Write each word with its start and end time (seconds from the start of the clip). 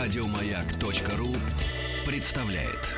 Радиомаяк.ру 0.00 1.28
представляет. 2.06 2.88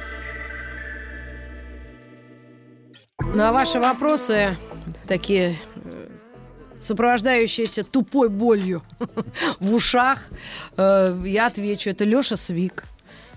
На 3.35 3.53
ваши 3.53 3.81
вопросы 3.81 4.57
такие 5.09 5.57
э, 5.75 6.09
сопровождающиеся 6.81 7.83
тупой 7.83 8.29
болью 8.29 8.85
в 9.59 9.75
ушах, 9.75 10.21
э, 10.77 11.21
я 11.27 11.47
отвечу, 11.47 11.91
это 11.91 12.05
Леша 12.05 12.37
Свик. 12.37 12.85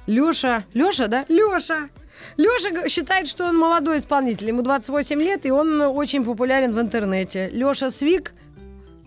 Леша, 0.05 0.63
Леша, 0.75 1.07
да? 1.07 1.25
Леша! 1.27 1.89
Леша 2.37 2.87
считает, 2.87 3.27
что 3.27 3.45
он 3.45 3.57
молодой 3.57 3.97
исполнитель, 3.97 4.49
ему 4.49 4.61
28 4.61 5.19
лет, 5.19 5.43
и 5.47 5.49
он 5.49 5.81
очень 5.81 6.23
популярен 6.23 6.71
в 6.71 6.79
интернете. 6.79 7.49
Леша 7.51 7.89
Свик 7.89 8.35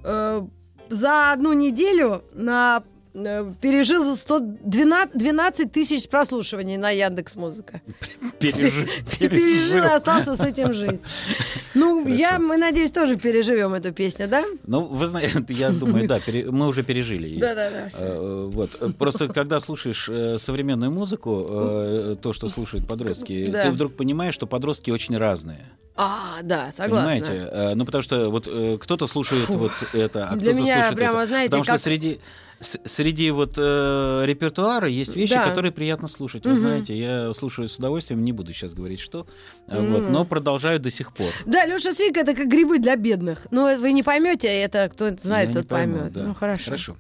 э, 0.03 0.43
за 0.89 1.33
одну 1.33 1.53
неделю 1.53 2.25
на 2.33 2.83
пережил 3.61 4.15
112 4.15 5.17
12 5.19 5.73
тысяч 5.73 6.09
прослушиваний 6.09 6.77
на 6.77 6.91
Яндекс 6.91 7.37
Музыка. 7.37 7.81
Пережил. 8.39 8.87
Пережил 9.19 9.85
и 9.85 9.89
остался 9.89 10.37
с 10.37 10.41
этим 10.41 10.73
жить. 10.75 11.01
Ну, 11.75 12.07
я, 12.07 12.39
мы, 12.39 12.57
надеюсь, 12.57 12.91
тоже 12.91 13.17
переживем 13.17 13.75
эту 13.75 13.93
песню, 13.93 14.29
да? 14.29 14.45
Ну, 14.67 14.83
вы 14.83 15.07
знаете, 15.07 15.45
я 15.49 15.71
думаю, 15.71 16.07
да, 16.09 16.21
пере- 16.21 16.51
мы 16.51 16.67
уже 16.67 16.83
пережили 16.83 17.29
ее. 17.29 17.41
Да-да-да. 17.41 17.89
всё. 17.89 17.99
Э, 18.05 18.51
Вот. 18.53 18.97
Просто 18.99 19.29
когда 19.29 19.61
слушаешь 19.61 20.09
э, 20.09 20.39
современную 20.39 20.91
музыку, 20.93 21.47
э, 21.49 22.17
то, 22.21 22.33
что 22.33 22.49
слушают 22.49 22.87
подростки, 22.87 23.45
Да. 23.51 23.63
ты 23.65 23.71
вдруг 23.71 23.95
понимаешь, 23.97 24.35
что 24.35 24.47
подростки 24.47 24.91
очень 24.91 25.17
разные. 25.17 25.65
А, 26.01 26.39
да, 26.43 26.71
согласна. 26.77 27.11
Понимаете? 27.11 27.49
Э, 27.53 27.75
Ну, 27.75 27.85
потому 27.85 28.03
что 28.03 28.31
вот 28.31 28.47
э, 28.47 28.79
кто-то 28.81 29.07
слушает 29.09 29.43
Фу. 29.45 29.55
вот 29.55 29.73
это, 29.93 30.29
а 30.29 30.37
кто-то 30.37 30.57
слушает 30.57 30.95
прямо, 30.95 31.19
это. 31.21 31.29
знаете, 31.29 31.51
Потому 31.51 31.65
что 31.65 31.79
среди 31.79 32.21
среди 32.61 33.31
вот 33.31 33.55
э, 33.57 34.23
репертуара 34.25 34.89
есть 34.89 35.15
вещи, 35.17 35.35
Да. 35.35 35.49
которые 35.49 35.71
приятно 35.73 36.09
слушать. 36.09 36.45
Вы 36.45 36.53
Мгм. 36.53 36.61
знаете, 36.61 36.99
я 36.99 37.33
слушаю 37.33 37.69
с 37.69 37.77
удовольствием, 37.77 38.25
не 38.25 38.33
буду 38.33 38.53
сейчас 38.53 38.75
говорить, 38.75 39.01
что, 39.01 39.27
э, 39.69 39.81
вот, 39.91 40.09
но 40.11 40.25
продолжаю 40.25 40.81
до 40.81 40.91
сих 40.91 41.13
пор. 41.13 41.29
Да, 41.47 41.65
Леша 41.67 41.93
Свик 41.93 42.17
это 42.17 42.35
как 42.35 42.49
грибы 42.49 42.79
для 42.79 42.97
бедных. 42.97 43.47
Ну, 43.51 43.79
вы 43.79 43.93
не 43.93 44.03
поймете, 44.03 44.49
это 44.49 44.89
кто 44.93 45.07
это 45.07 45.23
знает, 45.23 45.49
Я 45.49 45.55
тот 45.55 45.69
поймет. 45.69 46.13
да. 46.13 46.25
Ну, 46.25 46.35
хорошо. 46.35 46.65
Хорошо. 46.65 46.97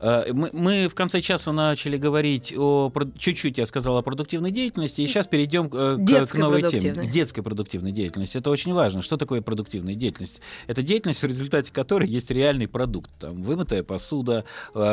Э, 0.00 0.32
Мы, 0.32 0.50
мы 0.52 0.88
в 0.88 0.94
конце 0.94 1.20
часа 1.20 1.52
начали 1.52 1.96
говорить 1.96 2.54
о... 2.56 2.92
Чуть-чуть 3.18 3.58
я 3.58 3.66
сказал 3.66 3.96
о 3.98 4.02
продуктивной 4.02 4.50
деятельности, 4.50 5.00
и 5.00 5.06
сейчас 5.06 5.26
перейдем 5.26 5.68
э, 5.72 5.96
к, 5.96 6.04
Детской 6.04 6.38
к 6.38 6.40
новой 6.40 6.62
теме. 6.62 7.06
детской 7.10 7.42
продуктивной 7.42 7.92
деятельности. 7.92 8.38
Это 8.38 8.50
очень 8.50 8.72
важно. 8.72 9.02
Что 9.02 9.16
такое 9.16 9.42
продуктивная 9.42 9.94
деятельность? 9.94 10.40
Это 10.66 10.82
деятельность, 10.82 11.20
в 11.22 11.26
результате 11.26 11.72
которой 11.72 12.08
есть 12.08 12.30
реальный 12.30 12.68
продукт. 12.68 13.10
Там, 13.18 13.42
вымытая 13.42 13.82
посуда, 13.82 14.44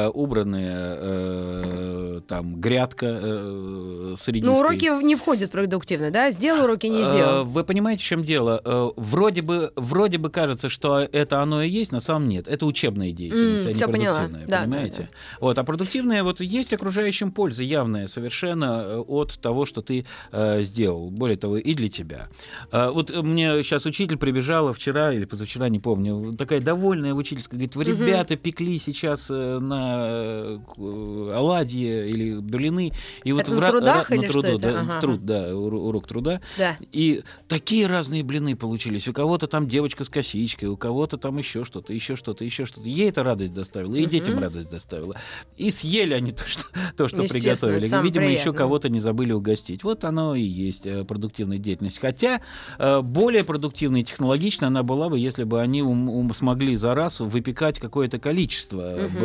э, 0.08 0.10
убранная 0.14 0.96
э, 0.98 2.22
там, 2.28 2.56
грядка 2.56 3.06
э, 3.22 4.16
с 4.18 4.28
Ну, 4.28 4.54
уроки 4.54 5.04
не 5.04 5.16
входят 5.16 5.50
в 5.50 5.52
продуктивно, 5.52 6.12
да? 6.12 6.32
Сделал 6.32 6.64
уроки, 6.66 6.88
не 6.88 7.02
Э, 7.02 7.06
сделал. 7.06 7.46
Вы 7.46 7.64
понимаете, 7.64 8.04
в 8.04 8.06
чем 8.06 8.22
дело? 8.22 8.62
Э, 8.64 8.90
Вроде 8.96 9.42
бы, 9.42 9.72
вроде 9.76 10.18
бы 10.18 10.30
кажется, 10.30 10.70
что 10.70 11.00
это 11.00 11.42
оно 11.42 11.62
и 11.62 11.70
есть, 11.70 11.92
на 11.92 12.00
самом 12.00 12.28
нет. 12.28 12.48
Это 12.48 12.66
учебная 12.66 13.12
деятельность, 13.12 13.64
М, 13.66 13.68
а 13.70 13.70
не 13.70 13.74
всё 13.76 13.88
поняла. 13.90 14.16
продуктивная. 14.16 14.48
Да, 14.48 14.62
понимаете? 14.62 15.02
да, 15.12 15.38
Вот, 15.42 15.58
а 15.60 15.64
продуктивная 15.64 16.24
вот 16.24 16.42
есть 16.42 16.74
окружающим 16.74 17.32
польза 17.32 17.64
явная 17.64 18.08
совершенно 18.08 18.84
э, 18.88 18.98
от 19.00 19.40
того, 19.42 19.66
что 19.66 19.82
ты 19.82 20.06
э, 20.32 20.62
сделал. 20.64 21.10
Более 21.10 21.38
того, 21.38 21.58
и 21.58 21.74
для 21.74 21.90
тебя. 21.90 22.28
Э, 22.72 22.90
вот 22.90 23.12
э, 23.12 23.22
мне 23.22 23.62
сейчас 23.64 23.86
учитель 23.86 24.18
прибежала 24.18 24.74
вчера 24.74 25.14
или 25.14 25.26
позавчера, 25.26 25.70
не 25.70 25.80
помню, 25.80 26.36
такая 26.38 26.62
довольная 26.62 27.14
учительская, 27.14 27.58
говорит, 27.58 27.76
вы, 27.76 27.84
ребята, 27.84 28.36
пекли 28.36 28.80
сейчас 28.80 29.28
э, 29.30 29.60
на 29.98 30.06
э, 30.10 30.60
к- 30.66 31.38
оладьи 31.38 32.10
или 32.10 32.40
блины. 32.40 32.92
И 33.24 33.32
вот 33.32 33.42
Это 33.44 33.52
на 33.56 33.60
ра- 33.66 33.72
трудах 33.72 34.12
ра- 34.12 34.18
на 34.18 34.24
что 34.24 34.34
труду, 34.42 34.48
это? 34.48 34.60
да, 34.74 34.80
Ага, 34.82 34.92
в 34.98 35.00
труд, 35.00 35.26
да, 35.26 35.50
уро- 35.50 35.80
урок 35.80 36.08
труда. 36.08 36.42
Да. 36.58 36.78
И 36.92 37.24
такие 37.48 37.88
разные 37.88 38.24
блины 38.24 38.56
получились. 38.56 39.08
У 39.08 39.14
кого-то 39.14 39.48
там 39.48 39.68
девочка 39.68 40.04
с 40.04 40.10
косичкой, 40.10 40.70
у 40.70 40.78
кого-то 40.78 41.18
там 41.18 41.38
еще 41.38 41.64
что-то, 41.64 41.94
еще 41.94 42.16
что-то, 42.16 42.44
еще 42.44 42.66
что-то. 42.66 42.88
Ей 42.88 43.10
это 43.10 43.24
радость 43.24 43.54
доставило, 43.54 43.96
и 43.96 44.06
детям 44.06 44.40
радость 44.40 44.70
доставило. 44.70 45.16
И 45.58 45.72
съели 45.72 46.14
они 46.14 46.32
то, 46.34 46.48
что, 46.48 46.64
то, 46.96 47.08
что 47.08 47.24
приготовили. 47.24 47.88
Видимо, 48.04 48.26
еще 48.26 48.36
приятное. 48.44 48.54
кого-то 48.58 48.90
не 48.90 49.00
забыли 49.00 49.32
угостить. 49.34 49.84
Вот 49.84 50.04
оно 50.04 50.36
и 50.36 50.42
есть 50.42 50.86
э, 50.86 51.04
продуктивная 51.04 51.58
деятельность. 51.58 52.00
Хотя 52.00 52.42
э, 52.78 53.02
более 53.02 53.44
продуктивной 53.44 54.02
и 54.02 54.04
технологичной 54.04 54.68
она 54.68 54.84
была 54.84 55.10
бы, 55.10 55.18
если 55.20 55.44
бы 55.44 55.62
они 55.62 55.82
ум- 55.82 56.10
ум- 56.10 56.34
смогли 56.34 56.76
за 56.76 56.94
раз 56.94 57.20
выпекать 57.20 57.80
какое-то 57.80 58.20
количество 58.20 58.82
э, 58.82 59.08
Мгм. 59.08 59.20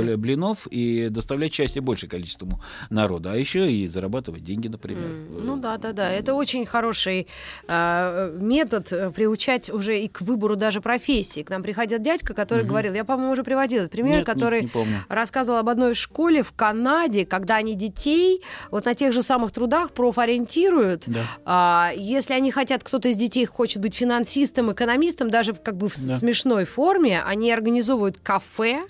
И 0.70 1.08
доставлять 1.08 1.52
счастье 1.52 1.80
большее 1.82 2.08
количеству 2.10 2.48
народа. 2.90 3.32
А 3.32 3.36
еще 3.36 3.70
и 3.72 3.86
зарабатывать 3.86 4.42
деньги, 4.44 4.68
например. 4.68 5.04
М, 5.04 5.46
Ну 5.46 5.56
да, 5.56 5.76
да, 5.78 5.92
да. 5.92 6.10
Это 6.10 6.34
очень 6.34 6.66
хороший 6.66 7.26
а, 7.68 8.30
метод 8.38 8.92
э, 8.92 9.10
приучать 9.10 9.70
уже 9.70 10.00
и 10.00 10.08
к 10.08 10.20
выбору 10.20 10.56
даже 10.56 10.80
профессии. 10.80 11.42
К 11.42 11.50
нам 11.50 11.62
приходил 11.62 11.98
дядька, 11.98 12.34
который 12.34 12.60
Мгм. 12.64 12.68
говорил, 12.70 12.94
я, 12.94 13.04
по-моему, 13.04 13.32
уже 13.32 13.44
приводил 13.44 13.80
этот 13.80 13.92
пример, 13.92 14.18
Нет, 14.18 14.28
не- 14.28 14.34
который 14.34 14.62
не 14.62 14.68
помню. 14.68 14.96
рассказывал 15.08 15.58
об 15.58 15.68
одной 15.68 15.94
школе 15.94 16.42
в 16.42 16.52
Канаде, 16.52 17.24
когда 17.26 17.56
они 17.56 17.74
детей 17.74 18.42
вот 18.70 18.84
на 18.84 18.94
тех 18.94 19.12
же 19.12 19.22
самых 19.22 19.52
трудах 19.52 19.92
профориентируют. 19.92 21.04
Да. 21.06 21.20
А, 21.44 21.90
если 21.96 22.34
они 22.34 22.50
хотят, 22.50 22.84
кто-то 22.84 23.08
из 23.08 23.16
детей 23.16 23.44
хочет 23.46 23.80
быть 23.82 23.94
финансистом, 23.94 24.72
экономистом, 24.72 25.30
даже 25.30 25.52
в- 25.52 25.60
как 25.62 25.76
бы 25.76 25.88
в 25.88 25.94
Да. 26.06 26.12
смешной 26.14 26.64
форме, 26.64 27.22
они 27.22 27.50
организовывают 27.52 28.18
кафе. 28.22 28.84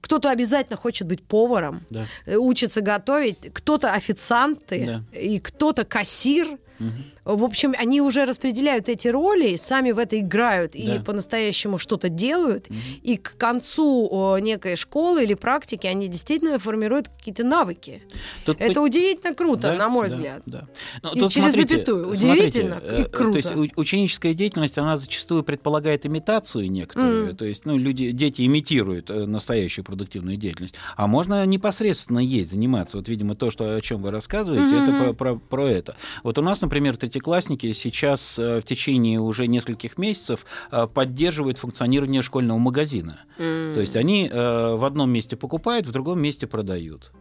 Кто-то 0.00 0.30
обязательно 0.30 0.76
хочет 0.76 1.06
быть 1.06 1.22
поваром, 1.22 1.82
Да. 1.90 2.06
э, 2.26 2.36
учится 2.36 2.80
готовить, 2.80 3.52
кто-то 3.52 3.92
официанты, 3.92 5.02
и 5.12 5.38
кто-то 5.40 5.84
кассир. 5.84 6.58
Мгм. 6.78 7.04
В 7.36 7.44
общем, 7.44 7.74
они 7.76 8.00
уже 8.00 8.24
распределяют 8.24 8.88
эти 8.88 9.06
роли, 9.08 9.56
сами 9.56 9.90
в 9.92 9.98
это 9.98 10.18
играют 10.18 10.74
и 10.74 10.86
Да. 10.86 11.00
по-настоящему 11.04 11.76
что-то 11.76 12.08
делают. 12.08 12.70
Мгм. 12.70 12.78
И 13.02 13.16
к 13.18 13.36
концу 13.36 14.08
о, 14.10 14.38
некой 14.38 14.76
школы 14.76 15.24
или 15.24 15.34
практики 15.34 15.86
они 15.86 16.08
действительно 16.08 16.58
формируют 16.58 17.08
какие-то 17.10 17.44
навыки. 17.44 18.02
Тут 18.46 18.56
Это 18.60 18.74
по- 18.74 18.80
удивительно 18.80 19.34
круто, 19.34 19.68
Да, 19.68 19.74
на 19.76 19.88
мой 19.90 20.08
да, 20.08 20.16
взгляд. 20.16 20.42
да. 20.46 20.68
Ну, 21.02 21.12
И 21.12 21.20
тут 21.20 21.30
через 21.32 21.48
смотрите, 21.52 21.74
запятую. 21.76 22.14
смотрите, 22.16 22.48
Удивительно 22.48 22.74
и 22.82 23.02
э, 23.02 23.04
круто. 23.04 23.32
То 23.32 23.36
есть 23.60 23.72
ученическая 23.76 24.32
деятельность, 24.32 24.78
она 24.78 24.96
зачастую 24.96 25.42
предполагает 25.42 26.06
имитацию 26.06 26.70
некоторую. 26.70 27.26
Мгм. 27.26 27.36
То 27.36 27.44
есть, 27.44 27.66
ну, 27.66 27.76
люди, 27.76 28.10
дети 28.12 28.46
имитируют 28.46 29.10
э, 29.10 29.26
настоящую 29.26 29.84
продуктивную 29.84 30.38
деятельность. 30.38 30.76
А 30.96 31.06
можно 31.06 31.44
непосредственно 31.44 32.20
есть, 32.20 32.52
заниматься. 32.52 32.96
Вот, 32.96 33.08
видимо, 33.08 33.34
то, 33.34 33.50
что, 33.50 33.76
о 33.76 33.80
чем 33.82 34.00
вы 34.00 34.10
рассказываете, 34.10 34.74
Мгм. 34.74 34.84
это 34.84 34.92
про, 35.04 35.12
про- 35.12 35.36
про 35.38 35.70
это. 35.70 35.96
Вот 36.22 36.38
у 36.38 36.42
нас, 36.42 36.60
например, 36.62 36.96
третьеклассники 37.18 37.72
сейчас 37.72 38.38
э, 38.38 38.60
в 38.60 38.62
течение 38.62 39.18
уже 39.18 39.48
нескольких 39.48 39.98
месяцев 39.98 40.46
э, 40.70 40.86
поддерживают 40.86 41.58
функционирование 41.58 42.22
школьного 42.22 42.58
магазина. 42.58 43.20
М. 43.38 43.74
То 43.74 43.80
есть 43.80 43.96
они 43.96 44.28
э, 44.30 44.74
в 44.76 44.84
одном 44.84 45.10
месте 45.10 45.36
покупают, 45.36 45.86
в 45.86 45.92
другом 45.92 46.20
месте 46.20 46.46
продают. 46.46 47.12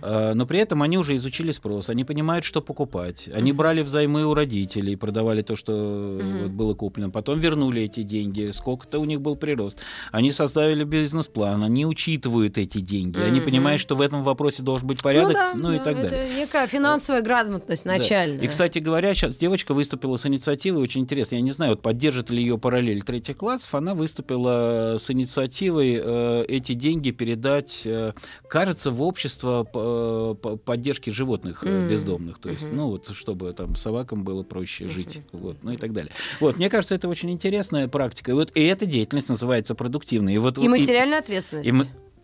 Но 0.00 0.46
при 0.46 0.60
этом 0.60 0.80
они 0.80 0.96
уже 0.96 1.14
изучили 1.16 1.50
спрос, 1.50 1.90
они 1.90 2.02
понимают, 2.04 2.46
что 2.46 2.62
покупать. 2.62 3.28
Они 3.34 3.52
брали 3.52 3.82
взаймы 3.82 4.24
у 4.24 4.32
родителей, 4.32 4.96
продавали 4.96 5.42
то, 5.42 5.56
что 5.56 6.18
вот 6.42 6.50
было 6.52 6.72
куплено, 6.72 7.10
потом 7.10 7.38
вернули 7.38 7.82
эти 7.82 8.02
деньги, 8.02 8.50
сколько-то 8.54 8.98
у 8.98 9.04
них 9.04 9.20
был 9.20 9.36
прирост. 9.36 9.78
Они 10.10 10.32
составили 10.32 10.84
бизнес-план, 10.84 11.62
они 11.62 11.84
учитывают 11.84 12.56
эти 12.56 12.78
деньги, 12.78 13.18
они 13.20 13.40
понимают, 13.40 13.82
что 13.82 13.94
в 13.94 14.00
этом 14.00 14.22
вопросе 14.22 14.62
должен 14.62 14.86
быть 14.88 15.02
порядок, 15.02 15.36
ну, 15.54 15.60
ну, 15.64 15.68
да, 15.68 15.74
и 15.74 15.78
да, 15.78 15.84
так 15.84 15.98
это 15.98 16.08
далее. 16.08 16.34
некая 16.34 16.66
финансовая 16.66 17.20
грамотность 17.20 17.84
Да. 17.84 17.98
начальная. 17.98 18.42
И, 18.42 18.46
кстати 18.46 18.78
говоря, 18.78 19.12
сейчас 19.12 19.36
девочка 19.38 19.74
выступила 19.74 20.16
с 20.16 20.26
инициативой, 20.26 20.82
очень 20.82 21.00
интересно, 21.02 21.36
я 21.36 21.40
не 21.40 21.50
знаю, 21.52 21.72
вот 21.72 21.82
поддержит 21.82 22.30
ли 22.30 22.40
ее 22.42 22.58
параллель 22.58 23.02
третьих 23.02 23.36
классов, 23.36 23.74
она 23.74 23.94
выступила 23.94 24.96
с 24.98 25.10
инициативой 25.10 25.98
э, 26.02 26.44
эти 26.48 26.74
деньги 26.74 27.10
передать, 27.10 27.82
э, 27.84 28.12
кажется, 28.48 28.90
в 28.90 29.02
общество 29.02 29.64
по- 29.64 30.34
поддержки 30.34 31.10
животных 31.10 31.62
э, 31.64 31.88
бездомных, 31.88 32.38
то 32.38 32.50
есть, 32.50 32.66
ну 32.70 32.88
вот, 32.88 33.08
чтобы 33.16 33.52
там 33.52 33.76
собакам 33.76 34.24
было 34.24 34.42
проще 34.42 34.88
жить, 34.88 35.20
вот, 35.32 35.56
ну 35.62 35.72
и 35.72 35.76
так 35.76 35.92
далее. 35.92 36.12
Вот, 36.40 36.56
мне 36.56 36.68
кажется, 36.68 36.94
это 36.94 37.08
очень 37.08 37.30
интересная 37.30 37.88
практика, 37.88 38.32
и 38.32 38.34
вот 38.34 38.50
и 38.54 38.62
эта 38.64 38.86
деятельность 38.86 39.28
называется 39.28 39.74
продуктивной. 39.74 40.34
И, 40.34 40.38
вот, 40.38 40.58
И 40.58 40.68
материальная 40.68 41.20
ответственность. 41.20 41.68
и 41.68 41.72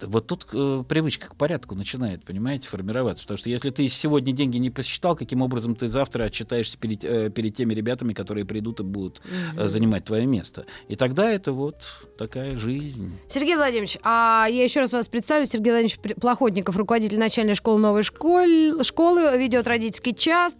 вот 0.02 0.26
тут 0.26 0.46
э, 0.52 0.85
привычка 0.88 1.29
к 1.29 1.37
порядку 1.37 1.75
начинает, 1.75 2.25
понимаете, 2.25 2.69
формироваться. 2.69 3.25
Потому 3.25 3.38
что 3.38 3.50
если 3.50 3.70
ты 3.70 3.88
сегодня 3.88 4.32
деньги 4.32 4.58
не 4.58 4.70
посчитал, 4.70 5.17
каким 5.17 5.43
образом 5.43 5.75
ты 5.75 5.88
завтра 5.88 6.25
отчитаешься 6.25 6.79
перед, 6.79 7.05
э, 7.05 7.31
перед 7.31 7.56
теми 7.56 7.75
ребятами, 7.75 8.12
которые 8.12 8.44
придут 8.44 8.81
и 8.81 8.82
будут 8.82 9.20
э, 9.56 9.69
занимать 9.69 10.05
твое 10.05 10.26
место. 10.26 10.67
И 10.88 10.96
тогда 10.96 11.31
это 11.31 11.52
вот 11.52 11.82
такая 12.19 12.56
жизнь. 12.56 13.12
Сергей 13.29 13.56
Владимирович, 13.56 13.99
а 14.02 14.46
я 14.50 14.64
еще 14.64 14.81
раз 14.81 14.93
вас 14.93 15.08
представлю. 15.08 15.46
Сергей 15.46 15.73
Владимирович 15.73 16.17
Плохотников, 16.20 16.76
руководитель 16.76 17.19
начальной 17.19 17.55
школы 17.55 17.79
новой 17.79 18.02
школы, 18.02 18.82
школы 18.82 19.37
ведет 19.37 19.67
родительский 19.67 20.14
час. 20.14 20.55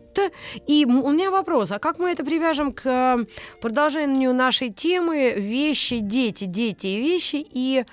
И 0.67 0.85
у 0.85 1.11
меня 1.11 1.31
вопрос, 1.31 1.73
а 1.73 1.81
как 1.81 1.99
мы 1.99 2.11
это 2.11 2.25
привяжем 2.25 2.73
к 2.73 2.83
э, 2.85 3.25
продолжению 3.61 4.33
нашей 4.33 4.71
темы 4.71 5.35
вещи, 5.37 5.99
дети, 5.99 6.45
дети 6.45 6.87
и 6.87 7.01
вещи 7.01 7.45
и 7.51 7.85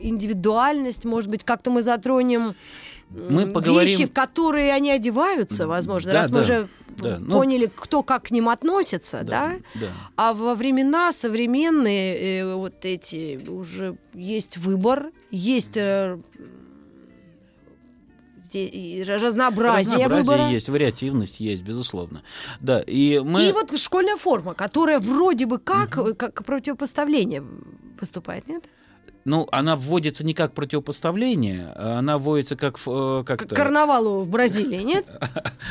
индивидуальность, 0.00 1.04
может 1.04 1.30
быть, 1.30 1.44
как-то 1.44 1.70
мы 1.70 1.82
затронем 1.82 2.54
Мы 3.10 3.46
поговорим- 3.46 3.88
вещи, 3.88 4.06
в 4.06 4.12
которые 4.12 4.72
они 4.72 4.90
одеваются, 4.90 5.66
возможно, 5.66 6.12
Да, 6.12 6.18
раз 6.20 6.30
мы 6.30 6.36
да, 6.36 6.40
уже 6.42 6.68
да. 6.98 7.18
Ну, 7.18 7.36
поняли, 7.38 7.70
кто 7.74 8.02
как 8.02 8.24
к 8.24 8.30
ним 8.30 8.48
относится, 8.48 9.22
да? 9.22 9.56
да. 9.74 9.86
А 10.16 10.32
во 10.32 10.54
времена 10.54 11.12
современные 11.12 12.40
э, 12.40 12.54
вот 12.54 12.84
эти 12.84 13.38
уже 13.48 13.96
есть 14.14 14.56
выбор, 14.56 15.10
есть 15.30 15.76
э, 15.76 16.18
зде- 18.42 18.68
и 18.68 19.02
разнообразие, 19.02 20.08
выбора. 20.08 20.48
есть, 20.50 20.68
вариативность 20.68 21.40
есть, 21.40 21.62
безусловно. 21.62 22.22
Да, 22.60 22.80
и 22.80 23.18
мы... 23.20 23.48
И 23.48 23.52
вот 23.52 23.76
школьная 23.78 24.16
форма, 24.16 24.54
которая 24.54 24.98
вроде 25.00 25.46
бы 25.46 25.58
как, 25.58 25.98
э, 25.98 26.14
как 26.14 26.44
противопоставление 26.44 27.42
выступает, 28.00 28.46
нет? 28.48 28.64
Ну, 29.24 29.48
она 29.52 29.74
вводится 29.74 30.24
не 30.24 30.34
как 30.34 30.52
противопоставление, 30.52 31.72
а 31.74 31.98
она 32.00 32.18
вводится 32.18 32.56
как... 32.56 32.76
э, 32.86 33.22
К 33.24 33.26
как-то... 33.26 33.54
карнавалу 33.54 34.20
в 34.22 34.28
Бразилии, 34.28 34.82
нет? 34.82 35.06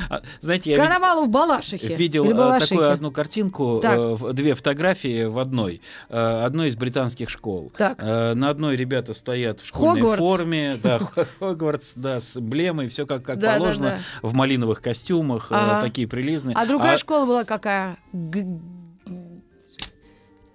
А, 0.10 0.22
Знаете, 0.42 0.72
я 0.72 0.78
Карнавалу 0.78 1.26
в 1.26 1.30
Балашихе. 1.30 1.96
видел 1.96 2.26
э, 2.32 2.60
такую 2.60 2.90
одну 2.92 3.12
картинку, 3.12 3.80
Так. 3.82 3.98
э, 3.98 4.16
в- 4.16 4.34
две 4.34 4.56
фотографии 4.56 5.26
в 5.26 5.38
одной, 5.38 5.82
одной 6.10 6.70
из 6.70 6.76
британских 6.76 7.30
школ. 7.30 7.72
Так. 7.78 7.98
На 8.00 8.50
одной 8.50 8.76
ребята 8.76 9.14
стоят 9.14 9.60
в 9.62 9.68
школьной 9.68 10.02
Хогвартс. 10.02 10.20
форме, 10.20 10.78
да, 10.82 11.00
Хогвартс, 11.40 11.94
да, 11.96 12.20
с 12.22 12.36
эмблемой, 12.38 12.88
все 12.88 13.06
как, 13.06 13.24
как 13.24 13.38
Да, 13.40 13.54
да, 13.54 13.58
положено, 13.60 14.00
в 14.24 14.34
малиновых 14.34 14.82
костюмах, 14.82 15.48
Ага. 15.52 15.82
такие 15.82 16.08
прилизные. 16.08 16.56
А 16.58 16.66
другая 16.66 16.98
школа 16.98 17.26
была 17.26 17.44
какая? 17.44 17.98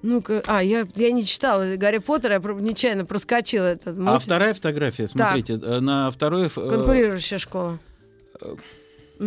Ну-ка, 0.02 0.42
а, 0.46 0.62
я, 0.62 0.86
я 0.94 1.10
не 1.10 1.24
читала 1.24 1.76
Гарри 1.76 1.98
Поттера, 1.98 2.34
я 2.34 2.40
нечаянно 2.60 3.04
проскочила 3.04 3.66
этот 3.72 3.88
А 3.98 4.00
мультик. 4.00 4.22
вторая 4.22 4.54
фотография, 4.54 5.08
смотрите, 5.08 5.54
э, 5.60 5.80
на 5.80 6.10
второй... 6.10 6.46
э, 6.46 6.48
Конкурирующая 6.50 7.38
школа. 7.38 7.78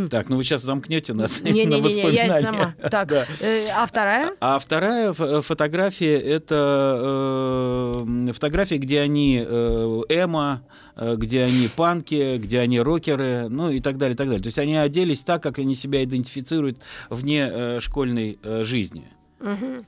Так, 0.09 0.29
ну 0.29 0.37
вы 0.37 0.45
сейчас 0.45 0.61
замкнете 0.61 1.13
нас 1.13 1.41
на 1.41 1.49
Не-не-не, 1.49 1.75
я 1.75 1.81
воспоминания. 1.83 2.41
сама. 2.41 2.75
Так, 2.89 3.07
Да. 3.09 3.25
э, 3.41 3.67
а 3.75 3.85
вторая? 3.85 4.31
А 4.39 4.57
вторая 4.59 5.11
фо- 5.11 5.41
фотография 5.41 6.17
это 6.17 8.05
э, 8.05 8.31
фотографии, 8.31 8.75
где 8.75 9.01
они 9.01 9.43
э, 9.45 10.01
эмо, 10.07 10.61
э, 10.95 11.15
где 11.17 11.43
они 11.43 11.67
панки, 11.75 12.37
где 12.37 12.59
они 12.59 12.79
рокеры, 12.79 13.47
ну 13.49 13.69
и 13.69 13.81
так 13.81 13.97
далее, 13.97 14.13
и 14.13 14.17
так 14.17 14.27
далее. 14.27 14.41
То 14.41 14.47
есть 14.47 14.59
они 14.59 14.77
оделись 14.77 15.19
так, 15.21 15.43
как 15.43 15.59
они 15.59 15.75
себя 15.75 16.01
идентифицируют 16.05 16.77
вне 17.09 17.49
э, 17.51 17.79
школьной 17.81 18.39
э, 18.41 18.63
жизни. 18.63 19.03
Мгм. 19.41 19.85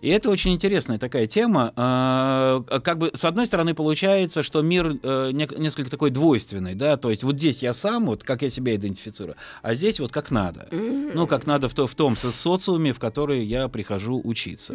И 0.00 0.08
это 0.08 0.30
очень 0.30 0.52
интересная 0.54 0.98
такая 0.98 1.26
тема. 1.26 1.72
А, 1.76 2.62
Как 2.82 2.98
бы, 2.98 3.10
с 3.14 3.24
одной 3.24 3.46
стороны, 3.46 3.74
получается, 3.74 4.42
что 4.42 4.62
мир 4.62 4.96
э, 5.02 5.30
несколько 5.32 5.90
такой 5.90 6.10
двойственный, 6.10 6.74
да, 6.74 6.96
то 6.96 7.10
есть 7.10 7.22
вот 7.22 7.36
здесь 7.36 7.62
я 7.62 7.72
сам, 7.74 8.06
вот 8.06 8.22
как 8.24 8.42
я 8.42 8.50
себя 8.50 8.74
идентифицирую, 8.74 9.36
а 9.62 9.74
здесь 9.74 10.00
вот 10.00 10.12
как 10.12 10.30
надо. 10.30 10.68
Ну, 10.70 11.26
как 11.26 11.46
надо 11.46 11.68
в, 11.68 11.74
то- 11.74 11.86
в 11.86 11.94
том 11.94 12.16
со- 12.16 12.30
социуме, 12.30 12.92
в 12.92 12.98
который 12.98 13.44
я 13.44 13.68
прихожу 13.68 14.20
учиться. 14.24 14.74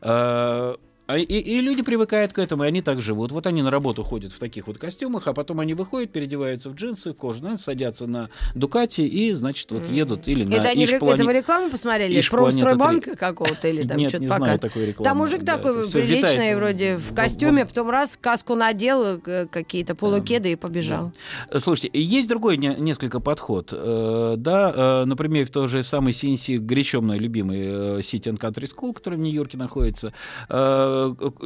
А, 0.00 0.76
а 1.06 1.18
И, 1.18 1.22
и 1.22 1.60
люди 1.60 1.82
привыкают 1.82 2.32
к 2.32 2.38
этому, 2.38 2.64
и 2.64 2.66
они 2.66 2.80
так 2.80 3.00
живут. 3.02 3.30
Вот 3.32 3.46
они 3.46 3.62
на 3.62 3.70
работу 3.70 4.02
ходят 4.02 4.32
в 4.32 4.38
таких 4.38 4.66
вот 4.66 4.78
костюмах, 4.78 5.26
а 5.28 5.34
потом 5.34 5.60
они 5.60 5.74
выходят, 5.74 6.10
переодеваются 6.10 6.70
в 6.70 6.74
джинсы, 6.74 7.12
в 7.12 7.14
кожаную, 7.16 7.58
садятся 7.58 8.06
на 8.06 8.30
Дукати 8.54 9.02
и, 9.06 9.32
значит, 9.32 9.70
вот 9.70 9.86
едут 9.88 10.28
или 10.28 10.44
на 10.44 10.54
Это, 10.54 10.68
они, 10.68 10.84
Иш-плане- 10.84 11.14
это 11.14 11.24
вы 11.24 11.32
рекламу 11.34 11.70
посмотрели? 11.70 12.20
Про 12.30 12.50
стройбанка 12.50 13.16
какого-то 13.16 13.68
или 13.68 13.82
там 13.86 13.98
что-то 14.08 14.24
рекламы. 14.86 15.04
Там 15.04 15.18
мужик 15.18 15.44
такой 15.44 15.72
приличный, 15.90 16.56
вроде 16.56 16.96
в 16.96 17.14
костюме, 17.14 17.66
потом 17.66 17.90
раз 17.90 18.18
каску 18.20 18.54
надел, 18.54 19.20
э, 19.26 19.46
какие-то 19.50 19.94
полукеды 19.94 20.52
и 20.52 20.56
побежал. 20.56 21.12
Э, 21.50 21.58
Слушайте, 21.60 21.90
есть 22.00 22.28
другой 22.28 22.56
не- 22.56 22.76
несколько 22.78 23.20
подход. 23.20 23.70
Э, 23.72 24.34
Да, 24.38 25.04
например, 25.06 25.46
в 25.46 25.50
той 25.50 25.68
же 25.68 25.82
самой 25.82 26.12
CNC, 26.12 26.58
горячо 26.58 27.00
мной 27.00 27.18
любимый 27.18 27.58
City 28.00 28.32
and 28.32 28.38
Country 28.38 28.64
School, 28.64 28.92
который 28.94 29.16
в 29.16 29.20
Нью-Йорке 29.20 29.58
находится, 29.58 30.12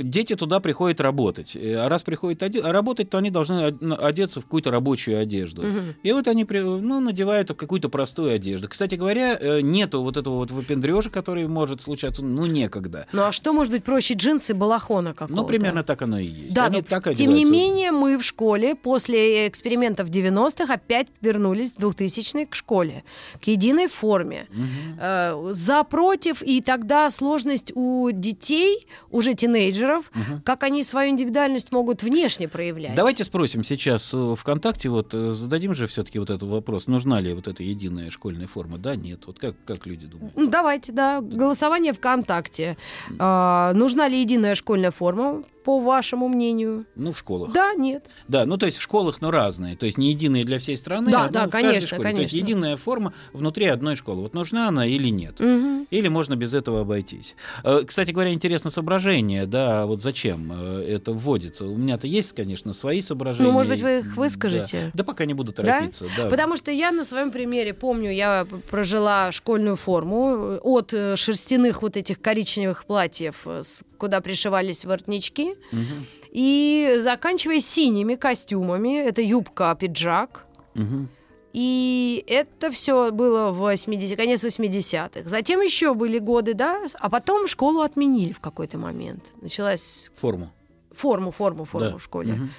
дети 0.02 0.34
туда 0.36 0.60
приходят 0.60 1.00
работать. 1.00 1.56
Э, 1.56 1.76
А 1.78 1.88
раз 1.88 2.02
приходят 2.02 2.42
оде- 2.42 2.60
работать, 2.62 3.10
то 3.10 3.18
они 3.18 3.30
должны 3.30 3.66
одеться 4.00 4.40
в 4.40 4.44
какую-то 4.44 4.70
рабочую 4.70 5.20
одежду. 5.20 5.64
И 6.02 6.12
вот 6.12 6.28
они 6.28 6.44
ну, 6.48 7.00
надевают 7.00 7.48
какую-то 7.48 7.88
простую 7.88 8.32
одежду. 8.34 8.68
Кстати 8.68 8.94
говоря, 8.96 9.36
э, 9.40 9.60
нету 9.60 10.02
вот 10.02 10.16
этого 10.16 10.36
вот 10.36 10.50
выпендрежа, 10.50 11.10
который 11.10 11.46
может 11.46 11.82
случаться, 11.82 12.22
ну, 12.24 12.46
некогда. 12.46 13.06
Ну 13.12 13.22
а 13.22 13.32
что 13.32 13.52
может 13.52 13.72
быть 13.72 13.84
проще 13.84 14.14
джинсы 14.14 14.54
балахона 14.54 15.12
какого-то? 15.12 15.34
Ну, 15.34 15.44
примерно 15.46 15.82
так 15.84 16.02
оно 16.02 16.18
и 16.18 16.26
есть. 16.26 16.54
Да, 16.54 16.66
Они 16.66 16.76
но 16.76 16.82
так 16.82 17.04
тем 17.04 17.12
не 17.32 17.42
одеваются. 17.42 17.52
менее 17.52 17.92
мы 17.92 18.18
в 18.18 18.24
школе 18.24 18.74
после 18.74 19.48
экспериментов 19.48 20.08
90-х 20.10 20.72
опять 20.72 21.08
вернулись 21.20 21.72
в 21.72 21.78
2000-е 21.78 22.46
к 22.46 22.54
школе, 22.54 23.04
к 23.42 23.46
единой 23.48 23.88
форме. 23.88 24.46
Э, 25.00 25.48
за, 25.50 25.84
против, 25.84 26.42
и 26.42 26.60
тогда 26.60 27.10
сложность 27.10 27.72
у 27.74 28.10
детей, 28.12 28.86
уже 29.10 29.34
тинейджеров, 29.38 30.10
как 30.44 30.62
они 30.62 30.84
свою 30.84 31.10
индивидуальность 31.10 31.72
могут 31.72 32.02
внешне 32.02 32.48
проявлять. 32.48 32.94
Давайте 32.94 33.24
спросим 33.24 33.64
сейчас 33.64 34.12
э, 34.12 34.34
ВКонтакте, 34.36 34.88
вот 34.90 35.14
э, 35.14 35.32
зададим 35.32 35.74
же 35.74 35.86
все-таки 35.86 36.18
вот 36.18 36.30
этот 36.30 36.48
вопрос, 36.48 36.86
нужна 36.86 37.20
ли 37.20 37.32
вот 37.32 37.48
эта 37.48 37.62
единая 37.62 38.10
школьная 38.10 38.46
форма? 38.46 38.78
Да, 38.78 38.96
нет. 38.96 39.22
Вот 39.26 39.38
как, 39.38 39.54
как 39.64 39.86
люди 39.86 40.06
думают? 40.06 40.32
Ну, 40.36 40.48
Давайте, 40.48 40.92
да. 40.92 41.20
Голосование 41.20 41.92
ВКонтакте. 41.92 42.76
А, 43.18 43.72
нужна 43.74 44.08
ли 44.08 44.20
единая 44.20 44.54
школьная 44.54 44.90
форма, 44.90 45.42
по 45.68 45.80
вашему 45.80 46.28
мнению? 46.28 46.86
Ну, 46.96 47.12
в 47.12 47.18
школах. 47.18 47.52
Да, 47.52 47.74
нет. 47.74 48.06
Да, 48.26 48.46
ну 48.46 48.56
то 48.56 48.64
есть 48.64 48.78
в 48.78 48.80
школах, 48.80 49.20
но 49.20 49.30
разные. 49.30 49.76
То 49.76 49.84
есть 49.84 49.98
не 49.98 50.08
единые 50.12 50.46
для 50.46 50.58
всей 50.58 50.78
страны, 50.78 51.10
Да, 51.10 51.26
а 51.26 51.28
да, 51.28 51.46
конечно, 51.46 51.82
школе. 51.86 52.02
То 52.14 52.20
есть 52.20 52.30
конечно. 52.32 52.36
единая 52.38 52.76
форма 52.78 53.12
внутри 53.34 53.66
одной 53.66 53.94
школы. 53.94 54.22
Вот 54.22 54.32
нужна 54.32 54.68
она 54.68 54.86
или 54.86 55.08
нет? 55.10 55.38
Мгм. 55.40 55.86
Или 55.90 56.08
можно 56.08 56.36
без 56.36 56.54
этого 56.54 56.80
обойтись. 56.80 57.36
Э, 57.64 57.82
Кстати 57.86 58.12
говоря, 58.12 58.32
интересно 58.32 58.70
соображение, 58.70 59.44
да, 59.44 59.84
вот 59.84 60.00
зачем 60.00 60.50
э, 60.50 60.86
это 60.88 61.12
вводится. 61.12 61.66
У 61.66 61.76
меня-то 61.76 62.06
есть, 62.06 62.32
конечно, 62.34 62.72
свои 62.72 63.02
соображения. 63.02 63.48
Ну, 63.48 63.52
может 63.52 63.70
быть, 63.70 63.82
вы 63.82 63.98
их 63.98 64.14
Да. 64.14 64.22
выскажете? 64.22 64.90
Да, 64.94 65.04
пока 65.04 65.26
не 65.26 65.34
буду 65.34 65.52
Да? 65.52 65.62
торопиться. 65.62 66.06
Да? 66.16 66.30
Потому 66.30 66.56
что 66.56 66.70
я 66.70 66.92
на 66.92 67.04
своем 67.04 67.30
примере 67.30 67.74
помню, 67.74 68.10
я 68.10 68.46
прожила 68.70 69.30
школьную 69.32 69.76
форму 69.76 70.34
э, 70.38 70.58
от 70.62 70.94
шерстяных 71.18 71.82
вот 71.82 71.98
этих 71.98 72.22
коричневых 72.22 72.86
платьев, 72.86 73.46
куда 73.98 74.22
пришивались 74.22 74.86
воротнички, 74.86 75.57
Мгм. 75.72 76.04
и 76.30 76.96
заканчивая 77.00 77.60
синими 77.60 78.14
костюмами. 78.14 78.98
Это 79.02 79.20
юбка, 79.22 79.74
пиджак. 79.74 80.44
Мгм. 80.74 81.08
И 81.52 82.24
это 82.26 82.70
все 82.70 83.10
было 83.10 83.50
в 83.50 83.58
80 83.58 84.16
конец 84.16 84.44
80-х. 84.44 85.28
Затем 85.28 85.60
еще 85.60 85.94
были 85.94 86.18
годы, 86.18 86.54
да, 86.54 86.82
а 87.00 87.08
потом 87.08 87.46
школу 87.46 87.80
отменили 87.80 88.32
в 88.32 88.40
какой-то 88.40 88.78
момент. 88.78 89.24
Началась 89.40 90.10
Форму. 90.16 90.50
форму, 90.94 91.30
форму, 91.30 91.64
форму 91.64 91.90
Да. 91.92 91.96
в 91.98 92.02
школе. 92.02 92.34
Мгм. 92.34 92.50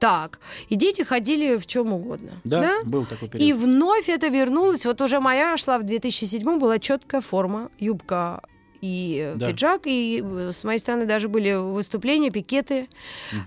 Так, 0.00 0.40
и 0.68 0.74
дети 0.74 1.02
ходили 1.02 1.56
в 1.56 1.66
чем 1.66 1.92
угодно. 1.92 2.32
Да, 2.42 2.78
был 2.84 3.04
такой 3.06 3.28
период. 3.28 3.48
И 3.48 3.52
вновь 3.52 4.08
это 4.08 4.26
вернулось. 4.28 4.84
Вот 4.84 5.00
уже 5.00 5.20
моя 5.20 5.56
шла 5.56 5.78
в 5.78 5.84
2007 5.84 6.58
была 6.58 6.80
четкая 6.80 7.20
форма, 7.20 7.70
юбка 7.78 8.42
и 8.82 9.32
э, 9.32 9.36
Да. 9.36 9.48
пиджак, 9.48 9.82
и 9.86 10.20
э, 10.22 10.50
с 10.52 10.64
моей 10.64 10.78
стороны 10.80 11.06
даже 11.06 11.28
были 11.28 11.52
выступления, 11.54 12.30
пикеты. 12.30 12.88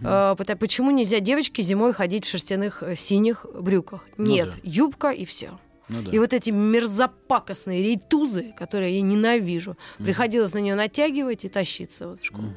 Пото- 0.02 0.56
почему 0.56 0.90
нельзя 0.92 1.20
девочке 1.20 1.62
зимой 1.62 1.94
ходить 1.94 2.26
в 2.26 2.30
шерстяных 2.30 2.82
э, 2.82 2.96
синих 2.96 3.46
брюках? 3.54 4.08
Ну 4.18 4.26
Нет, 4.32 4.50
да. 4.52 4.56
юбка 4.64 5.10
и 5.12 5.26
все. 5.26 5.60
Ну 5.90 6.02
да. 6.02 6.12
И 6.12 6.18
вот 6.18 6.34
эти 6.34 6.50
мерзопакостные 6.50 7.84
рейтузы, 7.84 8.54
которые 8.58 8.96
я 8.96 9.02
ненавижу, 9.02 9.78
приходилось 10.00 10.54
на 10.54 10.60
нее 10.60 10.74
натягивать 10.76 11.46
и 11.46 11.50
тащиться 11.50 12.08
вот 12.08 12.22
в 12.22 12.26
школу. 12.26 12.48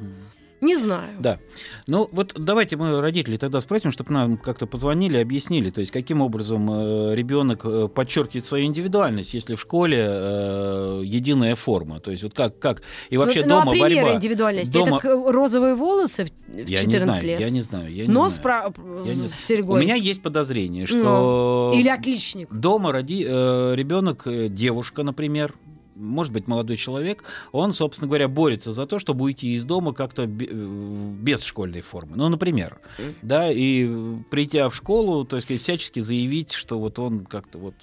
Не 0.61 0.77
знаю. 0.77 1.17
Да. 1.21 1.39
Ну, 1.87 2.09
вот 2.11 2.35
давайте 2.37 2.77
мы 2.77 3.01
родителей 3.01 3.39
тогда 3.39 3.61
спросим, 3.61 3.93
чтобы 3.93 4.13
нам 4.13 4.37
как-то 4.37 4.67
позвонили, 4.67 5.17
объяснили, 5.19 5.71
то 5.71 5.81
есть 5.81 5.93
каким 5.93 6.21
образом 6.21 6.69
э, 6.71 7.15
ребенок 7.15 7.65
э, 7.65 7.89
подчеркивает 7.89 8.45
свою 8.45 8.65
индивидуальность, 8.67 9.35
если 9.35 9.55
в 9.55 9.61
школе 9.61 9.99
э, 10.09 11.03
единая 11.05 11.55
форма. 11.55 12.01
То 12.01 12.11
есть 12.11 12.23
вот 12.23 12.35
как, 12.35 12.59
как 12.59 12.83
и 13.11 13.17
вообще 13.17 13.41
ну, 13.45 13.49
ну, 13.49 13.61
дома 13.61 13.71
а 13.71 13.73
пример 13.73 14.03
борьба. 14.05 14.17
индивидуальности? 14.17 14.73
Дома- 14.73 14.99
Это 14.99 15.33
розовые 15.33 15.75
волосы 15.75 16.25
в 16.25 16.29
в 16.49 16.67
14 16.67 16.71
Я 16.71 16.85
не 16.85 16.99
знаю, 16.99 17.25
лет. 17.25 17.41
я 17.41 17.51
не 17.51 17.61
знаю. 17.61 17.93
Я 17.93 18.07
не 18.07 18.13
Нос 18.13 18.35
знаю. 18.37 18.73
про... 18.73 19.03
Я 19.05 19.15
не- 19.15 19.29
с 19.29 19.35
серьгой. 19.35 19.79
У 19.81 19.83
меня 19.83 19.95
есть 19.95 20.23
подозрение, 20.23 20.87
что 20.87 21.73
Или 21.75 21.89
отличник. 21.89 22.53
дома 22.53 22.91
роди, 22.93 23.25
э, 23.29 23.73
ребенок, 23.77 24.27
э, 24.27 24.49
девушка, 24.49 25.03
например, 25.03 25.55
может 25.99 26.33
быть, 26.33 26.47
молодой 26.47 26.77
человек, 26.77 27.25
он, 27.53 27.73
собственно 27.73 28.09
говоря, 28.09 28.29
борется 28.29 28.73
за 28.73 28.87
то, 28.87 28.99
чтобы 28.99 29.25
уйти 29.25 29.53
из 29.53 29.65
дома 29.65 29.93
как-то 29.93 30.23
э, 30.23 30.27
без 30.27 31.43
школьной 31.43 31.81
формы. 31.81 32.17
Ну, 32.17 32.29
например, 32.29 32.79
да, 33.23 33.51
и 33.51 33.89
придя 34.31 34.69
в 34.69 34.75
школу, 34.75 35.25
то 35.25 35.37
есть 35.37 35.49
всячески 35.61 36.01
заявить, 36.01 36.53
что 36.53 36.79
вот 36.79 36.99
он 36.99 37.25
как-то 37.25 37.59
вот 37.59 37.75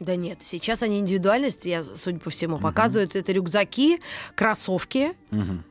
Да 0.00 0.16
нет, 0.16 0.38
сейчас 0.40 0.82
они 0.82 0.98
индивидуальность, 0.98 1.66
я, 1.66 1.84
судя 1.96 2.18
по 2.18 2.30
всему, 2.30 2.58
показывают. 2.58 3.14
Это 3.16 3.32
рюкзаки, 3.32 4.00
кроссовки 4.34 5.12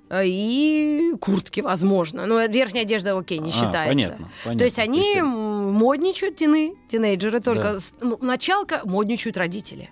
э, 0.09 0.23
и 0.25 1.13
куртки, 1.19 1.61
возможно. 1.61 2.25
Но 2.25 2.43
верхняя 2.45 2.83
одежда, 2.85 3.17
окей, 3.17 3.39
не 3.39 3.49
А, 3.49 3.53
считается. 3.53 3.87
понятно, 3.87 4.29
понятно. 4.43 4.59
То 4.59 4.65
есть 4.65 4.79
они 4.79 5.15
э, 5.17 5.23
модничают, 5.23 6.35
тины, 6.35 6.75
тинейджеры, 6.89 7.41
только 7.41 7.73
Да. 7.73 7.79
ну, 8.01 8.17
началка 8.21 8.81
модничают 8.85 9.35
родители. 9.37 9.89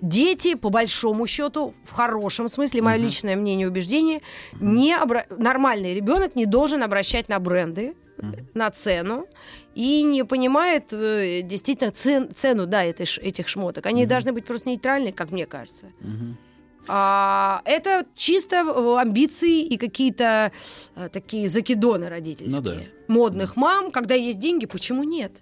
Дети, 0.00 0.54
по 0.54 0.68
большому 0.70 1.26
счету, 1.26 1.72
в 1.84 1.90
хорошем 1.92 2.48
смысле, 2.48 2.82
мое 2.82 2.96
Мгм. 2.96 3.04
личное 3.06 3.36
мнение 3.36 3.66
и 3.66 3.70
убеждение, 3.70 4.20
не 4.60 4.92
обра- 4.94 5.26
нормальный 5.36 5.94
ребенок 5.94 6.34
не 6.36 6.46
должен 6.46 6.82
обращать 6.82 7.28
на 7.28 7.38
бренды, 7.38 7.94
Мгм. 8.18 8.48
на 8.54 8.70
цену 8.70 9.26
и 9.74 10.02
не 10.02 10.24
понимает 10.24 10.92
э, 10.92 11.40
действительно 11.42 11.90
цен- 11.90 12.28
цену 12.34 12.66
да, 12.66 12.84
этой 12.84 13.06
этих 13.22 13.48
шмоток. 13.48 13.86
Они 13.86 14.02
Мгм. 14.02 14.08
должны 14.08 14.32
быть 14.32 14.44
просто 14.44 14.68
нейтральны, 14.68 15.12
как 15.12 15.30
мне 15.32 15.46
кажется. 15.46 15.86
Мгм. 16.00 16.36
А, 16.88 17.62
это 17.64 18.04
чисто 18.14 18.56
э, 18.56 18.96
амбиции 19.00 19.62
и 19.62 19.76
какие-то 19.76 20.50
э, 20.96 21.08
такие 21.12 21.48
закидоны 21.48 22.08
родительские. 22.08 22.60
Ну 22.60 22.62
да. 22.62 22.82
Модных 23.08 23.56
мам, 23.56 23.90
когда 23.92 24.14
есть 24.14 24.40
деньги, 24.40 24.66
почему 24.66 25.04
нет? 25.04 25.32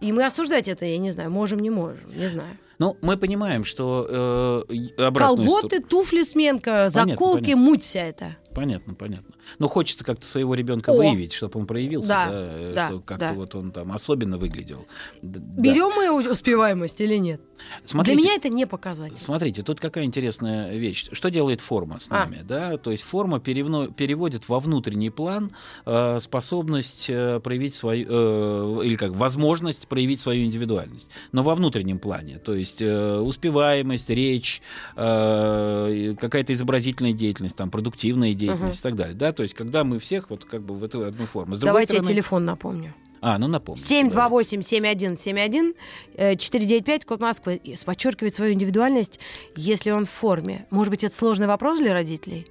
И 0.00 0.12
мы 0.12 0.24
осуждать 0.24 0.68
это, 0.68 0.84
я 0.86 0.98
не 0.98 1.10
знаю, 1.10 1.30
можем, 1.30 1.58
не 1.58 1.70
можем, 1.70 2.06
не 2.16 2.28
знаю. 2.28 2.56
Ну, 2.78 2.96
мы 3.00 3.16
понимаем, 3.16 3.64
что 3.64 4.66
э, 4.68 5.02
обратную 5.02 5.48
Колготы, 5.48 5.80
туфли, 5.80 6.22
сменка, 6.22 6.90
заколки, 6.90 7.44
понятно. 7.44 7.62
муть 7.62 7.84
вся 7.84 8.04
эта. 8.04 8.36
Понятно, 8.56 8.94
понятно. 8.94 9.34
Но 9.58 9.68
хочется 9.68 10.02
как-то 10.04 10.26
своего 10.26 10.54
ребенка 10.54 10.90
О! 10.90 10.96
выявить, 10.96 11.34
чтобы 11.34 11.60
он 11.60 11.66
проявился, 11.66 12.08
Да, 12.08 12.26
да, 12.26 12.32
э, 12.34 12.72
да, 12.74 12.88
что 12.88 13.00
как-то 13.00 13.26
да. 13.28 13.32
вот 13.34 13.54
он 13.54 13.70
там 13.70 13.92
особенно 13.92 14.38
выглядел. 14.38 14.86
Д- 15.22 15.38
да. 15.40 15.62
Берем 15.62 15.90
мы 15.94 16.10
успеваемость 16.30 17.00
или 17.02 17.16
нет? 17.16 17.42
Смотрите, 17.84 18.16
Для 18.16 18.22
меня 18.24 18.36
это 18.36 18.48
не 18.48 18.66
показатель. 18.66 19.16
Смотрите, 19.18 19.62
тут 19.62 19.78
какая 19.78 20.04
интересная 20.04 20.74
вещь. 20.74 21.08
Что 21.12 21.30
делает 21.30 21.60
форма 21.60 22.00
с 22.00 22.06
А. 22.10 22.20
нами? 22.20 22.42
Да? 22.48 22.78
То 22.78 22.90
есть 22.92 23.02
форма 23.04 23.38
перевно- 23.38 23.92
переводит 23.92 24.48
во 24.48 24.58
внутренний 24.60 25.10
план 25.10 25.52
э, 25.84 26.18
способность 26.20 27.06
э, 27.10 27.40
проявить 27.40 27.74
свою, 27.74 28.06
э, 28.08 28.80
или 28.84 28.96
как, 28.96 29.12
возможность 29.12 29.86
проявить 29.86 30.20
свою 30.20 30.44
индивидуальность. 30.46 31.08
Но 31.32 31.42
во 31.42 31.54
внутреннем 31.54 31.98
плане. 31.98 32.38
То 32.38 32.54
есть 32.54 32.80
э, 32.80 33.18
успеваемость, 33.18 34.08
речь, 34.10 34.62
э, 34.96 36.14
какая-то 36.18 36.52
изобразительная 36.52 37.12
деятельность, 37.12 37.56
там, 37.56 37.70
продуктивная 37.70 38.30
деятельность 38.30 38.45
и 38.46 38.82
так 38.82 38.94
далее. 38.94 39.14
Да? 39.14 39.32
То 39.32 39.42
есть 39.42 39.54
когда 39.54 39.84
мы 39.84 39.98
всех 39.98 40.30
вот 40.30 40.44
как 40.44 40.62
бы 40.62 40.74
в 40.74 40.84
эту 40.84 41.04
одну 41.04 41.26
форму. 41.26 41.56
С 41.56 41.60
Давайте 41.60 41.94
я 41.94 41.98
стороны- 42.02 42.14
телефон 42.14 42.44
напомню. 42.44 42.94
А, 43.20 43.38
ну 43.38 43.48
напомню. 43.48 43.80
728-7171, 43.80 45.74
э, 46.16 46.36
495, 46.36 47.04
код 47.04 47.20
Москвы. 47.20 47.60
Подчеркивает 47.84 48.34
свою 48.34 48.52
индивидуальность, 48.52 49.18
если 49.56 49.90
он 49.90 50.04
в 50.06 50.10
форме. 50.10 50.66
Может 50.70 50.90
быть, 50.90 51.04
это 51.04 51.16
сложный 51.16 51.46
вопрос 51.46 51.78
для 51.78 51.92
родителей? 51.92 52.46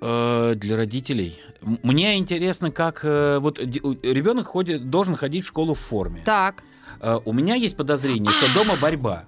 Э, 0.00 0.54
Для 0.56 0.76
родителей. 0.76 1.38
Мне 1.84 2.18
интересно, 2.18 2.72
как 2.72 3.04
э, 3.04 3.38
вот 3.38 3.60
ребенок 3.60 4.46
ходит, 4.48 4.90
должен 4.90 5.14
ходить 5.14 5.44
в 5.44 5.48
школу 5.48 5.74
в 5.74 5.78
форме. 5.78 6.22
Так. 6.24 6.64
Э, 7.00 7.20
У 7.24 7.32
меня 7.32 7.54
есть 7.54 7.76
подозрение, 7.76 8.32
что 8.32 8.52
дома 8.52 8.76
борьба. 8.76 9.24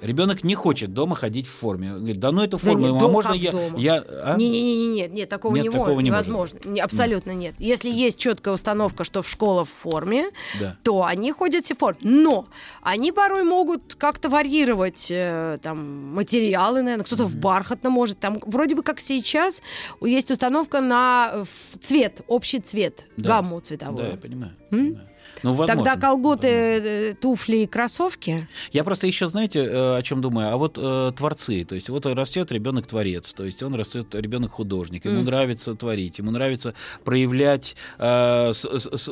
Ребенок 0.00 0.44
не 0.44 0.54
хочет 0.54 0.92
дома 0.94 1.16
ходить 1.16 1.46
в 1.46 1.50
форме. 1.50 1.92
Он 1.92 1.98
Говорит, 1.98 2.20
да 2.20 2.30
ну 2.30 2.42
эту 2.42 2.56
Да 2.58 2.70
форму, 2.70 2.86
нет, 2.92 3.02
а 3.02 3.08
можно 3.08 3.32
я, 3.32 3.50
дома? 3.52 3.78
я 3.78 4.04
а? 4.08 4.36
Не-не-не, 4.36 4.94
нет, 4.94 5.12
нет, 5.12 5.28
такого 5.28 5.54
Нет, 5.56 5.64
не 5.64 5.70
такого 5.70 5.88
может, 5.90 6.04
не 6.04 6.10
может 6.10 6.28
невозможно. 6.28 6.58
Не, 6.70 6.80
абсолютно 6.80 7.30
нет. 7.32 7.54
Если 7.58 7.90
есть 7.90 8.16
четкая 8.18 8.54
установка, 8.54 9.02
что 9.04 9.22
в 9.22 9.28
школа 9.28 9.64
в 9.64 9.70
форме, 9.70 10.30
Да. 10.60 10.76
то 10.84 11.02
они 11.04 11.32
ходят 11.32 11.66
в 11.66 11.76
форме. 11.76 11.98
Но 12.02 12.46
они 12.82 13.10
порой 13.12 13.42
могут 13.42 13.96
как-то 13.96 14.28
варьировать 14.28 15.08
э, 15.10 15.58
там 15.62 16.14
материалы, 16.14 16.82
наверное, 16.82 17.04
кто-то 17.04 17.24
в 17.26 17.36
бархатном 17.36 17.92
может. 17.92 18.20
Там 18.20 18.38
вроде 18.46 18.76
бы 18.76 18.82
как 18.82 19.00
сейчас 19.00 19.62
есть 20.00 20.30
установка 20.30 20.80
на 20.80 21.30
э, 21.32 21.44
цвет, 21.80 22.20
общий 22.28 22.60
цвет, 22.60 23.08
Да. 23.16 23.28
гамму 23.28 23.60
цветовую. 23.60 24.04
Да, 24.04 24.10
я 24.12 24.16
понимаю. 24.16 24.52
М? 24.70 24.78
понимаю. 24.78 25.08
Ну, 25.42 25.54
возможно, 25.54 25.84
Тогда 25.84 25.96
колготы, 26.00 26.48
э, 26.48 27.14
туфли 27.14 27.58
и 27.58 27.66
кроссовки. 27.66 28.48
Я 28.72 28.84
просто 28.84 29.06
еще, 29.06 29.26
знаете, 29.26 29.60
э, 29.60 29.96
о 29.96 30.02
чем 30.02 30.20
думаю? 30.20 30.52
А 30.52 30.56
вот 30.56 30.76
э, 30.76 31.12
творцы, 31.16 31.64
то 31.64 31.74
есть 31.74 31.88
вот 31.88 32.06
растет 32.06 32.50
ребенок 32.52 32.86
творец, 32.86 33.32
то 33.34 33.44
есть 33.44 33.62
он 33.62 33.74
растет 33.74 34.14
ребенок 34.14 34.52
художник, 34.52 35.04
ему 35.04 35.16
Мгм. 35.18 35.26
нравится 35.26 35.74
творить, 35.74 36.18
ему 36.18 36.30
нравится 36.30 36.74
проявлять 37.04 37.76
э, 37.98 38.52
с- 38.52 38.64
с- 38.64 38.96
с- 38.96 39.08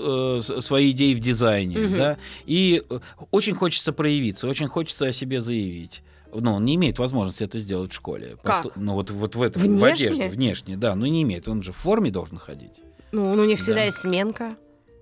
э, 0.57 0.61
свои 0.61 0.91
идеи 0.91 1.15
в 1.15 1.21
дизайне, 1.21 1.79
Мгм. 1.79 1.97
да, 1.97 2.17
и 2.47 2.83
очень 3.31 3.55
хочется 3.55 3.93
проявиться, 3.93 4.49
очень 4.49 4.69
хочется 4.69 5.07
о 5.07 5.13
себе 5.13 5.41
заявить. 5.41 6.03
Но 6.35 6.55
он 6.57 6.65
не 6.65 6.75
имеет 6.75 6.99
возможности 6.99 7.45
это 7.45 7.59
сделать 7.59 7.93
в 7.93 7.95
школе. 7.95 8.37
Как? 8.43 8.65
Посту- 8.65 8.73
Ну 8.77 8.95
вот, 8.95 9.11
вот 9.11 9.37
в 9.37 9.43
этом, 9.43 9.63
в 9.63 9.65
Внешне? 9.67 10.09
одежде, 10.11 10.29
внешне, 10.29 10.77
да, 10.77 10.95
но 10.95 11.07
не 11.07 11.23
имеет. 11.23 11.49
Он 11.49 11.63
же 11.63 11.73
в 11.73 11.77
форме 11.77 12.11
должен 12.11 12.39
ходить. 12.39 12.83
Ну, 13.13 13.35
ну, 13.35 13.43
у 13.43 13.47
них 13.47 13.61
всегда 13.61 13.77
Да. 13.81 13.85
есть 13.85 13.99
сменка. 14.01 14.57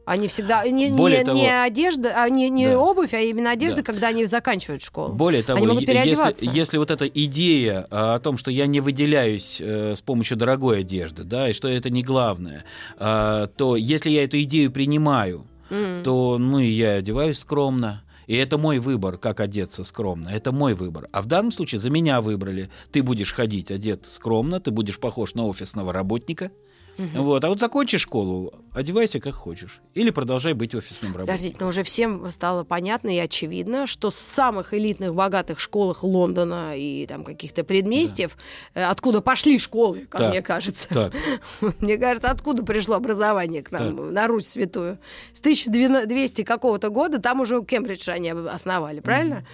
Они 0.04 0.28
всегда 0.28 0.66
не, 0.68 0.90
Более 0.90 1.18
не, 1.20 1.25
того- 1.25 1.38
не 1.38 1.49
одежда, 1.49 2.12
а 2.23 2.28
не, 2.28 2.50
не 2.50 2.68
Да. 2.68 2.78
обувь, 2.78 3.14
а 3.14 3.20
именно 3.20 3.50
одежда, 3.50 3.78
Да. 3.78 3.82
когда 3.92 4.08
они 4.08 4.26
заканчивают 4.26 4.82
школу. 4.82 5.14
Более 5.14 5.42
того, 5.42 5.58
Они 5.58 5.66
могут 5.66 5.87
переодеваться. 5.87 6.44
если, 6.44 6.58
если 6.58 6.78
вот 6.78 6.90
эта 6.90 7.06
идея 7.06 7.87
а, 7.90 8.14
о 8.16 8.18
том, 8.20 8.37
что 8.37 8.50
я 8.50 8.66
не 8.66 8.80
выделяюсь 8.80 9.61
э, 9.61 9.94
с 9.96 10.00
помощью 10.02 10.37
дорогой 10.37 10.80
одежды, 10.80 11.25
да, 11.25 11.49
и 11.49 11.52
что 11.54 11.68
это 11.68 11.88
не 11.90 12.02
главное, 12.02 12.64
а, 12.99 13.46
то 13.46 13.76
если 13.76 14.11
я 14.11 14.25
эту 14.25 14.40
идею 14.42 14.70
принимаю, 14.70 15.46
М. 15.70 16.02
то 16.02 16.37
ну 16.38 16.58
и 16.58 16.66
я 16.68 16.94
одеваюсь 16.94 17.38
скромно. 17.38 18.02
И 18.26 18.34
это 18.37 18.56
мой 18.56 18.78
выбор, 18.78 19.18
как 19.18 19.40
одеться 19.40 19.84
скромно. 19.84 20.30
Это 20.30 20.50
мой 20.50 20.73
выбор. 20.73 21.08
А 21.12 21.20
в 21.20 21.26
данном 21.26 21.52
случае 21.52 21.78
за 21.78 21.90
меня 21.90 22.23
выбрали. 22.23 22.70
Ты 22.90 23.02
будешь 23.02 23.34
ходить 23.34 23.70
одет 23.70 24.06
скромно, 24.06 24.61
ты 24.61 24.70
будешь 24.70 24.99
похож 24.99 25.34
на 25.34 25.44
офисного 25.46 25.92
работника. 25.92 26.50
Вот. 26.99 27.45
А 27.45 27.49
вот 27.49 27.61
закончи 27.61 27.99
школу, 27.99 28.53
одевайся 28.73 29.21
как 29.21 29.35
хочешь. 29.35 29.81
Или 29.95 30.11
продолжай 30.11 30.53
быть 30.53 30.75
офисным 30.75 31.13
работником. 31.13 31.35
Подождите, 31.37 31.57
но 31.61 31.69
уже 31.69 31.83
всем 31.83 32.31
стало 32.31 32.65
понятно 32.65 33.15
и 33.15 33.19
очевидно, 33.19 33.87
что 33.87 34.11
с 34.11 34.17
самых 34.17 34.75
элитных, 34.75 35.15
богатых 35.15 35.61
школах 35.61 36.03
Лондона 36.05 36.77
и 36.77 37.07
там 37.07 37.25
каких-то 37.25 37.65
предместьев, 37.65 38.37
э, 38.75 38.85
откуда 38.85 39.21
пошли 39.21 39.59
школы, 39.59 40.07
как 40.09 40.21
Так. 40.21 40.31
мне 40.31 40.43
кажется. 40.43 40.89
Так, 40.89 41.13
Мне 41.81 41.99
кажется, 41.99 42.31
откуда 42.31 42.65
пришло 42.65 42.97
образование 42.97 43.63
к 43.63 43.71
нам, 43.73 44.13
на 44.13 44.27
Русь 44.27 44.47
святую. 44.49 44.99
С 45.33 45.41
1200 45.41 46.43
какого-то 46.45 46.91
года 46.91 47.21
там 47.21 47.41
уже 47.41 47.63
Кембридж 47.65 48.09
они 48.11 48.31
основали, 48.31 49.01
правильно? 49.01 49.45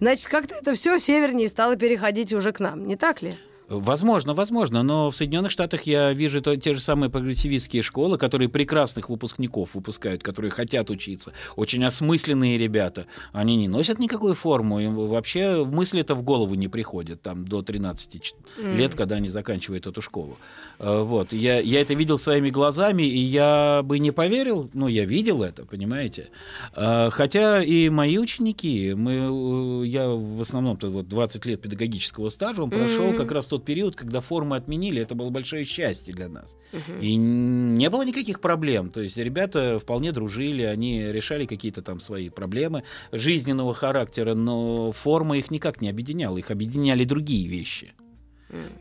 Значит, 0.00 0.28
как-то 0.28 0.54
это 0.54 0.74
все 0.74 0.98
севернее 0.98 1.48
стало 1.48 1.76
переходить 1.76 2.32
уже 2.32 2.52
к 2.52 2.60
нам, 2.60 2.86
не 2.86 2.96
так 2.96 3.22
ли? 3.22 3.34
Возможно, 3.80 4.34
возможно, 4.34 4.82
но 4.82 5.10
в 5.10 5.16
Соединенных 5.16 5.50
Штатах 5.50 5.82
я 5.82 6.12
вижу 6.12 6.40
то- 6.42 6.56
те 6.56 6.74
же 6.74 6.80
самые 6.80 7.10
прогрессивистские 7.10 7.82
школы, 7.82 8.18
которые 8.18 8.48
прекрасных 8.48 9.08
выпускников 9.08 9.74
выпускают, 9.74 10.22
которые 10.22 10.50
хотят 10.50 10.90
учиться. 10.90 11.32
Очень 11.56 11.84
осмысленные 11.84 12.58
ребята. 12.58 13.06
Они 13.32 13.56
не 13.56 13.68
носят 13.68 13.98
никакую 13.98 14.34
форму, 14.34 14.80
им 14.80 14.94
вообще 14.94 15.64
мысли 15.64 16.00
это 16.00 16.14
в 16.14 16.22
голову 16.22 16.54
не 16.54 16.68
приходят 16.68 17.22
там 17.22 17.46
до 17.46 17.62
13 17.62 18.20
ч- 18.22 18.34
лет, 18.58 18.94
когда 18.94 19.16
они 19.16 19.28
заканчивают 19.28 19.86
эту 19.86 20.00
школу. 20.00 20.36
Э, 20.78 21.02
Вот. 21.02 21.32
Я, 21.32 21.60
я 21.60 21.80
это 21.80 21.94
видел 21.94 22.18
своими 22.18 22.50
глазами, 22.50 23.02
и 23.02 23.18
я 23.18 23.80
бы 23.84 23.98
не 23.98 24.10
поверил, 24.10 24.68
но 24.74 24.88
я 24.88 25.04
видел 25.04 25.42
это, 25.42 25.64
понимаете. 25.64 26.28
Э, 26.76 27.10
Хотя 27.10 27.62
и 27.62 27.88
мои 27.88 28.18
ученики, 28.18 28.94
мы, 28.94 29.12
э, 29.12 29.86
я 29.86 30.08
в 30.08 30.40
основном-то 30.40 30.88
вот 30.90 31.08
20 31.08 31.46
лет 31.46 31.60
педагогического 31.60 32.28
стажа, 32.30 32.62
он 32.62 32.70
прошел 32.70 33.06
Мгм. 33.08 33.16
как 33.16 33.32
раз 33.32 33.46
тот 33.46 33.63
период, 33.64 33.96
когда 33.96 34.20
формы 34.20 34.56
отменили, 34.56 35.02
это 35.02 35.14
было 35.14 35.30
большое 35.30 35.64
счастье 35.64 36.14
для 36.14 36.28
нас. 36.28 36.56
И 37.00 37.14
не 37.16 37.90
было 37.90 38.04
никаких 38.04 38.40
проблем. 38.40 38.90
То 38.90 39.00
есть 39.00 39.16
ребята 39.16 39.78
вполне 39.78 40.12
дружили, 40.12 40.62
они 40.62 41.02
решали 41.02 41.46
какие-то 41.46 41.82
там 41.82 42.00
свои 42.00 42.28
проблемы 42.28 42.82
жизненного 43.12 43.74
характера, 43.74 44.34
но 44.34 44.92
форма 44.92 45.38
их 45.38 45.50
никак 45.50 45.80
не 45.80 45.88
объединяла, 45.90 46.38
их 46.38 46.50
объединяли 46.50 47.04
другие 47.04 47.48
вещи. 47.48 47.94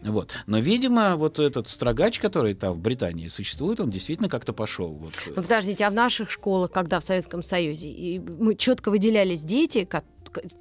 Вот. 0.04 0.32
Но, 0.46 0.60
видимо, 0.60 1.16
вот 1.16 1.40
этот 1.40 1.68
строгач, 1.68 2.20
который 2.20 2.54
там 2.54 2.74
в 2.74 2.80
Британии 2.80 3.28
существует, 3.28 3.80
он 3.80 3.90
действительно 3.90 4.30
как-то 4.30 4.54
пошел. 4.54 4.90
Вот. 4.94 5.14
Ну, 5.26 5.42
подождите, 5.42 5.86
а 5.86 5.90
в 5.90 5.94
наших 5.94 6.30
школах, 6.30 6.72
когда 6.72 7.00
в 7.00 7.04
Советском 7.04 7.42
Союзе, 7.42 7.88
и 7.90 8.20
мы 8.20 8.56
четко 8.56 8.92
выделялись 8.92 9.42
дети, 9.42 9.86
ко- 9.86 10.02
к- 10.02 10.06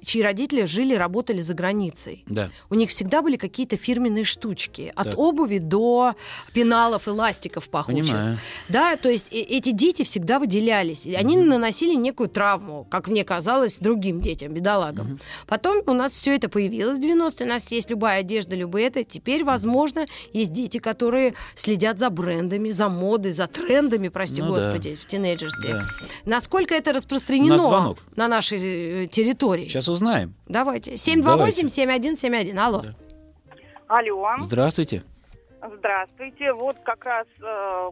чьи 0.05 0.21
родители 0.21 0.65
жили, 0.65 0.93
работали 0.93 1.41
за 1.41 1.53
границей. 1.53 2.23
Да. 2.27 2.49
У 2.69 2.75
них 2.75 2.89
всегда 2.89 3.21
были 3.21 3.37
какие-то 3.37 3.77
фирменные 3.77 4.23
штучки. 4.25 4.91
От 4.95 5.11
Так. 5.11 5.17
обуви 5.17 5.57
до 5.59 6.15
пеналов, 6.53 7.07
эластиков 7.07 7.69
пахучих. 7.69 8.05
Понимаю. 8.07 8.37
Да, 8.69 8.95
то 8.97 9.09
есть 9.09 9.27
эти 9.31 9.71
дети 9.71 10.03
всегда 10.03 10.39
выделялись. 10.39 11.05
И 11.05 11.13
они 11.15 11.37
наносили 11.37 11.95
некую 11.95 12.29
травму, 12.29 12.85
как 12.89 13.07
мне 13.07 13.23
казалось, 13.23 13.77
другим 13.79 14.19
детям, 14.21 14.53
бедолагам. 14.53 15.19
Потом 15.47 15.81
у 15.85 15.93
нас 15.93 16.13
все 16.13 16.35
это 16.35 16.49
появилось 16.49 16.99
в 16.99 17.01
90-е. 17.01 17.45
У 17.45 17.49
нас 17.49 17.71
есть 17.71 17.89
любая 17.89 18.19
одежда, 18.19 18.55
любые 18.55 18.87
это. 18.87 19.03
Теперь, 19.03 19.43
возможно, 19.43 20.05
есть 20.33 20.51
дети, 20.53 20.77
которые 20.79 21.33
следят 21.55 21.99
за 21.99 22.09
брендами, 22.09 22.69
за 22.71 22.89
модой, 22.89 23.31
за 23.31 23.47
трендами, 23.47 24.09
прости 24.09 24.41
Ну 24.41 24.53
да. 24.53 24.59
господи, 24.61 24.95
в 25.01 25.07
тинейджерстве. 25.07 25.73
Да. 25.73 25.83
Насколько 26.25 26.75
это 26.75 26.93
распространено 26.93 27.95
на 28.15 28.27
нашей 28.27 28.59
э, 29.05 29.07
территории? 29.07 29.62
Ой, 29.63 29.69
Сейчас 29.69 29.87
узнаем. 29.87 30.33
давайте. 30.47 30.93
728-7171. 30.93 32.57
Алло. 32.57 32.81
Да. 32.81 32.93
Алло, 33.87 34.27
Здравствуйте. 34.41 35.03
здравствуйте. 35.77 36.53
Вот 36.53 36.75
как 36.83 37.05
раз 37.05 37.27
э, 37.41 37.89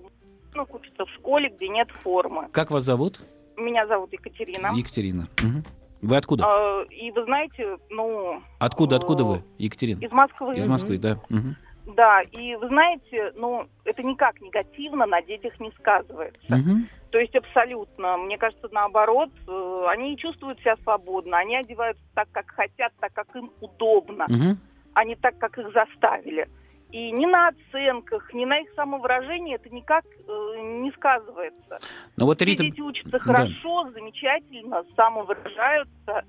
ну, 0.56 0.68
учится 0.70 1.06
в 1.06 1.10
школе, 1.12 1.50
где 1.50 1.70
нет 1.70 1.90
формы. 2.02 2.48
Как 2.52 2.72
вас 2.72 2.84
зовут? 2.84 3.20
Меня 3.58 3.86
зовут 3.88 4.12
Екатерина. 4.12 4.74
Екатерина. 4.76 5.28
Мгм. 5.42 5.64
Вы 6.02 6.18
откуда? 6.18 6.44
Э, 6.46 6.86
и 6.94 7.12
вы 7.12 7.24
знаете, 7.26 7.78
ну, 7.90 8.42
Откуда, 8.60 8.96
откуда 8.96 9.24
э, 9.24 9.28
вы, 9.28 9.44
Екатерина? 9.60 10.00
из 10.00 10.12
Москвы. 10.12 10.56
Из 10.58 10.68
Москвы, 10.68 10.98
да. 10.98 11.18
Мгм. 11.30 11.56
Да, 11.96 12.22
и 12.22 12.56
вы 12.56 12.68
знаете, 12.68 13.32
ну, 13.36 13.66
это 13.86 14.02
никак 14.04 14.40
негативно 14.42 15.06
на 15.06 15.22
детях 15.22 15.60
не 15.60 15.72
сказывается. 15.80 16.40
Мгм. 16.50 16.88
То 17.12 17.20
есть 17.20 17.36
абсолютно. 17.36 18.18
Мне 18.18 18.38
кажется, 18.38 18.70
наоборот, 18.72 19.30
э, 19.48 19.86
они 19.90 20.18
чувствуют 20.18 20.60
себя 20.60 20.78
свободно, 20.78 21.38
они 21.38 21.58
одеваются 21.58 22.04
так, 22.16 22.30
как 22.32 22.50
хотят, 22.52 22.94
так, 23.00 23.14
как 23.14 23.36
им 23.36 23.52
удобно, 23.60 24.26
Мгм. 24.30 24.58
а 24.94 25.04
не 25.04 25.16
так, 25.16 25.38
как 25.38 25.58
их 25.58 25.72
заставили. 25.74 26.48
И 26.92 27.12
ни 27.12 27.26
на 27.26 27.50
оценках, 27.50 28.34
ни 28.34 28.46
на 28.46 28.60
их 28.60 28.70
самовыражении 28.76 29.56
это 29.56 29.70
никак 29.70 30.06
э, 30.06 30.62
не 30.62 30.92
сказывается. 30.92 31.80
Ну 32.18 32.26
вот 32.26 32.42
Рита... 32.42 32.64
дети 32.64 32.82
учатся 32.82 33.12
да. 33.12 33.20
хорошо, 33.20 33.90
замечательно, 33.94 34.84
самовыражаются. 34.96 36.24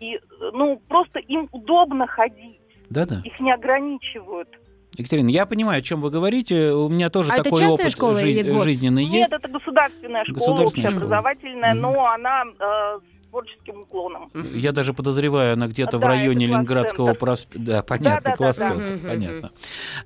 И, 0.00 0.14
э, 0.16 0.20
ну, 0.52 0.80
просто 0.88 1.18
им 1.20 1.48
удобно 1.52 2.06
ходить. 2.06 2.60
Да-да. 2.88 3.20
Их 3.24 3.38
не 3.40 3.52
ограничивают. 3.52 4.48
Екатерина, 4.96 5.28
я 5.28 5.46
понимаю, 5.46 5.78
о 5.80 5.82
чем 5.82 6.00
вы 6.00 6.10
говорите. 6.10 6.72
У 6.72 6.88
меня 6.88 7.10
тоже 7.10 7.32
А 7.32 7.42
такой 7.42 7.66
опыт 7.66 7.90
школа 7.90 8.14
жи- 8.18 8.32
жизненный 8.34 9.04
Нет, 9.04 9.12
есть. 9.12 9.32
это 9.32 9.48
государственная 9.48 10.24
школа, 10.24 10.34
Государственная 10.38 10.90
школа. 10.90 11.02
общеобразовательная, 11.04 11.72
Мгм. 11.74 11.82
но 11.82 12.06
она 12.06 12.42
э, 12.44 12.98
с 13.00 13.13
творческим 13.34 13.80
уклоном. 13.82 14.30
Я 14.54 14.70
даже 14.70 14.94
подозреваю, 14.94 15.54
она 15.54 15.66
где-то 15.66 15.98
в 15.98 16.00
Да, 16.02 16.08
районе 16.08 16.44
это 16.44 16.52
класс 16.52 16.58
Ленинградского 16.60 17.14
проспекта. 17.14 17.58
Да, 17.58 17.82
понятно, 17.82 18.30
да, 18.30 18.36
класс 18.36 18.58
да. 18.58 18.68
центр, 18.68 18.92
мгм. 18.92 19.08
понятно. 19.08 19.50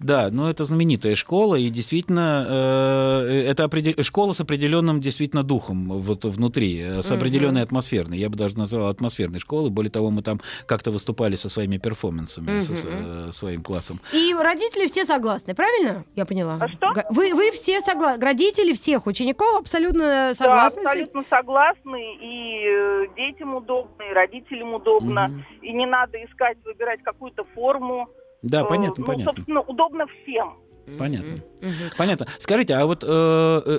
Да, 0.01 0.29
но 0.31 0.49
это 0.49 0.65
знаменитая 0.65 1.15
школа, 1.15 1.57
и 1.57 1.69
действительно, 1.69 2.47
э, 2.49 3.45
это 3.51 3.65
определ- 3.65 4.03
школа 4.03 4.33
с 4.33 4.41
определенным 4.41 5.03
действительно 5.03 5.43
духом 5.43 5.89
вот 5.89 6.25
внутри, 6.25 6.81
э, 6.81 7.03
с 7.03 7.13
определенной 7.13 7.63
атмосферной. 7.63 8.17
Я 8.17 8.31
бы 8.31 8.37
даже 8.37 8.57
назвал 8.57 8.89
атмосферной 8.89 9.41
школой. 9.41 9.69
Более 9.69 9.91
того, 9.91 10.11
мы 10.11 10.23
там 10.23 10.41
как-то 10.67 10.91
выступали 10.91 11.35
со 11.35 11.51
своими 11.51 11.77
перформансами, 11.77 12.61
со 12.61 12.73
э, 12.73 13.31
своим 13.33 13.63
классом. 13.63 14.01
И 14.15 14.35
родители 14.35 14.87
все 14.87 15.05
согласны, 15.05 15.55
правильно? 15.55 16.07
Я 16.17 16.25
поняла. 16.25 16.57
А 16.61 16.69
что? 16.69 16.95
Вы, 17.11 17.35
вы 17.35 17.51
все 17.51 17.81
согласны? 17.81 18.25
Родители 18.25 18.73
всех 18.73 19.07
учеников 19.07 19.61
абсолютно 19.61 19.99
Да, 20.31 20.35
согласны? 20.35 20.79
этим? 20.81 20.89
абсолютно 20.89 21.25
согласны, 21.29 22.17
и 22.23 23.09
детям 23.19 23.55
удобно, 23.55 24.03
и 24.11 24.15
родителям 24.15 24.75
удобно, 24.75 25.29
Мгм. 25.29 25.45
и 25.63 25.73
не 25.73 25.87
надо 25.87 26.17
искать, 26.25 26.57
выбирать 26.65 27.03
какую-то 27.03 27.45
форму. 27.55 28.09
Да, 28.43 28.63
Э, 28.63 28.69
понятно, 28.69 28.95
ну, 28.99 29.05
понятно. 29.07 29.33
собственно, 29.35 29.61
удобно 29.61 30.07
всем. 30.23 30.55
Понятно. 30.99 31.33
Мгм. 31.61 31.73
Понятно. 31.99 32.27
Скажите, 32.39 32.73
а 32.75 32.87
вот 32.87 33.05
э, 33.07 33.09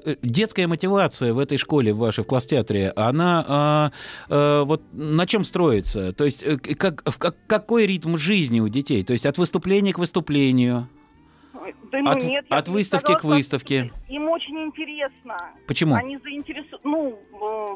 э, 0.05 0.15
детская 0.21 0.67
мотивация 0.67 1.33
в 1.33 1.39
этой 1.39 1.57
школе, 1.57 1.91
в 1.91 1.97
вашей, 1.97 2.23
в 2.23 2.27
класс-театре, 2.27 2.93
она 2.95 3.91
э, 4.29 4.33
э, 4.35 4.63
вот 4.63 4.81
на 4.91 5.25
чем 5.25 5.43
строится? 5.43 6.13
То 6.13 6.25
есть 6.25 6.43
э, 6.45 6.57
как, 6.57 7.01
в 7.09 7.17
как- 7.17 7.35
какой 7.47 7.87
ритм 7.87 8.15
жизни 8.17 8.59
у 8.59 8.67
детей? 8.67 9.03
То 9.03 9.13
есть 9.13 9.25
от 9.25 9.39
выступления 9.39 9.91
к 9.91 9.97
выступлению? 9.97 10.87
Да, 11.91 11.99
ну, 12.01 12.11
От- 12.11 12.23
нет, 12.23 12.45
от 12.49 12.67
выставки 12.67 13.11
сказала, 13.11 13.19
к 13.19 13.23
выставке. 13.23 13.91
Им 14.09 14.29
очень 14.29 14.59
интересно. 14.59 15.37
Почему? 15.67 15.95
Они 15.95 16.17
заинтересованы, 16.17 16.79
ну, 16.83 17.19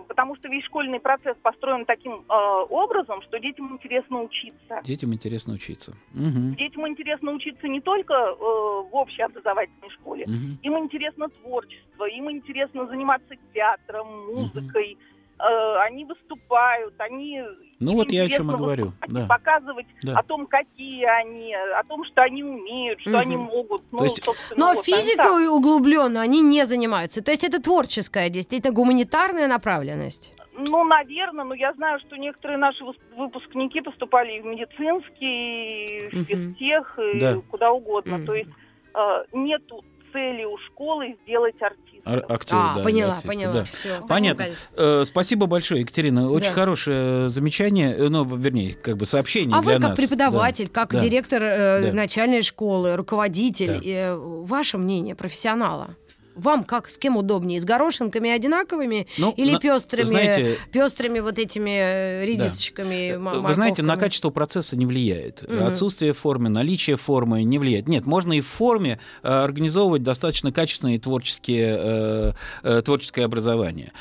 э, 0.03 0.07
потому 0.07 0.35
что 0.35 0.47
весь 0.49 0.63
школьный 0.65 0.99
процесс 0.99 1.35
построен 1.41 1.85
таким 1.85 2.13
э, 2.27 2.33
образом, 2.69 3.21
что 3.23 3.39
детям 3.39 3.71
интересно 3.73 4.21
учиться. 4.21 4.81
Детям 4.83 5.13
интересно 5.13 5.53
учиться. 5.53 5.93
Мгм. 6.13 6.55
Детям 6.55 6.87
интересно 6.87 7.31
учиться 7.31 7.67
не 7.67 7.81
только 7.81 8.13
э, 8.13 8.35
в 8.35 8.89
общеобразовательной 8.91 9.89
школе, 9.91 10.25
Мгм. 10.27 10.59
им 10.61 10.77
интересно 10.79 11.29
творчество, 11.29 12.05
им 12.05 12.29
интересно 12.31 12.87
заниматься 12.87 13.35
театром, 13.53 14.07
музыкой. 14.33 14.97
Э, 15.45 15.75
они 15.87 16.05
выступают, 16.05 16.93
они... 16.99 17.43
Ну 17.79 17.95
вот 17.95 18.11
я 18.13 18.23
о 18.23 18.29
чем 18.29 18.49
и 18.51 18.55
говорю, 18.55 18.93
да. 19.09 19.25
Показывать 19.27 19.87
Да. 20.01 20.17
о 20.19 20.23
том, 20.23 20.47
какие 20.47 21.03
они, 21.03 21.53
о 21.53 21.83
том, 21.83 22.05
что 22.05 22.21
они 22.21 22.43
умеют, 22.43 23.01
что 23.01 23.09
Мгм. 23.09 23.19
они 23.19 23.35
могут. 23.37 23.81
Ну, 23.91 24.03
есть- 24.03 24.23
собственно, 24.23 24.57
Но 24.67 24.73
вот, 24.73 24.87
они 24.87 24.95
физикой 24.97 25.47
углубленно 25.49 26.21
они 26.21 26.39
не 26.41 26.65
занимаются. 26.65 27.21
То 27.21 27.31
есть 27.31 27.43
это 27.43 27.61
творческая 27.61 28.29
действие, 28.29 28.59
это 28.61 28.71
гуманитарная 28.71 29.47
направленность. 29.47 30.33
Ну, 30.55 30.83
наверное, 30.85 31.43
но 31.43 31.55
я 31.55 31.73
знаю, 31.73 31.99
что 31.99 32.15
некоторые 32.15 32.57
наши 32.57 32.81
выпускники 33.17 33.81
поступали 33.81 34.37
и 34.37 34.41
в 34.41 34.45
медицинский, 34.45 35.97
и 35.97 36.07
в 36.09 36.23
физтех, 36.25 36.99
и 37.13 37.19
Да. 37.19 37.41
куда 37.51 37.71
угодно. 37.71 38.17
Мгм. 38.17 38.25
То 38.27 38.33
есть 38.33 38.49
э, 38.95 39.23
нету 39.33 39.83
цели 40.13 40.45
у 40.45 40.57
школы 40.59 41.17
сделать 41.23 41.59
артиста. 41.61 41.82
Актеры, 42.05 42.59
а, 42.61 42.75
да, 42.77 42.83
поняла, 42.83 43.13
артисты, 43.13 43.27
поняла. 43.29 43.53
да. 43.53 43.63
Все. 43.63 44.01
Понятно. 44.07 44.45
Э, 44.75 45.03
спасибо 45.05 45.45
большое, 45.45 45.81
Екатерина. 45.81 46.29
Очень 46.29 46.47
Да. 46.49 46.53
хорошее 46.53 47.29
замечание, 47.29 47.95
э, 47.95 48.09
ну, 48.09 48.25
вернее, 48.25 48.73
как 48.73 48.97
бы 48.97 49.05
сообщение 49.05 49.55
А 49.57 49.61
для 49.61 49.75
вы 49.75 49.79
как 49.79 49.89
нас. 49.91 49.97
преподаватель, 49.97 50.67
как 50.67 50.93
да. 50.93 50.99
директор 50.99 51.41
э, 51.41 51.81
Да. 51.87 51.93
начальной 51.93 52.41
школы, 52.41 52.95
руководитель, 52.97 53.79
Да. 53.81 53.81
э, 53.83 54.15
ваше 54.17 54.77
мнение 54.77 55.15
профессионала? 55.15 55.95
Вам 56.35 56.63
как, 56.63 56.89
с 56.89 56.97
кем 56.97 57.17
удобнее? 57.17 57.59
С 57.59 57.65
горошинками 57.65 58.29
одинаковыми 58.29 59.07
Ну, 59.17 59.33
или 59.37 59.51
на- 59.53 59.59
пестрыми, 59.59 60.05
знаете, 60.05 60.57
пестрыми 60.71 61.19
вот 61.19 61.37
этими 61.39 61.71
э, 61.71 62.25
редисочками? 62.25 63.11
м- 63.11 63.43
Вы 63.43 63.53
знаете, 63.53 63.83
на 63.83 63.97
качество 63.97 64.29
процесса 64.29 64.75
не 64.77 64.85
влияет. 64.85 65.47
Мгм. 65.47 65.65
Отсутствие 65.65 66.13
формы, 66.13 66.49
наличие 66.49 66.97
формы 66.97 67.43
не 67.43 67.59
влияет. 67.59 67.87
Нет, 67.87 68.05
можно 68.05 68.33
и 68.33 68.41
в 68.41 68.47
форме 68.47 68.99
э, 69.21 69.27
организовывать 69.27 70.03
достаточно 70.03 70.51
качественные 70.51 70.99
творческие, 70.99 71.75
э, 71.79 72.33
э, 72.63 72.81
творческое 72.83 73.25
образование. 73.25 73.91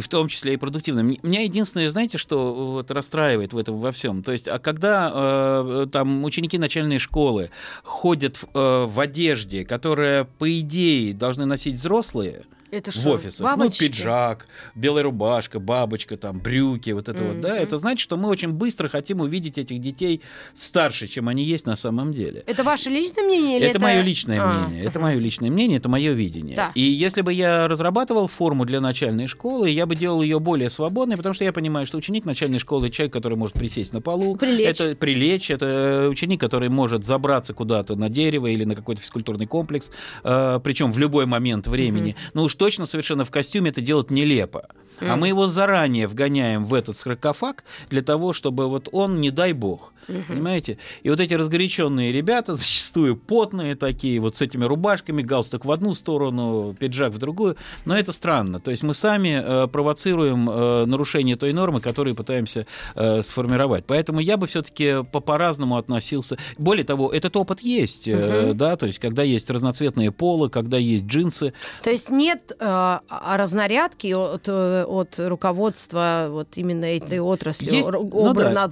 В 0.00 0.08
том 0.08 0.28
числе 0.28 0.54
и 0.54 0.56
продуктивное. 0.56 1.02
М- 1.04 1.16
Меня 1.22 1.42
единственное, 1.42 1.88
знаете, 1.88 2.18
что 2.18 2.54
вот 2.54 2.90
расстраивает 2.90 3.52
в 3.52 3.58
этом 3.58 3.78
во 3.80 3.92
всем? 3.92 4.22
То 4.22 4.32
есть, 4.32 4.48
а 4.48 4.58
когда 4.58 5.10
э, 5.12 5.86
там 5.90 6.24
ученики 6.24 6.58
начальной 6.58 6.98
школы 6.98 7.50
ходят 7.82 8.36
в, 8.36 8.44
э, 8.54 8.84
в 8.86 9.00
одежде, 9.00 9.64
которая, 9.64 10.24
по 10.24 10.50
идее, 10.60 11.14
должны 11.14 11.44
носить 11.46 11.76
взрослые, 11.76 12.44
Это 12.72 12.90
в 12.90 12.94
что, 12.94 13.12
офисах. 13.12 13.40
Ну, 13.40 13.46
бабочки? 13.46 13.80
пиджак, 13.80 14.46
белая 14.74 15.04
рубашка, 15.04 15.60
бабочка, 15.60 16.16
там, 16.16 16.40
брюки, 16.40 16.88
вот 16.90 17.10
это 17.10 17.22
вот, 17.22 17.40
да, 17.40 17.54
это 17.54 17.76
значит, 17.76 18.00
что 18.00 18.16
мы 18.16 18.30
очень 18.30 18.48
быстро 18.48 18.88
хотим 18.88 19.20
увидеть 19.20 19.58
этих 19.58 19.78
детей 19.78 20.22
старше, 20.54 21.06
чем 21.06 21.28
они 21.28 21.44
есть 21.44 21.66
на 21.66 21.76
самом 21.76 22.14
деле. 22.14 22.42
Это 22.46 22.64
ваше 22.64 22.88
личное 22.88 23.24
мнение? 23.24 23.58
Или 23.58 23.66
это, 23.66 23.76
это 23.76 23.86
мое 23.86 24.00
личное 24.00 24.40
А, 24.40 24.46
мнение. 24.68 24.84
Это 24.86 24.98
мое 24.98 25.18
личное 25.18 25.50
мнение, 25.50 25.76
это 25.76 25.90
мое 25.90 26.12
видение. 26.12 26.56
Да. 26.56 26.72
И 26.74 26.80
если 26.80 27.20
бы 27.20 27.34
я 27.34 27.68
разрабатывал 27.68 28.26
форму 28.26 28.64
для 28.64 28.80
начальной 28.80 29.26
школы, 29.26 29.68
я 29.68 29.84
бы 29.84 29.94
делал 29.94 30.22
ее 30.22 30.40
более 30.40 30.70
свободной, 30.70 31.18
потому 31.18 31.34
что 31.34 31.44
я 31.44 31.52
понимаю, 31.52 31.84
что 31.84 31.98
ученик 31.98 32.24
начальной 32.24 32.58
школы 32.58 32.88
человек, 32.88 33.12
который 33.12 33.36
может 33.36 33.54
присесть 33.54 33.92
на 33.92 34.00
полу, 34.00 34.36
Прилечь. 34.36 34.80
это 34.80 34.96
прилечь, 34.96 35.50
это 35.50 36.08
ученик, 36.10 36.40
который 36.40 36.70
может 36.70 37.04
забраться 37.04 37.52
куда-то 37.52 37.96
на 37.96 38.08
дерево 38.08 38.46
или 38.46 38.64
на 38.64 38.74
какой-то 38.74 39.02
физкультурный 39.02 39.44
комплекс, 39.44 39.90
э, 40.24 40.58
причем 40.64 40.90
в 40.90 40.96
любой 40.96 41.26
момент 41.26 41.66
времени. 41.66 42.16
Ну 42.32 42.44
уж 42.44 42.54
точно 42.62 42.86
совершенно 42.86 43.24
в 43.24 43.30
костюме 43.32 43.70
это 43.70 43.80
делать 43.80 44.12
нелепо. 44.12 44.68
А 45.00 45.04
Мгм. 45.12 45.20
мы 45.20 45.28
его 45.28 45.46
заранее 45.46 46.06
вгоняем 46.06 46.64
в 46.66 46.74
этот 46.74 46.96
саркофаг 46.96 47.64
для 47.90 48.02
того, 48.02 48.32
чтобы 48.32 48.68
вот 48.68 48.88
он, 48.92 49.20
не 49.20 49.30
дай 49.30 49.52
бог, 49.52 49.92
понимаете? 50.28 50.78
И 51.02 51.10
вот 51.10 51.18
эти 51.20 51.34
разгоряченные 51.34 52.12
ребята, 52.12 52.54
зачастую 52.54 53.16
потные 53.16 53.74
такие, 53.74 54.20
вот 54.20 54.36
с 54.36 54.42
этими 54.42 54.64
рубашками, 54.64 55.22
галстук 55.22 55.64
в 55.64 55.70
одну 55.72 55.94
сторону, 55.94 56.76
пиджак 56.78 57.12
в 57.12 57.18
другую, 57.18 57.56
но 57.84 57.96
это 57.98 58.12
странно. 58.12 58.58
То 58.58 58.70
есть 58.70 58.82
мы 58.82 58.94
сами 58.94 59.40
э, 59.42 59.66
провоцируем 59.66 60.48
э, 60.48 60.84
нарушение 60.86 61.36
той 61.36 61.52
нормы, 61.52 61.80
которую 61.80 62.14
пытаемся 62.14 62.66
э, 62.94 63.22
сформировать. 63.22 63.84
Поэтому 63.86 64.20
я 64.20 64.36
бы 64.36 64.46
все-таки 64.46 65.02
по- 65.10 65.20
по-разному 65.20 65.76
относился. 65.78 66.36
Более 66.58 66.84
того, 66.84 67.10
этот 67.10 67.36
опыт 67.36 67.60
есть, 67.60 68.06
э, 68.08 68.46
Мгм. 68.48 68.56
да, 68.56 68.76
то 68.76 68.86
есть 68.86 68.98
когда 68.98 69.22
есть 69.22 69.50
разноцветные 69.50 70.12
полы, 70.12 70.48
когда 70.50 70.76
есть 70.76 71.06
джинсы, 71.06 71.54
То 71.82 71.90
есть 71.90 72.08
нет 72.10 72.52
э, 72.52 72.56
а 72.64 73.36
разнарядки 73.36 74.12
от, 74.12 74.44
э, 74.48 74.81
от 74.84 75.18
руководства 75.18 76.28
вот 76.30 76.48
именно 76.56 76.84
этой 76.84 77.18
отрасли, 77.20 77.74
Есть, 77.74 77.88
Р- 77.88 77.98
ну 78.00 78.34
да. 78.34 78.68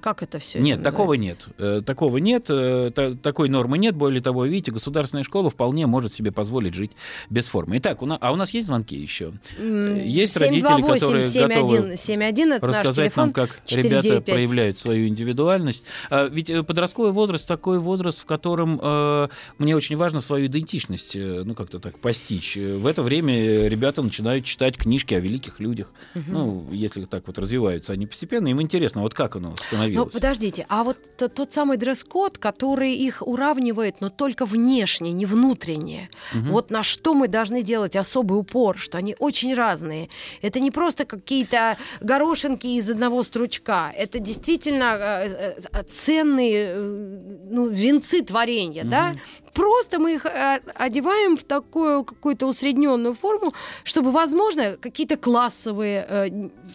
как 0.00 0.22
это 0.22 0.38
все? 0.38 0.58
Нет, 0.60 0.82
такого 0.82 1.14
нет. 1.14 1.48
Э, 1.58 1.82
Такого 1.84 2.18
нет, 2.18 2.46
э, 2.48 2.90
та- 2.94 3.14
такой 3.14 3.48
нормы 3.48 3.78
нет. 3.78 3.94
Более 3.94 4.20
того, 4.22 4.44
видите, 4.46 4.72
государственная 4.72 5.22
школа 5.24 5.50
вполне 5.50 5.86
может 5.86 6.12
себе 6.12 6.32
позволить 6.32 6.74
жить 6.74 6.92
без 7.30 7.46
формы. 7.46 7.78
Итак, 7.78 8.02
у 8.02 8.06
нас, 8.06 8.18
а 8.20 8.32
у 8.32 8.36
нас 8.36 8.50
есть 8.54 8.66
звонки 8.66 8.96
еще? 8.96 9.32
Есть 9.58 10.36
родители, 10.36 10.82
которые 10.82 11.22
готовы 11.22 11.96
71 11.96 12.52
это 12.52 12.66
Рассказать 12.66 12.96
телефон. 13.12 13.24
нам, 13.24 13.32
как 13.32 13.60
495. 13.66 14.04
ребята 14.04 14.32
проявляют 14.32 14.78
свою 14.78 15.08
индивидуальность. 15.08 15.84
А 16.10 16.28
Ведь 16.28 16.50
э, 16.50 16.62
подростковый 16.62 17.12
возраст 17.12 17.46
такой 17.46 17.78
возраст, 17.78 18.20
в 18.20 18.24
котором 18.26 18.80
э, 18.82 19.26
мне 19.58 19.76
очень 19.76 19.96
важно 19.96 20.20
свою 20.20 20.46
идентичность, 20.46 21.16
э, 21.16 21.42
ну 21.44 21.54
как-то 21.54 21.78
так 21.78 21.98
постичь. 21.98 22.56
Э, 22.56 22.76
В 22.76 22.86
это 22.86 23.02
время 23.02 23.34
э, 23.34 23.68
ребята 23.68 24.02
начинают 24.02 24.44
читать 24.44 24.76
книжки 24.76 25.14
о 25.14 25.20
великих 25.20 25.53
молодых 25.54 25.60
людях. 25.60 25.92
Ну, 26.14 26.66
если 26.72 27.04
так 27.04 27.26
вот 27.26 27.38
развиваются 27.38 27.92
они 27.92 28.06
постепенно, 28.06 28.48
им 28.48 28.60
интересно, 28.60 29.02
вот 29.02 29.14
как 29.14 29.36
оно 29.36 29.50
Но 29.50 29.56
становилось. 29.56 30.12
подождите, 30.12 30.66
а 30.68 30.84
вот 30.84 30.96
тот 31.16 31.52
самый 31.52 31.76
дресс-код, 31.76 32.38
который 32.38 32.94
их 32.94 33.22
уравнивает, 33.26 34.00
но 34.00 34.08
только 34.08 34.46
внешне, 34.46 35.12
не 35.12 35.26
внутренне. 35.26 36.08
Мгм. 36.34 36.50
Вот 36.52 36.70
на 36.70 36.82
что 36.82 37.14
мы 37.14 37.28
должны 37.28 37.62
делать 37.62 37.96
особый 37.96 38.38
упор, 38.38 38.78
что 38.78 38.98
они 38.98 39.16
очень 39.18 39.54
разные. 39.54 40.08
Это 40.42 40.60
не 40.60 40.70
просто 40.70 41.04
какие-то 41.04 41.76
горошинки 42.00 42.66
из 42.66 42.90
одного 42.90 43.22
стручка. 43.22 43.92
Это 43.96 44.18
действительно 44.18 44.96
э, 44.98 45.56
э, 45.72 45.82
ценные 45.88 46.66
э, 46.68 47.14
ну, 47.50 47.68
венцы 47.68 48.22
творения, 48.22 48.84
да? 48.84 49.14
Просто 49.54 49.98
мы 49.98 50.14
их 50.14 50.26
э, 50.26 50.60
одеваем 50.74 51.36
в 51.36 51.44
такую 51.44 52.04
какую-то 52.04 52.46
усредненную 52.46 53.14
форму, 53.14 53.54
чтобы, 53.84 54.10
возможно, 54.10 54.76
какие-то 54.80 55.16
классовые 55.16 56.04
э, 56.08 56.28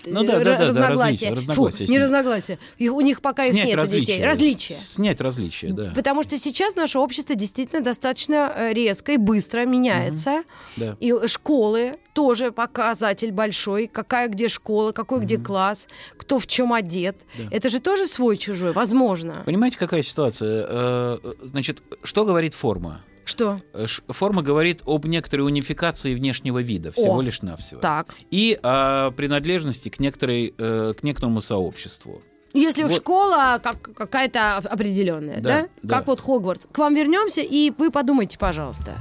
Ну 0.05 0.23
да, 0.23 0.39
да, 0.39 0.43
да, 0.43 0.57
да, 0.57 0.65
разногласия. 0.65 1.29
различия, 1.29 1.33
разногласия 1.33 1.85
Фу, 1.85 1.91
не 1.91 1.99
разногласия. 1.99 2.59
Их- 2.77 2.93
у 2.93 3.01
них 3.01 3.21
пока 3.21 3.43
их 3.45 3.51
Снять 3.51 3.65
нет, 3.67 3.75
у 3.75 3.81
различия. 3.81 4.05
детей. 4.13 4.25
Различия. 4.25 4.73
Снять 4.75 5.21
различия, 5.21 5.67
да. 5.73 5.91
Потому 5.93 6.23
что 6.23 6.37
сейчас 6.37 6.75
наше 6.75 6.99
общество 6.99 7.35
действительно 7.35 7.81
достаточно 7.81 8.51
э, 8.55 8.73
резко 8.73 9.11
и 9.11 9.17
быстро 9.17 9.65
меняется. 9.65 10.43
да. 10.77 10.95
И 10.99 11.13
школы 11.27 11.97
тоже 12.13 12.51
показатель 12.51 13.31
большой. 13.31 13.87
Какая 13.87 14.27
где 14.27 14.47
школа, 14.47 14.91
какой 14.91 15.21
где 15.21 15.37
класс, 15.37 15.87
кто 16.17 16.39
в 16.39 16.47
чем 16.47 16.73
одет. 16.73 17.17
Да. 17.37 17.43
Это 17.51 17.69
же 17.69 17.79
тоже 17.79 18.07
свой-чужой, 18.07 18.71
возможно. 18.73 19.43
Понимаете, 19.45 19.77
какая 19.77 20.01
ситуация? 20.01 20.65
Э, 20.67 21.17
Значит, 21.43 21.81
что 22.03 22.25
говорит 22.25 22.53
форма? 22.53 23.01
Что? 23.25 23.61
Э, 23.73 23.85
Форма 24.07 24.41
говорит 24.41 24.81
об 24.85 25.05
некоторой 25.05 25.45
унификации 25.45 26.15
внешнего 26.15 26.59
вида, 26.61 26.91
всего 26.91 27.17
О, 27.17 27.21
лишь 27.21 27.41
навсего. 27.43 27.79
Так. 27.79 28.15
И 28.31 28.57
о 28.63 29.11
принадлежности 29.11 29.89
к, 29.89 29.99
некоторой, 29.99 30.53
э, 30.57 30.93
к 30.99 31.03
некоторому 31.03 31.41
сообществу. 31.41 32.23
Если 32.53 32.81
Вот. 32.83 32.93
школа 32.93 33.59
как, 33.61 33.79
какая-то 33.93 34.57
определенная, 34.57 35.39
да, 35.39 35.61
Да, 35.61 35.67
да. 35.83 35.97
Как 35.97 36.07
вот 36.07 36.19
Хогвартс. 36.19 36.65
К 36.71 36.79
вам 36.79 36.95
вернемся, 36.95 37.41
и 37.41 37.71
вы 37.77 37.91
подумайте, 37.91 38.39
пожалуйста. 38.39 38.95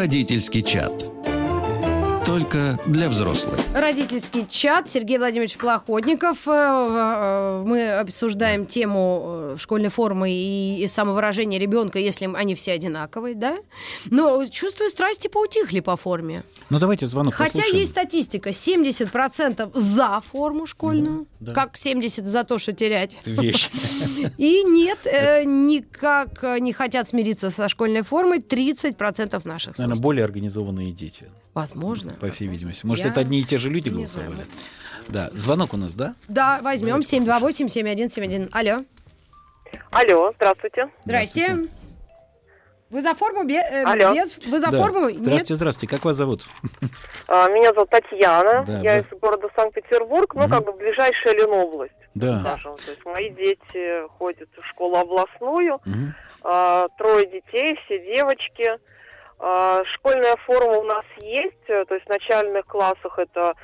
Родительский 0.00 0.62
чат. 0.62 1.04
Только 2.24 2.80
для 2.86 3.10
взрослых. 3.10 3.60
Родительский 3.74 4.46
чат. 4.48 4.88
Сергей 4.88 5.18
Владимирович 5.18 5.58
Плоходников. 5.58 6.48
Э, 6.48 6.52
э, 6.52 7.64
обсуждаем 8.00 8.66
тему 8.66 9.22
э, 9.26 9.56
школьной 9.58 9.88
формы 9.90 10.30
и 10.30 10.82
и 10.82 10.88
самовыражения 10.88 11.58
ребенка, 11.58 11.98
если 11.98 12.28
они 12.34 12.54
все 12.54 12.72
одинаковые, 12.72 13.34
да? 13.34 13.58
Но 14.06 14.44
чувствую, 14.46 14.88
страсти 14.90 15.28
поутихли 15.28 15.80
по 15.80 15.96
форме. 15.96 16.44
Ну, 16.70 16.78
давайте 16.78 17.06
звонок 17.06 17.34
Хотя 17.34 17.50
послушаем. 17.52 17.76
есть 17.78 17.90
статистика. 17.92 18.50
70% 18.50 19.70
за 19.74 20.20
форму 20.20 20.66
школьную. 20.66 21.26
да. 21.40 21.52
Как 21.52 21.76
70 21.76 22.26
за 22.26 22.44
то, 22.44 22.58
что 22.58 22.72
терять. 22.72 23.18
Вещь. 23.24 23.70
И 24.38 24.62
нет, 24.64 24.98
э, 25.04 25.44
никак 25.44 26.42
э, 26.44 26.58
не 26.60 26.72
хотят 26.72 27.08
смириться 27.08 27.50
со 27.50 27.68
школьной 27.68 28.02
формой 28.02 28.38
30% 28.38 29.40
наших 29.44 29.78
Наверное, 29.78 30.00
более 30.00 30.24
организованные 30.24 30.92
дети, 30.92 31.24
Возможно. 31.54 32.12
по 32.14 32.30
всей 32.30 32.48
видимости. 32.48 32.86
Может, 32.86 33.04
Я 33.04 33.10
это 33.10 33.20
одни 33.20 33.40
и 33.40 33.44
те 33.44 33.58
же 33.58 33.70
люди 33.70 33.88
голосовали? 33.88 34.32
знаю. 34.32 34.46
Да, 35.12 35.28
звонок 35.32 35.74
у 35.74 35.76
нас, 35.76 35.94
да? 35.94 36.14
Да, 36.28 36.60
возьмем 36.62 37.00
Давайте 37.00 37.64
728-7171. 37.64 38.48
Алло. 38.52 38.84
Алло, 39.90 40.32
здравствуйте. 40.36 40.88
Здрасте. 41.04 41.44
Здравствуйте. 41.46 41.74
Вы 42.90 43.02
за 43.02 43.14
форму 43.14 43.44
бе- 43.44 43.54
э, 43.70 43.84
Алло. 43.84 44.12
без? 44.12 44.36
Вы 44.46 44.58
за 44.58 44.70
Да. 44.72 44.76
форму? 44.78 45.08
Нет? 45.08 45.18
Здравствуйте, 45.18 45.54
здравствуйте. 45.54 45.94
Как 45.96 46.04
вас 46.04 46.16
зовут? 46.16 46.42
А, 47.28 47.48
Меня 47.48 47.72
зовут 47.72 47.90
Татьяна. 47.90 48.64
Да, 48.66 48.78
я 48.80 48.94
да. 48.94 48.98
из 49.00 49.20
города 49.20 49.48
Санкт-Петербург, 49.54 50.34
ну, 50.34 50.42
Мгм. 50.42 50.50
как 50.50 50.64
бы 50.64 50.72
ближайшая 50.72 51.34
Ленобласть, 51.34 51.92
Да. 52.16 52.40
скажем. 52.40 52.74
То 52.84 52.90
есть 52.90 53.04
мои 53.04 53.30
дети 53.30 54.08
ходят 54.18 54.48
в 54.60 54.66
школу 54.66 54.96
областную, 54.96 55.80
Мгм. 55.84 56.14
а, 56.42 56.88
трое 56.98 57.26
детей, 57.26 57.78
все 57.84 57.98
девочки. 58.12 58.78
А, 59.38 59.84
Школьная 59.84 60.36
форма 60.44 60.78
у 60.78 60.82
нас 60.82 61.04
есть, 61.20 61.64
то 61.66 61.94
есть 61.94 62.06
в 62.06 62.08
начальных 62.08 62.66
классах 62.66 63.18
это 63.20 63.50
а, 63.50 63.54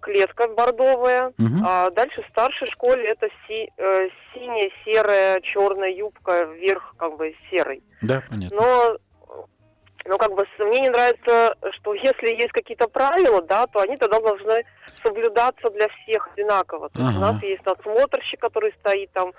клетка 0.00 0.48
бордовая, 0.48 1.32
Мгм. 1.38 1.62
а 1.66 1.90
дальше 1.90 2.22
в 2.22 2.28
старшей 2.28 2.66
школе 2.68 3.04
это 3.04 3.28
си- 3.46 3.70
э, 3.76 4.08
синяя, 4.32 4.70
серая, 4.84 5.40
черная 5.40 5.90
юбка, 5.90 6.44
вверх 6.44 6.94
как 6.96 7.16
бы 7.16 7.34
серый. 7.50 7.82
Да, 8.02 8.22
понятно. 8.30 8.56
Но, 8.56 8.96
ну, 10.04 10.18
как 10.18 10.32
бы, 10.34 10.46
мне 10.58 10.80
не 10.80 10.90
нравится, 10.90 11.56
что 11.72 11.94
если 11.94 12.28
есть 12.28 12.52
какие-то 12.52 12.88
правила, 12.88 13.42
да, 13.42 13.66
то 13.66 13.80
они 13.80 13.96
тогда 13.96 14.20
должны 14.20 14.64
соблюдаться 15.02 15.70
для 15.70 15.88
всех 15.88 16.28
одинаково. 16.32 16.88
То 16.90 17.00
есть 17.00 17.16
у 17.18 17.20
Ага. 17.22 17.32
нас 17.32 17.42
есть 17.42 17.64
надсмотрщик, 17.66 18.40
который 18.40 18.72
стоит 18.80 19.10
там 19.12 19.32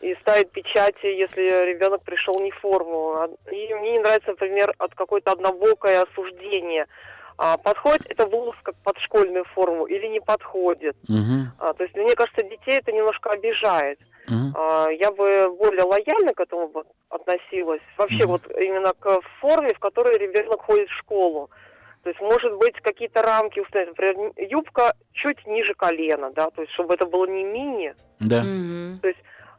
и 0.00 0.14
ставит 0.20 0.50
печати, 0.52 1.06
если 1.06 1.66
ребенок 1.66 2.02
пришел 2.02 2.38
не 2.40 2.50
в 2.50 2.58
форму. 2.58 3.14
А- 3.14 3.28
И 3.50 3.74
мне 3.74 3.92
не 3.92 3.98
нравится, 4.00 4.30
например, 4.30 4.74
от 4.78 4.94
какое-то 4.94 5.32
однобокое 5.32 6.02
осуждение. 6.02 6.86
А, 7.36 7.56
подходит 7.56 8.02
это 8.08 8.26
блузка 8.26 8.62
как 8.62 8.76
под 8.76 8.98
школьную 8.98 9.44
форму 9.44 9.86
или 9.86 10.06
не 10.06 10.20
подходит. 10.20 10.96
Мгм. 11.08 11.52
А, 11.58 11.72
то 11.72 11.82
есть, 11.82 11.94
мне 11.96 12.14
кажется, 12.14 12.42
детей 12.42 12.78
это 12.78 12.92
немножко 12.92 13.30
обижает. 13.30 13.98
Мгм. 14.28 14.54
А, 14.56 14.88
я 14.90 15.10
бы 15.10 15.50
более 15.50 15.82
лояльно 15.82 16.32
к 16.32 16.40
этому 16.40 16.68
бы 16.68 16.84
относилась. 17.10 17.82
Вообще 17.98 18.24
Мгм. 18.24 18.28
вот 18.28 18.50
именно 18.56 18.92
к 18.98 19.20
форме, 19.40 19.74
в 19.74 19.78
которой 19.78 20.16
ребенок 20.18 20.62
ходит 20.62 20.88
в 20.88 20.96
школу. 20.98 21.50
То 22.02 22.10
есть, 22.10 22.20
может 22.20 22.54
быть, 22.58 22.74
какие-то 22.80 23.22
рамки 23.22 23.60
установить. 23.60 23.96
Например, 23.96 24.32
юбка 24.36 24.94
чуть 25.12 25.44
ниже 25.46 25.74
колена, 25.74 26.30
да, 26.30 26.50
то 26.50 26.62
есть, 26.62 26.72
чтобы 26.74 26.94
это 26.94 27.06
было 27.06 27.26
не 27.26 27.44
мини. 27.44 27.94
Да. 28.20 28.42
Мгм. 28.42 29.00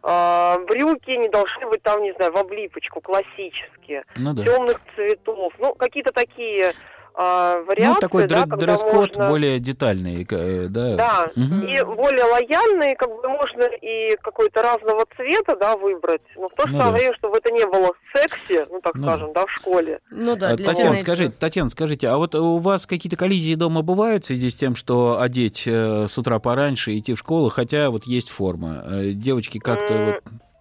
А, 0.08 0.60
брюки 0.68 1.10
не 1.18 1.30
должны 1.30 1.66
быть 1.66 1.82
там, 1.82 2.04
не 2.04 2.14
знаю, 2.14 2.32
в 2.32 2.38
облипочку, 2.38 3.02
классические, 3.02 4.04
Ну 4.16 4.34
да. 4.34 4.44
темных 4.44 4.80
цветов. 4.96 5.52
Ну, 5.58 5.74
какие-то 5.74 6.12
такие 6.12 6.76
а, 7.18 7.62
вариации, 7.62 7.94
Ну, 7.94 8.00
такой 8.00 8.28
да, 8.28 8.46
дресс-код 8.46 8.94
можно- 9.16 9.28
более 9.30 9.60
детальный, 9.60 10.28
э, 10.30 10.68
да. 10.68 10.96
Да, 10.96 11.30
Мгм. 11.36 11.62
и 11.66 11.82
более 11.84 12.26
лояльные, 12.26 12.96
как 12.96 13.10
бы 13.10 13.28
можно 13.30 13.64
и 13.64 14.16
какой-то 14.22 14.62
разного 14.62 15.06
цвета, 15.16 15.56
да, 15.56 15.78
выбрать, 15.78 16.22
но 16.36 16.50
в 16.50 16.54
то 16.56 16.68
же 16.68 16.74
Ну 16.74 16.80
самое 16.80 16.92
да. 16.94 16.98
время, 17.00 17.16
чтобы 17.16 17.38
это 17.38 17.52
не 17.52 17.66
было 17.66 17.92
секси, 18.14 18.66
ну 18.70 18.82
так 18.82 18.96
Ну 18.96 19.04
скажем, 19.04 19.34
да, 19.34 19.46
в 19.46 19.52
школе. 19.52 20.00
Ну 20.12 20.36
да, 20.36 20.50
А, 20.52 20.56
для 20.56 20.66
Татьяна, 20.66 20.98
скажите, 20.98 21.34
Татьяна, 21.40 21.70
скажите, 21.70 22.08
а 22.10 22.18
вот 22.18 22.36
у 22.36 22.58
вас 22.58 22.86
какие-то 22.86 23.18
коллизии 23.18 23.56
дома 23.56 23.82
бывают 23.82 24.24
в 24.24 24.28
связи 24.28 24.50
с 24.50 24.56
тем, 24.56 24.76
что 24.76 25.20
одеть 25.22 25.64
э, 25.68 26.08
с 26.08 26.18
утра 26.18 26.40
пораньше 26.40 26.92
и 26.92 27.00
идти 27.00 27.14
в 27.14 27.20
школу, 27.20 27.50
хотя 27.50 27.90
вот 27.92 28.04
есть 28.06 28.30
форма? 28.30 28.84
Э, 28.86 29.12
девочки 29.12 29.58
как-то 29.60 29.94
М, 29.94 30.06
вот 30.06 30.16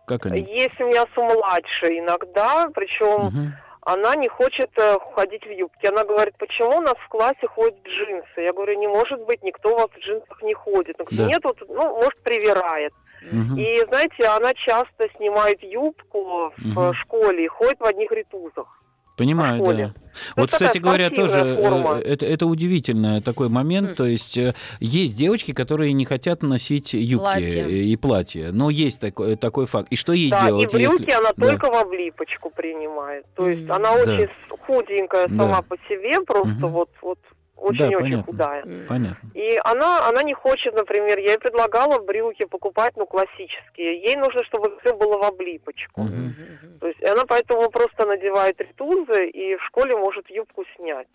как 0.07 0.27
они? 0.27 0.41
Есть 0.41 0.81
у 0.81 0.85
меня 0.85 1.05
сумладшая 1.15 1.99
иногда, 1.99 2.69
причем 2.75 3.27
Мгм. 3.27 3.55
Она 3.85 4.17
не 4.17 4.29
хочет 4.29 4.71
э, 4.77 4.97
ходить 5.15 5.45
в 5.45 5.51
юбке. 5.51 5.89
Она 5.89 6.05
говорит, 6.05 6.37
почему 6.39 6.79
у 6.79 6.81
нас 6.81 6.97
в 6.97 7.09
классе 7.09 7.47
ходят 7.47 7.77
джинсы? 7.87 8.41
Я 8.41 8.53
говорю, 8.53 8.79
не 8.79 8.87
может 8.87 9.21
быть, 9.25 9.43
никто 9.43 9.75
у 9.75 9.77
вас 9.77 9.91
в 9.91 9.99
джинсах 9.99 10.43
не 10.43 10.55
ходит. 10.55 10.97
Говорит, 10.97 11.19
Да. 11.19 11.27
Нет, 11.27 11.45
вот, 11.45 11.63
ну, 11.69 11.97
может, 11.97 12.19
привирает. 12.23 12.93
Мгм. 13.23 13.57
И, 13.59 13.85
знаете, 13.89 14.27
она 14.27 14.55
часто 14.55 15.09
снимает 15.17 15.63
юбку 15.63 16.53
в 16.57 16.91
э, 16.91 16.93
школе 16.95 17.45
и 17.45 17.49
ходит 17.49 17.81
в 17.81 17.85
одних 17.85 18.11
ритузах. 18.11 18.81
Понимаю, 19.17 19.59
школе. 19.63 19.87
да. 19.87 19.93
Ну, 20.37 20.43
Вот, 20.43 20.51
кстати 20.51 20.79
говоря, 20.79 21.11
тоже 21.11 21.57
форма. 21.57 21.99
э, 21.99 22.03
это, 22.03 22.27
это 22.27 22.47
удивительный 22.47 23.21
такой 23.21 23.49
момент. 23.49 23.91
М. 23.91 23.95
То 23.97 24.05
есть 24.07 24.37
э, 24.39 24.55
есть 24.81 25.17
девочки, 25.17 25.53
которые 25.53 25.93
не 25.93 26.05
хотят 26.05 26.43
носить 26.43 26.95
юбки 26.95 27.17
Платья. 27.23 27.67
и 27.67 27.97
платья. 27.97 28.51
Но 28.53 28.71
есть 28.71 29.01
такой, 29.01 29.37
такой 29.37 29.67
факт. 29.67 29.89
И 29.91 29.97
что 29.97 30.13
ей 30.13 30.31
Да, 30.31 30.47
делать, 30.47 30.73
и 30.73 30.77
брюки 30.77 30.93
если... 31.03 31.11
она 31.13 31.31
Да. 31.37 31.49
только 31.49 31.71
в 31.71 31.75
облипочку 31.75 32.51
принимает. 32.51 33.25
То 33.35 33.49
есть 33.49 33.63
Мгм. 33.63 33.73
она 33.73 33.95
Да. 33.97 34.03
очень 34.03 34.29
худенькая 34.67 35.29
Да. 35.29 35.37
сама 35.37 35.63
по 35.63 35.77
себе, 35.89 36.21
просто 36.23 36.49
Мгм. 36.49 36.69
вот 36.69 36.91
вот 37.03 37.19
очень-очень 37.57 37.99
понятно. 37.99 38.23
худая. 38.23 38.65
Понятно. 38.89 39.31
И 39.35 39.61
она, 39.65 40.09
она 40.09 40.23
не 40.23 40.35
хочет, 40.35 40.75
например, 40.75 41.19
я 41.19 41.33
ей 41.33 41.39
предлагала 41.39 41.99
брюки 41.99 42.45
покупать, 42.45 42.95
ну, 42.97 43.07
классические. 43.07 44.01
Ей 44.01 44.17
нужно, 44.17 44.45
чтобы 44.45 44.79
все 44.81 44.95
было 44.95 45.19
в 45.19 45.23
облипочку. 45.23 46.03
Мгм. 46.03 46.79
То 46.81 46.89
есть 46.89 47.03
она 47.03 47.25
поэтому 47.25 47.71
просто 47.71 48.05
надевает 48.07 48.61
ритузы 48.61 49.29
и 49.29 49.57
в 49.57 49.63
школе 49.65 49.97
может 49.97 50.29
юбку 50.31 50.65
снять. 50.77 51.09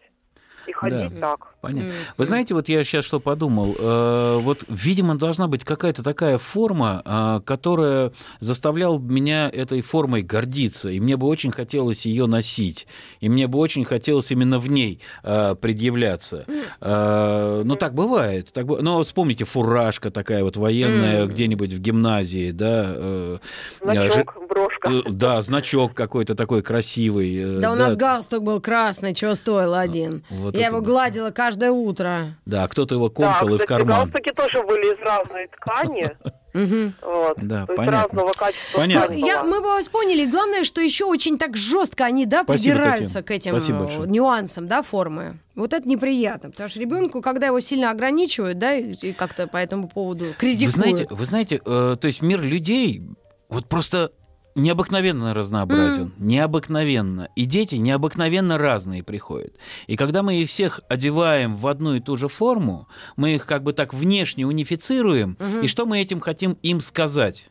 И 0.67 0.72
ходить 0.72 1.13
Да. 1.19 1.32
так. 1.32 1.48
Понятно. 1.62 1.89
М. 1.89 1.93
Вы 2.17 2.24
знаете, 2.26 2.54
вот 2.54 2.69
я 2.69 2.84
сейчас 2.86 3.04
что 3.04 3.19
подумал. 3.19 3.76
Э, 3.78 4.38
вот, 4.41 4.63
видимо, 4.69 5.15
должна 5.17 5.48
быть 5.50 5.65
какая-то 5.65 6.04
такая 6.04 6.38
форма, 6.38 7.02
э, 7.04 7.41
которая 7.45 8.13
заставляла 8.39 8.98
меня 8.98 9.50
этой 9.50 9.82
формой 9.82 10.22
гордиться. 10.22 10.89
И 10.89 11.02
мне 11.02 11.17
бы 11.17 11.28
очень 11.28 11.52
хотелось 11.52 12.06
ее 12.06 12.28
носить. 12.28 12.88
И 13.19 13.28
мне 13.28 13.48
бы 13.48 13.60
очень 13.60 13.84
хотелось 13.84 14.32
именно 14.32 14.58
в 14.58 14.69
ней 14.69 15.02
э, 15.24 15.56
предъявляться. 15.60 16.45
Э, 16.82 17.62
ну, 17.65 17.76
так 17.76 17.93
бывает. 17.93 18.52
Так, 18.54 18.65
но 18.65 19.02
вспомните, 19.04 19.45
фуражка 19.45 20.12
такая 20.12 20.43
вот 20.43 20.58
военная 20.58 21.24
М. 21.24 21.30
где-нибудь 21.30 21.74
в 21.74 21.80
гимназии, 21.80 22.52
да. 22.52 22.86
э, 22.95 23.38
Значок, 23.82 24.38
брошка. 24.48 24.89
э, 24.91 25.02
да, 25.10 25.41
значок 25.41 25.93
какой-то 25.93 26.36
такой 26.36 26.62
красивый. 26.62 27.36
э, 27.36 27.60
Да 27.60 27.72
у 27.74 27.76
нас 27.76 27.95
галстук 27.98 28.43
был 28.43 28.62
красный, 28.62 29.13
чего 29.13 29.36
стоил 29.36 29.74
один. 29.74 30.24
Вот 30.30 30.49
Я 30.58 30.68
это 30.68 30.76
его 30.76 30.82
да. 30.82 30.92
гладила 30.92 31.32
каждое 31.32 31.72
утро. 31.72 32.36
Да, 32.46 32.68
кто-то 32.68 32.96
его 32.96 33.10
Да, 33.10 33.16
комкал 33.16 33.56
и 33.56 33.58
в 33.58 33.66
карман. 33.66 34.06
галстуки 34.06 34.32
тоже 34.34 34.64
были 34.64 34.94
из 34.94 35.00
разной 35.00 35.48
ткани. 35.48 36.12
Вот. 36.54 37.38
Да, 37.38 37.66
То 37.68 37.76
понятно. 37.76 38.02
разного 38.04 38.32
качества 38.32 38.80
Понятно. 38.80 39.14
Я, 39.14 39.44
была. 39.44 39.52
мы 39.52 39.62
бы 39.62 39.68
вас 39.68 39.88
поняли. 39.88 40.24
И 40.24 40.28
главное, 40.28 40.64
что 40.64 40.82
еще 40.82 41.06
очень 41.06 41.38
так 41.38 41.56
жестко 41.56 42.06
они, 42.06 42.26
да, 42.26 42.44
Спасибо, 42.44 42.76
придираются 42.76 43.22
Татьяна. 43.22 43.60
к 43.60 43.62
этим 43.62 44.04
э, 44.04 44.08
нюансам, 44.08 44.68
да, 44.68 44.82
формы. 44.82 45.40
Вот 45.56 45.74
это 45.74 45.88
неприятно, 45.88 46.50
потому 46.50 46.70
что 46.70 46.80
ребенку, 46.80 47.22
когда 47.22 47.48
его 47.48 47.60
сильно 47.60 47.92
ограничивают, 47.92 48.58
да, 48.58 48.74
и, 48.74 48.94
и 48.94 49.14
как-то 49.14 49.48
по 49.48 49.58
этому 49.58 49.88
поводу 49.90 50.34
критикуют. 50.38 50.76
Вы 50.76 50.82
знаете, 50.82 51.08
вы 51.12 51.26
знаете, 51.26 51.62
э, 51.64 51.96
то 52.00 52.08
есть 52.08 52.22
мир 52.22 52.42
людей 52.42 53.04
вот 53.50 53.68
просто 53.68 54.12
необыкновенно 54.60 55.34
разнообразен, 55.34 56.12
необыкновенно. 56.17 57.30
И 57.36 57.45
дети 57.45 57.76
необыкновенно 57.76 58.58
разные 58.58 59.04
приходят. 59.04 59.54
И 59.88 59.95
когда 59.95 60.24
мы 60.24 60.36
их 60.36 60.50
всех 60.50 60.82
одеваем 60.89 61.56
в 61.56 61.67
одну 61.67 61.95
и 61.95 62.00
ту 62.00 62.15
же 62.15 62.28
форму, 62.28 62.88
мы 63.15 63.36
их 63.36 63.45
как 63.45 63.63
бы 63.63 63.74
так 63.74 63.93
внешне 63.93 64.45
унифицируем, 64.45 65.38
Мгм. 65.39 65.62
и 65.62 65.67
что 65.67 65.86
мы 65.86 66.00
этим 66.00 66.19
хотим 66.19 66.58
им 66.63 66.82
сказать? 66.82 67.50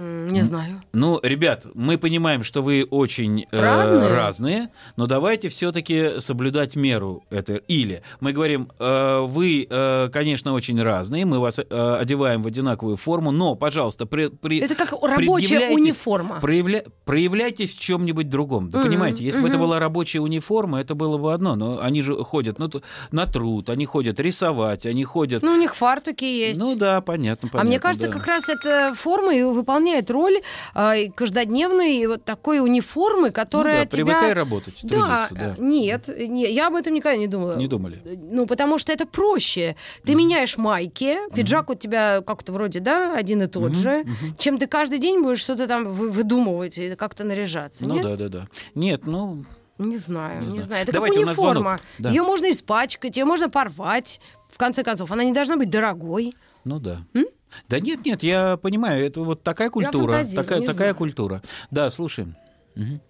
Не 0.00 0.40
знаю. 0.40 0.80
Ну, 0.94 1.20
ребят, 1.22 1.66
мы 1.74 1.98
понимаем, 1.98 2.42
что 2.42 2.62
вы 2.62 2.86
очень 2.90 3.46
э, 3.50 3.60
Разные? 3.60 4.08
разные, 4.08 4.68
но 4.96 5.06
давайте 5.06 5.50
все-таки 5.50 6.20
соблюдать 6.20 6.74
меру. 6.74 7.22
Это. 7.28 7.56
Или 7.56 8.02
мы 8.20 8.32
говорим, 8.32 8.70
э, 8.78 9.20
вы, 9.28 9.66
э, 9.68 10.08
конечно, 10.10 10.54
очень 10.54 10.80
разные, 10.82 11.26
мы 11.26 11.38
вас 11.38 11.58
э, 11.58 11.96
одеваем 12.00 12.42
в 12.42 12.46
одинаковую 12.46 12.96
форму, 12.96 13.30
но, 13.30 13.56
пожалуйста, 13.56 14.06
при, 14.06 14.28
при- 14.28 14.60
Это 14.60 14.74
как 14.74 14.94
рабочая 15.02 15.68
униформа. 15.70 16.40
проявля- 16.40 16.86
проявляйтесь 17.04 17.74
в 17.74 17.80
чем-нибудь 17.80 18.30
другом. 18.30 18.70
Вы 18.70 18.78
Мгм, 18.78 18.88
понимаете, 18.88 19.24
если 19.24 19.42
бы 19.42 19.48
это 19.48 19.58
была 19.58 19.78
рабочая 19.78 20.20
униформа, 20.20 20.80
это 20.80 20.94
было 20.94 21.18
бы 21.18 21.34
одно, 21.34 21.56
но 21.56 21.78
они 21.78 22.00
же 22.00 22.14
ходят 22.24 22.58
ну, 22.58 22.70
на 23.10 23.26
труд, 23.26 23.68
они 23.68 23.84
ходят 23.84 24.18
рисовать, 24.18 24.86
они 24.86 25.04
ходят... 25.04 25.42
Ну, 25.42 25.52
у 25.52 25.58
них 25.58 25.76
фартуки 25.76 26.24
есть. 26.24 26.58
Ну 26.58 26.74
да, 26.74 27.02
понятно, 27.02 27.50
понятно. 27.50 27.60
а 27.60 27.64
мне 27.64 27.78
кажется, 27.78 28.06
да. 28.08 28.14
как 28.14 28.26
раз 28.26 28.48
эта 28.48 28.94
форма 28.94 29.34
и 29.34 29.42
выполняет 29.42 29.89
роль 30.10 30.40
а, 30.74 30.96
и 30.96 31.08
каждодневной 31.08 32.06
вот 32.06 32.24
такой 32.24 32.60
униформы, 32.60 33.28
Ну 33.28 33.32
которая 33.32 33.84
да, 33.84 33.90
привыкай 33.90 34.30
тебя... 34.30 34.34
работать, 34.34 34.80
Да, 34.82 35.26
трудиться, 35.28 35.34
да. 35.34 35.54
э, 35.58 35.60
нет, 35.62 36.08
не, 36.28 36.50
я 36.52 36.68
об 36.68 36.74
этом 36.74 36.94
никогда 36.94 37.16
не 37.16 37.26
думала. 37.26 37.56
Не 37.56 37.66
думали? 37.66 38.00
Ну, 38.30 38.46
потому 38.46 38.78
что 38.78 38.92
это 38.92 39.06
проще. 39.06 39.76
Ты 40.04 40.14
меняешь 40.14 40.56
майки, 40.56 41.16
пиджак 41.34 41.70
у 41.70 41.74
тебя 41.74 42.20
как-то 42.20 42.52
вроде, 42.52 42.80
да, 42.80 43.14
один 43.16 43.42
и 43.42 43.46
тот 43.46 43.72
Мгм, 43.72 43.74
же, 43.74 43.98
мгм. 44.04 44.36
чем 44.38 44.58
ты 44.58 44.66
каждый 44.66 44.98
день 44.98 45.22
будешь 45.22 45.40
что-то 45.40 45.66
там 45.66 45.84
вы- 45.86 46.10
выдумывать 46.10 46.78
и 46.78 46.94
как-то 46.94 47.24
наряжаться. 47.24 47.84
Ну 47.86 47.94
нет? 47.94 48.04
да, 48.04 48.16
да, 48.16 48.28
да. 48.28 48.48
Нет, 48.74 49.06
ну, 49.06 49.44
Не 49.78 49.96
знаю, 49.96 50.40
Не 50.42 50.44
не, 50.44 50.50
знаю. 50.50 50.66
знаю. 50.66 50.82
Это 50.82 50.92
Давайте, 50.92 51.20
как 51.20 51.26
униформа. 51.28 51.80
Да. 51.98 52.10
Ее 52.10 52.22
можно 52.22 52.50
испачкать, 52.50 53.16
ее 53.16 53.24
можно 53.24 53.48
порвать. 53.48 54.20
В 54.52 54.58
конце 54.58 54.82
концов, 54.82 55.10
она 55.10 55.24
не 55.24 55.32
должна 55.32 55.56
быть 55.56 55.70
дорогой. 55.70 56.34
Ну 56.64 56.78
да. 56.78 56.98
М? 57.14 57.24
Да 57.68 57.80
нет, 57.80 58.04
нет, 58.04 58.22
я 58.22 58.56
понимаю, 58.56 59.04
это 59.06 59.20
вот 59.22 59.42
такая 59.42 59.70
культура, 59.70 60.12
фантазирую, 60.12 60.44
такая, 60.44 60.60
не 60.60 60.66
такая 60.66 60.76
знаю. 60.78 60.94
культура. 60.96 61.42
Да, 61.70 61.90
слушаем. 61.90 62.34
Мгм. 62.74 63.00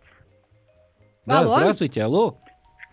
Да, 1.26 1.40
Алло? 1.40 1.56
здравствуйте, 1.56 2.02
алло. 2.02 2.38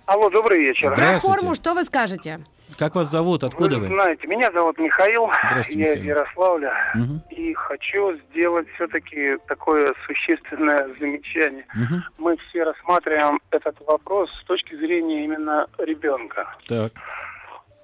Алло, 0.06 0.30
добрый 0.30 0.60
вечер. 0.60 0.94
Про 0.96 1.20
форму 1.20 1.56
что 1.56 1.74
вы 1.74 1.84
скажете? 1.84 2.40
Как 2.78 2.96
вас 2.96 3.10
зовут, 3.10 3.44
откуда 3.46 3.76
вы 3.78 3.88
вы? 3.88 3.88
знаете, 3.88 4.28
меня 4.28 4.52
зовут 4.52 4.78
Михаил, 4.78 5.30
Здравствуйте, 5.50 5.80
я 5.80 5.94
из 5.94 5.96
Михаил. 6.04 6.18
Ярославля, 6.18 6.74
Мгм, 6.96 7.22
и 7.30 7.54
хочу 7.54 8.18
сделать 8.30 8.68
все-таки 8.76 9.38
такое 9.48 9.94
существенное 10.06 10.88
замечание. 11.00 11.66
мгм. 11.74 12.04
Мы 12.18 12.36
все 12.50 12.64
рассматриваем 12.64 13.40
этот 13.52 13.78
вопрос 13.88 14.30
с 14.42 14.44
точки 14.44 14.76
зрения 14.76 15.24
именно 15.24 15.68
ребенка. 15.78 16.54
Так, 16.68 16.92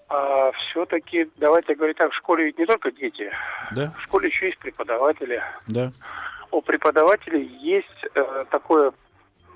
А 0.10 0.52
все-таки, 0.52 1.30
давайте 1.38 1.76
говорить 1.76 1.98
так, 1.98 2.12
в 2.12 2.16
школе 2.16 2.46
ведь 2.46 2.58
не 2.60 2.66
только 2.66 2.92
дети, 2.92 3.32
да, 3.72 3.92
в 3.98 4.02
школе 4.04 4.28
еще 4.28 4.48
есть 4.48 4.60
преподаватели. 4.60 5.42
да. 5.68 5.92
У 6.52 6.62
преподавателей 6.62 7.44
есть 7.62 8.06
э, 8.14 8.46
такое, 8.52 8.94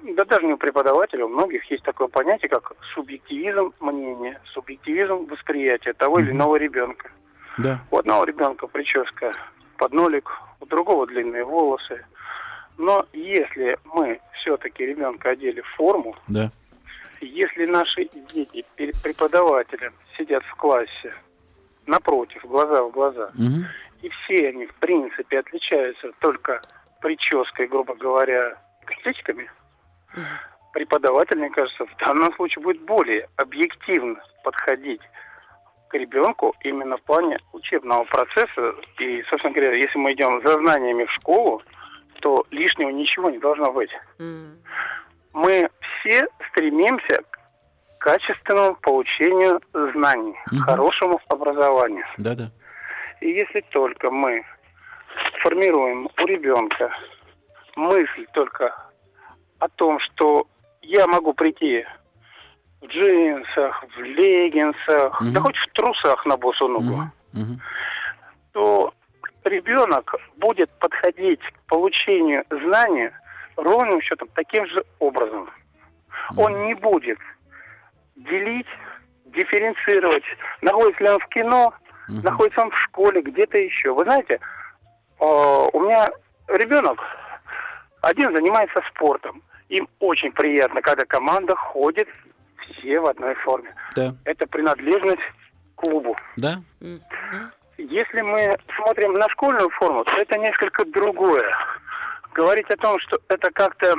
да 0.03 0.25
даже 0.25 0.47
не 0.47 0.53
у 0.53 0.57
преподавателей, 0.57 1.23
у 1.23 1.27
многих 1.29 1.63
есть 1.69 1.83
такое 1.83 2.07
понятие, 2.07 2.49
как 2.49 2.71
субъективизм 2.95 3.71
мнения, 3.79 4.41
субъективизм 4.45 5.25
восприятия 5.27 5.93
того 5.93 6.17
или 6.19 6.29
Мгм. 6.29 6.38
иного 6.38 6.55
ребенка. 6.55 7.12
Да. 7.60 7.79
У 7.91 7.97
одного 7.99 8.23
ребенка 8.23 8.65
прическа 8.65 9.31
под 9.77 9.93
нолик, 9.93 10.31
у 10.60 10.65
другого 10.65 11.05
длинные 11.05 11.43
волосы. 11.43 12.03
Но 12.79 13.05
если 13.13 13.77
мы 13.86 14.19
все-таки 14.33 14.83
ребенка 14.86 15.29
одели 15.31 15.62
в 15.62 15.67
форму, 15.75 16.15
Да. 16.27 16.49
если 17.21 17.65
наши 17.67 18.10
дети 18.33 18.65
перед 18.75 18.99
преподавателем 19.03 19.93
сидят 20.17 20.43
в 20.45 20.56
классе 20.56 21.13
напротив, 21.86 22.43
глаза 22.45 22.84
в 22.84 22.91
глаза, 22.91 23.30
Мгм. 23.36 23.65
и 24.01 24.10
все 24.10 24.49
они, 24.49 24.65
в 24.65 24.73
принципе, 24.75 25.39
отличаются 25.39 26.12
только 26.19 26.62
прической, 27.01 27.67
грубо 27.67 27.95
говоря, 27.95 28.58
косичками, 28.86 29.49
преподаватель, 30.73 31.38
мне 31.38 31.49
кажется, 31.49 31.86
в 31.86 31.95
данном 31.97 32.34
случае 32.36 32.63
будет 32.63 32.82
более 32.82 33.30
объективно 33.38 34.21
подходить 34.43 35.01
к 35.89 35.93
ребенку 35.93 36.53
именно 36.62 36.97
в 36.97 37.01
плане 37.03 37.39
учебного 37.53 38.03
процесса. 38.03 38.75
И, 38.99 39.23
собственно 39.30 39.53
говоря, 39.53 39.73
если 39.73 39.97
мы 39.97 40.12
идем 40.13 40.41
за 40.41 40.58
знаниями 40.60 41.06
в 41.06 41.12
школу, 41.12 41.62
то 42.19 42.45
лишнего 42.51 42.89
ничего 42.89 43.30
не 43.30 43.38
должно 43.38 43.71
быть. 43.71 43.91
М. 44.19 44.58
Мы 45.34 45.69
все 46.01 46.27
стремимся 46.49 47.21
к 47.30 47.37
качественному 47.99 48.75
получению 48.75 49.62
знаний, 49.73 50.36
к 50.45 50.60
хорошему 50.62 51.19
образованию. 51.29 52.05
Да, 52.17 52.36
да. 52.36 52.51
И 53.21 53.29
если 53.29 53.62
только 53.71 54.12
мы 54.12 54.43
формируем 55.41 56.05
у 56.05 56.25
ребенка 56.25 56.91
мысль 57.75 58.25
только 58.33 58.73
о 59.60 59.67
том, 59.69 59.99
что 59.99 60.47
я 60.81 61.07
могу 61.07 61.33
прийти 61.33 61.86
в 62.81 62.86
джинсах, 62.86 63.83
в 63.95 64.01
леггинсах, 64.01 65.19
Мгм. 65.21 65.33
да 65.33 65.41
хоть 65.41 65.57
в 65.57 65.67
трусах 65.73 66.25
на 66.25 66.38
босу 66.38 66.67
ногу, 66.67 67.10
мгм. 67.33 67.60
то 68.53 68.93
ребенок 69.43 70.15
будет 70.38 70.69
подходить 70.79 71.41
к 71.41 71.60
получению 71.67 72.43
знания 72.49 73.12
ровным 73.55 74.01
счетом 74.01 74.27
таким 74.36 74.67
же 74.67 74.83
образом. 74.99 75.49
Он 76.36 76.65
не 76.65 76.75
будет 76.75 77.17
делить, 78.17 78.67
дифференцировать, 79.25 80.23
находится 80.62 81.03
ли 81.03 81.10
он 81.10 81.19
в 81.19 81.27
кино, 81.27 81.73
Мгм. 82.08 82.21
находится 82.23 82.62
он 82.62 82.71
в 82.71 82.77
школе, 82.80 83.21
где-то 83.21 83.58
еще. 83.58 83.93
Вы 83.93 84.03
знаете, 84.06 84.39
э, 85.19 85.23
у 85.73 85.80
меня 85.82 86.10
ребенок 86.47 86.99
один 88.01 88.34
занимается 88.36 88.82
спортом. 88.89 89.43
Им 89.69 89.88
очень 89.99 90.32
приятно, 90.32 90.82
когда 90.82 91.03
команда 91.06 91.56
ходит 91.56 92.08
все 92.71 92.99
в 93.01 93.06
одной 93.08 93.36
форме. 93.36 93.73
Да, 93.95 94.13
Это 94.25 94.47
принадлежность 94.47 95.21
клубу. 95.75 96.15
да. 96.38 96.56
Если 97.77 98.21
мы 98.21 98.58
смотрим 98.75 99.13
на 99.13 99.30
школьную 99.30 99.69
форму, 99.69 100.03
то 100.06 100.13
это 100.17 100.38
несколько 100.39 100.84
другое. 100.86 101.45
Говорить 102.34 102.69
о 102.71 102.77
том, 102.77 102.97
что 102.99 103.19
это 103.27 103.51
как-то 103.51 103.95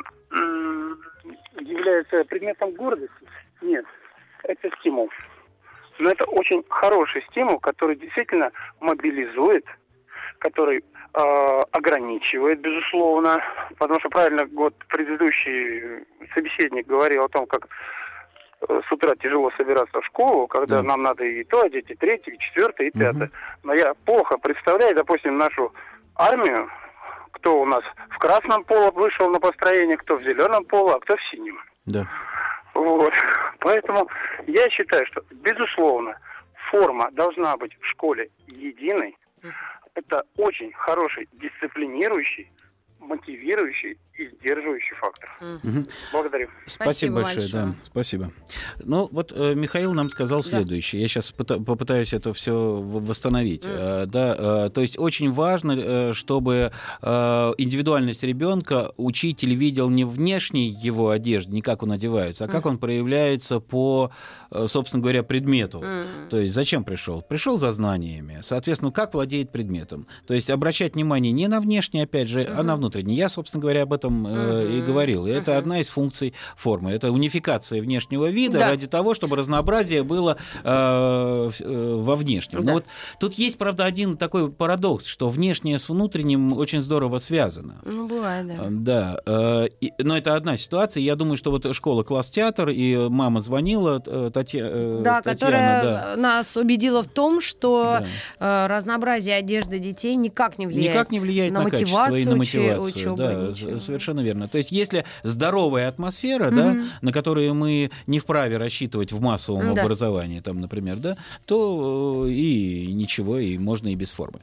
является 1.61 2.24
предметом 2.24 2.72
гордости, 2.72 3.12
нет. 3.61 3.85
Это 4.44 4.70
стимул. 4.81 5.11
Но 5.98 6.11
это 6.11 6.24
очень 6.27 6.64
хороший 6.68 7.22
стимул, 7.31 7.59
который 7.59 7.96
действительно 7.96 8.53
мобилизует, 8.81 9.64
который 10.38 10.79
э, 11.14 11.62
ограничивает, 11.72 12.61
безусловно. 12.61 13.42
Потому 13.79 13.98
что 14.01 14.09
правильно 14.09 14.46
вот 14.53 14.74
предыдущий 14.88 16.05
собеседник 16.35 16.87
говорил 16.87 17.24
о 17.24 17.29
том, 17.29 17.46
как 17.46 17.66
э, 18.68 18.81
с 18.88 18.92
утра 18.92 19.16
тяжело 19.16 19.51
собираться 19.57 20.01
в 20.01 20.07
школу, 20.07 20.46
когда 20.46 20.83
Да. 20.83 20.88
нам 20.88 21.03
надо 21.03 21.24
и 21.24 21.42
то 21.44 21.62
одеть, 21.62 21.90
и 21.90 21.96
третье, 21.96 22.33
и 22.33 22.38
четвертое, 22.38 22.88
и 22.88 22.90
пятое. 22.96 23.31
Но 23.64 23.74
я 23.74 23.94
плохо 24.05 24.38
представляю, 24.38 24.94
допустим, 24.94 25.37
нашу 25.37 25.72
армию, 26.14 26.70
кто 27.33 27.61
у 27.61 27.64
нас 27.66 27.83
в 28.11 28.18
красном 28.18 28.62
поло 28.64 28.90
вышел 28.92 29.29
на 29.31 29.40
построение, 29.40 29.96
кто 29.96 30.16
в 30.16 30.22
зеленом 30.22 30.64
поло, 30.64 30.94
а 30.94 31.01
кто 31.01 31.16
в 31.16 31.22
синем. 31.31 31.59
Да. 31.87 32.07
Вот. 32.78 33.12
Поэтому 33.58 34.08
я 34.46 34.70
считаю, 34.70 35.04
что, 35.06 35.22
безусловно, 35.32 36.16
форма 36.70 37.10
должна 37.10 37.56
быть 37.56 37.76
в 37.80 37.84
школе 37.84 38.30
единой. 38.46 39.16
Это 39.94 40.22
очень 40.36 40.72
хороший 40.72 41.28
дисциплинирующий, 41.32 42.48
мотивирующий 43.00 43.96
и 44.18 44.28
сдерживающий 44.40 44.96
фактор. 44.96 45.30
Мгм. 45.62 45.87
Благодарю. 46.12 46.48
Спасибо, 46.66 46.82
Спасибо 46.84 47.14
большое, 47.14 47.37
большое. 47.40 47.62
да, 47.64 47.74
спасибо. 47.84 48.32
Ну, 48.80 49.08
вот 49.12 49.32
э, 49.34 49.54
Михаил 49.54 49.94
нам 49.94 50.11
сказал 50.11 50.40
Да. 50.40 50.44
следующее. 50.44 51.00
Я 51.02 51.08
сейчас 51.08 51.30
попытаюсь 51.32 52.12
это 52.12 52.32
все 52.32 52.52
восстановить. 52.82 53.64
Мгм. 53.66 53.74
Э, 53.76 54.06
да, 54.06 54.66
э, 54.66 54.70
то 54.70 54.80
есть 54.80 54.98
очень 54.98 55.30
важно, 55.32 55.72
э, 55.78 56.12
чтобы 56.14 56.72
э, 57.00 57.52
индивидуальность 57.58 58.24
ребенка 58.24 58.92
учитель 58.96 59.54
видел 59.54 59.88
не 59.88 60.04
внешней 60.04 60.66
его 60.68 61.11
одежды, 61.11 61.52
не 61.52 61.62
как 61.62 61.82
он 61.84 61.92
одевается, 61.92 62.44
а 62.46 62.48
как 62.48 62.66
он 62.66 62.78
проявляется 62.78 63.61
по, 63.61 64.11
э, 64.50 64.66
собственно 64.68 65.00
говоря, 65.00 65.22
предмету. 65.22 65.80
М. 65.82 66.28
То 66.28 66.38
есть 66.40 66.52
зачем 66.54 66.82
пришел? 66.82 67.22
Пришел 67.22 67.56
за 67.58 67.70
знаниями. 67.70 68.38
Соответственно, 68.42 68.90
как 68.90 69.14
владеет 69.14 69.52
предметом. 69.52 70.06
То 70.26 70.34
есть 70.34 70.50
обращать 70.50 70.94
внимание 70.94 71.32
не 71.32 71.46
на 71.46 71.61
внешний, 71.61 72.00
опять 72.00 72.28
же, 72.28 72.44
а 72.44 72.62
на 72.64 72.76
внутренний. 72.88 73.14
Я, 73.16 73.29
собственно 73.29 73.61
говоря, 73.61 73.83
об 73.83 73.92
этом 73.92 74.27
э, 74.27 74.66
и 74.66 74.77
Мгм. 74.79 74.87
говорил. 74.87 75.27
И 75.27 75.31
это 75.31 75.51
Мгм. 75.53 75.59
одна 75.59 75.81
из 75.81 75.88
функций 75.88 76.35
формы. 76.57 76.90
Это 76.90 77.11
унификация 77.12 77.83
внешнего 77.83 78.27
вида 78.31 78.59
Да. 78.59 78.68
ради 78.68 78.87
того, 78.87 79.14
чтобы 79.14 79.37
разнообразие 79.37 80.03
было 80.03 80.37
э, 80.64 81.51
э, 81.61 81.94
во 82.01 82.16
внешнем. 82.16 82.61
Да. 82.61 82.66
Но 82.66 82.72
вот 82.74 82.85
тут 83.20 83.35
есть, 83.35 83.59
правда, 83.59 83.85
один 83.85 84.16
такой 84.16 84.51
парадокс, 84.51 85.05
что 85.07 85.29
внешнее 85.29 85.79
с 85.79 85.88
внутренним 85.88 86.53
очень 86.53 86.81
здорово 86.81 87.18
связано. 87.18 87.74
Ну, 87.85 88.07
бывает, 88.09 88.46
да. 88.46 88.55
Э, 88.55 88.66
Да, 88.70 89.20
э, 89.27 89.68
и- 89.81 89.92
но 89.98 90.16
это 90.16 90.35
одна 90.35 90.57
ситуация. 90.57 91.03
Я 91.03 91.14
думаю, 91.16 91.37
что 91.37 91.51
вот 91.51 91.74
школа 91.74 92.03
класс-театр, 92.03 92.70
и 92.70 92.96
мама 93.09 93.40
звонила, 93.40 94.03
э, 94.05 94.31
Татья- 94.33 94.68
э, 94.70 95.01
Да, 95.05 95.20
Татьяна, 95.20 95.35
которая 95.35 95.83
да. 95.83 96.16
нас 96.16 96.57
убедила 96.57 97.03
в 97.03 97.09
том, 97.09 97.40
что 97.40 98.01
Да. 98.38 98.68
разнообразие 98.68 99.37
одежды 99.37 99.79
детей 99.79 100.16
никак 100.16 100.59
не 100.59 100.66
влияет. 100.66 100.94
Никак 100.94 101.11
не 101.11 101.20
влияет 101.20 101.53
на 101.53 101.62
на, 101.62 101.68
и 101.68 101.70
мотивацию 101.70 102.29
на 102.37 102.42
учи- 102.42 102.77
мотивацию. 102.78 103.12
учебы, 103.14 103.16
да, 103.16 103.34
ничего. 103.48 103.78
совершенно 103.78 104.20
верно. 104.20 104.48
То 104.48 104.58
есть, 104.58 104.72
если 104.72 105.04
здоровая 105.22 105.88
атмосфера, 105.88 106.50
да, 106.50 106.68
Мгм. 106.70 106.84
на 107.02 107.12
которую 107.12 107.54
мы 107.54 107.90
не 108.06 108.18
вправе 108.18 108.56
рассчитывать 108.56 109.12
в 109.12 109.20
массовом 109.20 109.74
Да. 109.74 109.82
образовании, 109.82 110.40
там, 110.40 110.60
например, 110.60 110.96
да, 110.96 111.16
то 111.46 112.24
э, 112.26 112.30
и 112.30 112.92
ничего, 112.92 113.38
и 113.38 113.58
можно 113.58 113.88
и 113.88 113.94
без 113.94 114.10
формы. 114.10 114.40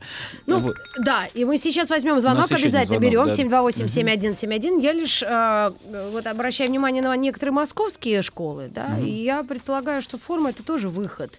Ну, 0.48 0.60
Вот. 0.60 0.76
да, 1.00 1.26
и 1.34 1.46
мы 1.46 1.58
сейчас 1.58 1.90
возьмем 1.90 2.20
звонок, 2.22 2.46
обязательно 2.52 3.00
звонок, 3.00 3.02
берем 3.02 3.26
да. 3.26 3.34
728-7171. 3.36 4.80
Я 4.82 4.94
лишь 4.94 5.24
э, 5.24 5.72
вот 6.12 6.26
обращаю 6.28 6.70
внимание 6.70 7.02
на 7.02 7.16
некоторые 7.16 7.54
московские 7.54 8.22
школы, 8.22 8.70
да, 8.74 8.98
и 9.00 9.10
я 9.10 9.44
предполагаю, 9.44 10.02
что 10.02 10.18
форма 10.18 10.50
это 10.50 10.64
тоже 10.64 10.90
выход, 10.90 11.32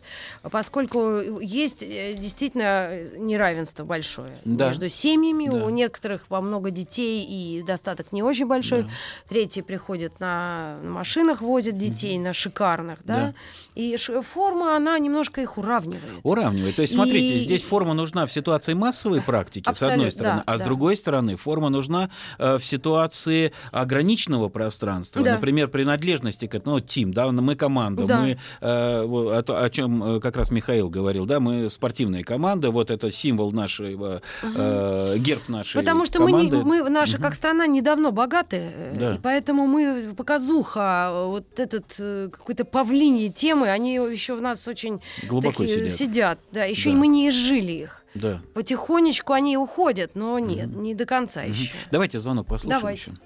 поскольку 0.51 1.41
есть 1.41 1.83
э, 1.83 2.15
действительно 2.17 2.89
э, 2.91 3.09
неравенство 3.19 3.85
большое 3.85 4.39
Да. 4.45 4.69
между 4.69 4.89
семьями, 4.89 5.49
Да. 5.51 5.65
у 5.65 5.71
некоторых 5.71 6.23
во 6.29 6.41
много 6.41 6.71
детей 6.71 6.86
и 6.95 7.63
достаток 7.63 8.13
не 8.13 8.23
очень 8.23 8.47
большой, 8.47 8.83
Да. 8.83 8.89
третьи 9.29 9.61
приходят 9.61 10.21
на, 10.21 10.79
на 10.83 10.91
машинах, 10.91 11.41
возят 11.41 11.77
детей, 11.77 12.19
на 12.19 12.33
шикарных, 12.33 12.99
да, 13.05 13.15
Да. 13.15 13.35
и 13.75 13.97
форма, 13.97 14.77
она 14.77 14.99
немножко 14.99 15.41
их 15.41 15.59
уравнивает. 15.59 16.03
Уравнивает. 16.23 16.77
То 16.77 16.83
есть, 16.83 16.95
смотрите, 16.95 17.35
И- 17.37 17.39
здесь 17.41 17.63
форма 17.63 17.95
нужна 17.95 18.27
в 18.27 18.33
ситуации 18.33 18.75
массовой 18.75 19.21
практики, 19.21 19.71
с 19.73 19.83
одной 19.83 20.11
стороны, 20.11 20.43
да, 20.47 20.53
а 20.53 20.57
с 20.57 20.61
да. 20.61 20.65
другой 20.65 20.97
стороны, 20.97 21.37
форма 21.37 21.69
нужна 21.69 22.11
э, 22.39 22.59
в 22.59 22.65
ситуации 22.65 23.53
ограниченного 23.73 24.49
пространства. 24.49 25.23
Да. 25.23 25.35
Например, 25.35 25.69
принадлежности 25.69 26.47
к 26.47 26.61
ну, 26.65 26.81
тим, 26.81 27.13
да, 27.13 27.31
мы 27.31 27.55
команда, 27.57 28.05
Да. 28.07 28.21
мы 28.21 28.39
э, 28.61 29.03
о, 29.05 29.65
о 29.65 29.71
чем 29.71 30.03
э, 30.03 30.21
как 30.21 30.37
раз 30.37 30.51
Михаил 30.51 30.89
говорил, 30.89 31.27
да, 31.27 31.41
мы 31.41 31.69
спортивная 31.71 32.23
команда, 32.23 32.71
вот 32.71 32.91
это 32.91 33.11
символ 33.11 33.53
нашего, 33.53 34.23
э, 34.43 35.17
герб 35.19 35.49
нашей 35.49 35.75
Потому 35.75 36.05
что 36.07 36.21
мы, 36.21 36.33
не, 36.33 36.51
команды. 36.51 36.76
Мы, 36.85 36.91
наша 36.91 37.19
как 37.19 37.35
страна 37.35 37.67
недавно 37.67 38.11
богаты, 38.11 38.71
э, 38.75 38.95
Да. 38.99 39.15
и 39.15 39.19
поэтому 39.19 39.67
мы 39.67 40.15
показуха, 40.17 41.09
э, 41.13 41.27
вот 41.27 41.59
этот 41.61 41.95
э, 41.99 42.29
какой-то 42.33 42.65
павлиньи 42.65 43.29
темы, 43.29 43.69
они 43.71 43.95
еще 43.95 44.35
в 44.35 44.41
нас 44.41 44.67
очень 44.69 45.01
Глубоко 45.29 45.63
такие 45.63 45.89
сидят. 45.89 46.39
да, 46.53 46.65
еще 46.65 46.91
Да. 46.91 46.97
и 46.97 46.99
мы 46.99 47.07
не 47.07 47.29
изжили 47.29 47.73
их. 47.73 48.05
Да. 48.15 48.41
Потихонечку 48.55 49.33
они 49.33 49.57
уходят, 49.57 50.13
но 50.15 50.39
нет, 50.39 50.69
не 50.75 50.95
до 50.95 51.05
конца 51.07 51.43
Мгм. 51.43 51.51
еще. 51.53 51.75
Давайте 51.91 52.19
звонок 52.19 52.47
послушаем 52.47 52.81
Давайте. 52.81 53.11
еще. 53.11 53.21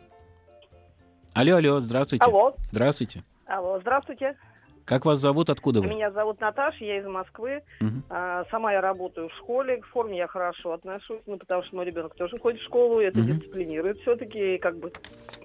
Алло, 1.32 1.56
алло, 1.56 1.80
здравствуйте. 1.80 2.24
Алло, 2.24 2.56
Здравствуйте. 2.72 3.22
алло, 3.46 3.78
здравствуйте. 3.80 4.36
Как 4.84 5.04
вас 5.04 5.18
зовут, 5.18 5.50
откуда 5.50 5.80
вы? 5.80 5.88
Меня 5.88 6.10
зовут 6.10 6.40
Наташа, 6.40 6.84
я 6.84 6.98
из 6.98 7.06
Москвы. 7.06 7.62
Мгм. 7.80 8.02
А, 8.10 8.44
сама 8.50 8.72
я 8.72 8.80
работаю 8.80 9.28
в 9.28 9.34
школе, 9.34 9.78
к 9.78 9.86
форме 9.86 10.18
я 10.18 10.26
хорошо 10.26 10.72
отношусь, 10.72 11.20
ну, 11.26 11.38
потому 11.38 11.62
что 11.62 11.76
мой 11.76 11.84
ребенок 11.84 12.14
тоже 12.16 12.38
ходит 12.38 12.60
в 12.60 12.64
школу, 12.64 13.00
и 13.00 13.04
это 13.04 13.18
Мгм. 13.18 13.38
дисциплинирует 13.38 13.98
все-таки, 14.00 14.56
и 14.56 14.58
как 14.58 14.78
бы 14.78 14.92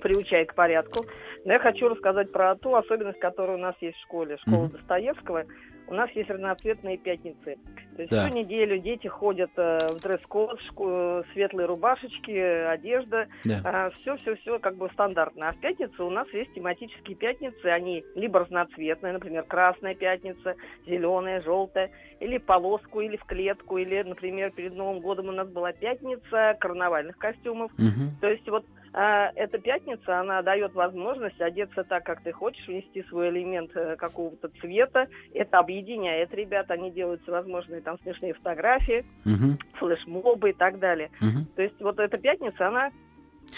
приучает 0.02 0.52
к 0.52 0.56
порядку. 0.56 1.06
Но 1.46 1.54
я 1.54 1.60
хочу 1.60 1.88
рассказать 1.88 2.32
про 2.32 2.56
ту 2.56 2.76
особенность, 2.76 3.20
которая 3.20 3.58
у 3.58 3.60
нас 3.60 3.76
есть 3.82 3.98
в 3.98 4.04
школе. 4.04 4.38
Школа 4.38 4.64
Мгм. 4.66 4.72
Достоевского. 4.72 5.46
У 5.88 5.94
нас 5.94 6.10
есть 6.12 6.30
разноцветные 6.30 6.98
пятницы. 6.98 7.58
То 7.96 8.02
есть 8.02 8.12
Да. 8.12 8.26
всю 8.26 8.36
неделю 8.36 8.80
дети 8.80 9.08
ходят 9.08 9.52
э, 9.56 9.92
в 9.94 10.02
дресс-код, 10.02 10.60
шко- 10.62 11.24
светлые 11.34 11.68
рубашечки, 11.68 12.32
одежда, 12.32 13.28
Да. 13.46 13.92
все-все-все 14.02 14.60
как 14.60 14.76
бы 14.76 14.90
стандартно. 14.94 15.50
А 15.50 15.54
в 15.54 15.60
пятницу 15.60 16.06
у 16.06 16.10
нас 16.10 16.28
есть 16.34 16.54
тематические 16.54 17.16
пятницы. 17.16 17.66
Они 17.68 18.04
либо 18.16 18.40
разноцветные, 18.40 19.14
например, 19.14 19.44
красная 19.44 19.96
пятница, 19.96 20.56
зеленая, 20.86 21.42
желтая, 21.42 21.92
или 22.20 22.38
полоску, 22.38 23.02
или 23.02 23.16
в 23.18 23.24
клетку, 23.26 23.78
или, 23.78 24.02
например, 24.02 24.52
перед 24.52 24.74
Новым 24.76 25.00
годом 25.02 25.30
у 25.30 25.32
нас 25.32 25.48
была 25.48 25.72
пятница 25.72 26.58
карнавальных 26.60 27.18
костюмов. 27.18 27.72
Мгм. 27.78 28.18
То 28.22 28.28
есть 28.30 28.48
вот 28.50 28.66
а, 28.66 28.85
эта 28.98 29.58
пятница, 29.58 30.20
она 30.22 30.42
дает 30.42 30.74
возможность 30.74 31.42
одеться 31.42 31.84
так, 31.84 32.06
как 32.06 32.22
ты 32.22 32.32
хочешь, 32.32 32.66
внести 32.66 33.04
свой 33.04 33.30
элемент 33.30 33.72
э, 33.76 33.98
какого-то 33.98 34.48
цвета. 34.62 35.08
Это 35.34 35.60
объединяет 35.60 36.34
ребят, 36.34 36.72
они 36.72 36.92
делают 36.92 37.22
всевозможные 37.24 37.82
там 37.82 38.00
смешные 38.00 38.34
фотографии, 38.34 39.04
Мгм. 39.26 39.58
флешмобы 39.74 40.52
и 40.52 40.54
так 40.54 40.80
далее. 40.80 41.10
Мгм. 41.20 41.46
То 41.58 41.62
есть 41.62 41.82
вот 41.82 42.00
эта 42.00 42.18
пятница, 42.20 42.70
она 42.70 42.90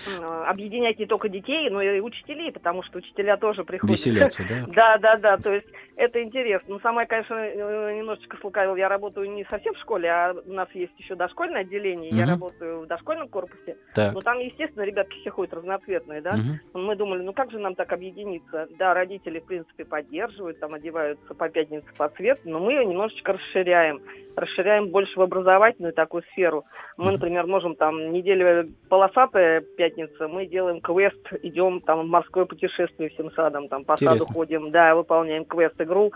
м, 0.06 0.24
объединяет 0.48 1.00
не 1.00 1.06
только 1.06 1.30
детей, 1.30 1.70
но 1.70 1.82
и 1.82 2.00
учителей, 2.00 2.52
потому 2.52 2.84
что 2.84 3.00
учителя 3.00 3.38
тоже 3.38 3.64
приходят. 3.64 3.98
Веселятся, 3.98 4.44
да? 4.48 4.66
Да, 4.68 4.98
да, 4.98 5.18
да, 5.18 5.38
то 5.38 5.52
есть 5.52 5.68
это 5.96 6.22
интересно. 6.22 6.76
Ну, 6.76 6.80
сама 6.82 7.02
я, 7.02 7.08
конечно, 7.08 7.34
э, 7.34 7.98
немножечко 7.98 8.38
слукавила, 8.38 8.76
я 8.76 8.90
работаю 8.90 9.30
не 9.32 9.44
совсем 9.46 9.74
в 9.74 9.80
школе, 9.80 10.10
а 10.10 10.36
у 10.46 10.54
нас 10.54 10.70
есть 10.74 10.94
еще 10.98 11.16
дошкольное 11.16 11.62
отделение, 11.62 12.12
я 12.12 12.26
работаю 12.34 12.82
в 12.82 12.88
дошкольном 12.88 13.28
корпусе, 13.30 13.78
но 14.14 14.22
там, 14.22 14.40
естественно, 14.40 14.84
ребятки 14.84 15.18
все 15.20 15.32
ходят 15.32 15.54
разноцветные, 15.54 16.22
да. 16.22 16.34
Мы 16.74 16.96
думали, 16.96 17.22
ну 17.24 17.34
как 17.34 17.52
же 17.52 17.60
нам 17.60 17.76
так 17.76 17.92
объединиться? 17.92 18.68
Да, 18.78 18.94
родители, 18.94 19.40
в 19.40 19.46
принципе, 19.46 19.86
поддерживают, 19.86 20.60
там 20.60 20.74
одеваются 20.74 21.34
по 21.34 21.50
пятнице 21.50 21.88
по 21.98 22.08
цвету, 22.10 22.42
но 22.46 22.60
мы 22.60 22.74
ее 22.74 22.86
немножечко 22.86 23.34
расширяем. 23.34 24.02
Расширяем 24.36 24.90
больше 24.90 25.18
в 25.20 25.24
образовательную 25.24 25.94
такую 25.94 26.22
сферу. 26.32 26.64
Мы, 26.98 27.12
например, 27.14 27.48
можем 27.48 27.76
там 27.76 28.12
неделя 28.12 28.68
полосатая 28.88 29.62
пятница, 29.88 30.28
мы 30.28 30.46
делаем 30.46 30.82
квест, 30.82 31.18
идем 31.44 31.82
там 31.82 32.02
в 32.02 32.08
морское 32.08 32.46
путешествие 32.46 33.10
всем 33.10 33.32
садом, 33.32 33.68
там 33.68 33.86
по 33.86 33.98
саду 33.98 34.16
Интересно. 34.18 34.34
ходим, 34.34 34.72
да, 34.72 34.96
выполняем 34.96 35.46
квест-игру. 35.46 36.14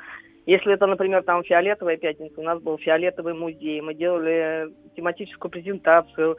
Если 0.47 0.73
это, 0.73 0.87
например, 0.87 1.21
там 1.21 1.43
фиолетовая 1.43 1.97
пятница, 1.97 2.41
у 2.41 2.43
нас 2.43 2.59
был 2.59 2.77
фиолетовый 2.79 3.35
музей, 3.35 3.79
мы 3.79 3.93
делали 3.93 4.69
тематическую 4.95 5.51
презентацию 5.51 6.37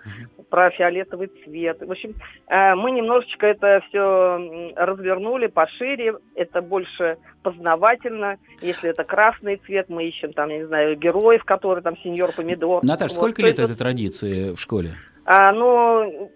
про 0.50 0.70
фиолетовый 0.70 1.30
цвет. 1.44 1.80
В 1.80 1.90
общем, 1.90 2.14
э, 2.48 2.74
мы 2.74 2.90
немножечко 2.90 3.46
это 3.46 3.80
все 3.88 4.72
развернули 4.74 5.46
пошире, 5.46 6.16
это 6.34 6.60
больше 6.62 7.16
познавательно. 7.44 8.38
Если 8.60 8.90
это 8.90 9.04
красный 9.04 9.56
цвет, 9.64 9.88
мы 9.88 10.04
ищем 10.08 10.32
там, 10.32 10.48
я 10.50 10.58
не 10.58 10.66
знаю, 10.66 10.96
героев, 10.96 11.44
которые 11.44 11.82
там 11.82 11.96
сеньор 11.98 12.32
помидор. 12.36 12.82
Наташ, 12.82 13.12
Вот. 13.12 13.16
сколько 13.16 13.42
лет 13.42 13.60
этой 13.60 13.76
традиции 13.76 14.52
в 14.52 14.60
школе? 14.60 14.90
а, 15.24 15.52
ну, 15.52 16.30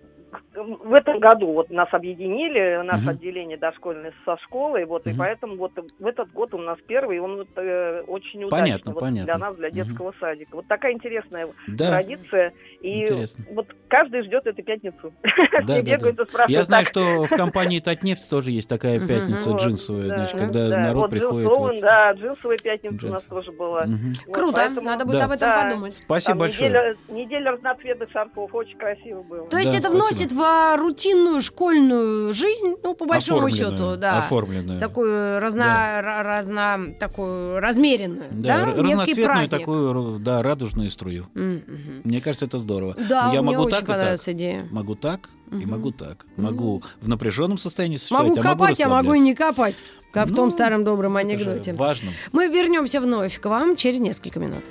в 0.57 0.93
этом 0.95 1.19
году 1.19 1.53
вот 1.53 1.71
нас 1.71 1.89
объединили, 1.93 2.83
наше 2.83 3.01
Мгм. 3.03 3.09
отделение 3.11 3.57
дошкольное 3.59 4.13
со 4.25 4.37
школой, 4.39 4.85
вот, 4.87 5.07
и 5.07 5.11
Мгм. 5.11 5.19
поэтому 5.19 5.57
вот 5.57 5.73
в 5.99 6.07
этот 6.07 6.33
год 6.33 6.55
он 6.55 6.61
у 6.63 6.65
нас 6.65 6.79
первый, 6.87 7.17
и 7.17 7.21
он 7.21 7.37
вот, 7.37 7.49
э, 7.57 8.03
очень 8.07 8.45
удачный 8.45 8.61
Понятно, 8.73 8.93
вот 8.93 9.01
понятно. 9.01 9.25
для 9.25 9.39
нас, 9.39 9.57
для 9.57 9.71
детского 9.71 10.15
садика. 10.21 10.57
Вот 10.57 10.67
такая 10.67 10.93
интересная 10.93 11.49
Да. 11.69 11.91
традиция, 11.91 12.53
И 12.83 13.03
Интересно. 13.03 13.45
вот 13.53 13.67
каждый 13.89 14.23
ждет 14.23 14.47
эту 14.47 14.63
пятницу. 14.63 15.13
Да, 15.23 15.63
Все 15.75 15.83
да, 15.83 15.97
бегают 15.97 16.17
да. 16.17 16.23
и 16.23 16.27
спрашивают. 16.27 16.51
Я 16.51 16.63
знаю, 16.65 16.85
«Так, 16.85 16.93
что 16.93 17.25
в 17.27 17.31
компании 17.31 17.81
Татнефть 17.81 18.29
тоже 18.31 18.51
есть 18.51 18.69
такая 18.69 19.01
пятница 19.01 19.51
вот, 19.51 19.61
джинсовая, 19.63 20.09
да, 20.09 20.17
значит, 20.19 20.39
когда 20.39 20.69
да. 20.69 20.79
народ 20.79 21.03
Вот 21.03 21.11
приходит. 21.11 21.49
Слоун, 21.55 21.73
вот. 21.73 21.81
Да, 21.81 22.13
джинсовая 22.13 22.59
пятница 22.59 23.07
у 23.07 23.11
нас 23.11 23.25
тоже 23.25 23.53
была. 23.53 23.85
Мгм. 23.87 24.13
Вот, 24.27 24.35
Круто, 24.35 24.53
поэтому- 24.57 24.83
надо 24.83 25.05
будет 25.05 25.19
Да. 25.19 25.25
об 25.25 25.31
этом 25.33 25.49
Да. 25.49 25.63
подумать. 25.65 25.95
Спасибо 25.95 26.33
Там 26.33 26.39
большое. 26.39 26.71
Неделя, 26.71 26.97
неделя 27.09 27.51
разноцветных 27.53 28.11
шарфов, 28.11 28.55
очень 28.55 28.79
красиво 28.79 29.23
было. 29.23 29.49
То 29.49 29.57
есть 29.57 29.71
Да, 29.71 29.79
это 29.79 29.89
спасибо. 29.89 30.03
вносит 30.03 30.33
в 30.33 30.41
а, 30.47 30.77
рутинную 30.77 31.41
школьную 31.43 32.33
жизнь, 32.33 32.75
ну, 32.83 32.95
по 32.95 33.05
большому 33.07 33.51
счету, 33.51 33.97
да. 33.97 34.19
Оформленную. 34.19 34.79
Такую 34.81 35.41
разно, 35.41 35.63
ра- 36.01 36.23
разно, 36.23 36.95
такую 37.01 37.59
размеренную, 37.61 38.27
Да, 38.31 38.67
да, 38.67 38.73
разноцветную 38.83 39.49
такую, 39.49 40.19
да, 40.21 40.43
радужную 40.43 40.91
струю. 40.91 41.27
Мгм. 41.35 42.03
Мне 42.05 42.21
кажется, 42.21 42.47
это 42.47 42.59
здорово. 42.59 42.97
Да, 43.09 43.27
Но 43.29 43.35
я 43.35 43.43
мне 43.43 43.51
могу 43.53 43.63
очень 43.67 43.71
так 43.77 43.83
и 43.83 43.87
так. 43.87 43.95
понравилась 43.97 44.29
идея. 44.29 44.69
Могу 44.71 44.95
так 44.95 45.29
и 45.51 45.55
Мгм. 45.57 45.71
могу 45.71 45.91
так. 45.93 46.27
Могу 46.37 46.83
в 47.01 47.09
напряженном 47.09 47.59
состоянии 47.59 47.97
существовать, 47.97 48.29
Могу 48.29 48.41
а 48.41 48.43
копать, 48.43 48.81
а 48.81 48.89
могу 48.89 49.15
и 49.15 49.21
не 49.21 49.35
копать, 49.35 49.75
как 50.13 50.29
в 50.29 50.35
том 50.35 50.47
Ну, 50.47 50.51
старом 50.53 50.85
добром 50.85 51.17
анекдоте. 51.17 51.73
важно. 51.73 52.11
Мы 52.33 52.49
вернемся 52.49 53.01
вновь 53.01 53.39
к 53.41 53.47
вам 53.47 53.77
через 53.77 53.99
несколько 54.01 54.39
минут. 54.41 54.65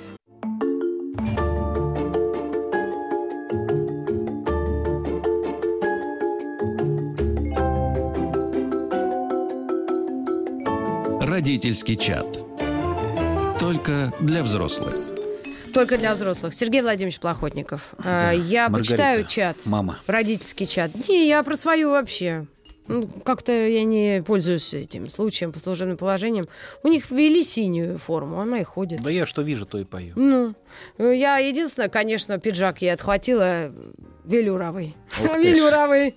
Родительский 11.36 11.96
чат. 11.96 12.38
Только 13.60 14.10
для 14.22 14.42
взрослых. 14.42 14.94
Только 15.74 15.98
для 15.98 16.14
взрослых. 16.14 16.54
Сергей 16.54 16.80
Владимирович 16.80 17.20
Плохотников. 17.20 17.92
Э, 17.98 18.02
Да, 18.04 18.30
Я 18.32 18.70
Маргарита, 18.70 18.78
почитаю 18.78 19.24
чат. 19.26 19.56
Мама. 19.66 19.98
Родительский 20.06 20.64
чат. 20.64 20.92
Не, 21.06 21.28
я 21.28 21.42
про 21.42 21.54
свою 21.58 21.90
вообще. 21.90 22.46
Ну, 22.88 23.06
как-то 23.22 23.52
я 23.52 23.84
не 23.84 24.22
пользуюсь 24.26 24.72
этим 24.72 25.10
случаем 25.10 25.52
по 25.52 25.60
служебным 25.60 25.98
положениям. 25.98 26.48
У 26.82 26.88
них 26.88 27.10
ввели 27.10 27.42
синюю 27.42 27.98
форму, 27.98 28.40
она 28.40 28.60
и 28.60 28.64
ходит. 28.64 29.02
Да 29.02 29.10
я 29.10 29.26
что 29.26 29.42
вижу, 29.42 29.66
то 29.66 29.76
и 29.78 29.84
пою. 29.84 30.14
Ну, 30.16 30.54
я 30.98 31.36
единственное, 31.36 31.90
конечно, 31.90 32.38
пиджак 32.38 32.80
я 32.80 32.94
отхватила 32.94 33.74
ж. 34.26 35.38
Велюровый. 35.38 36.14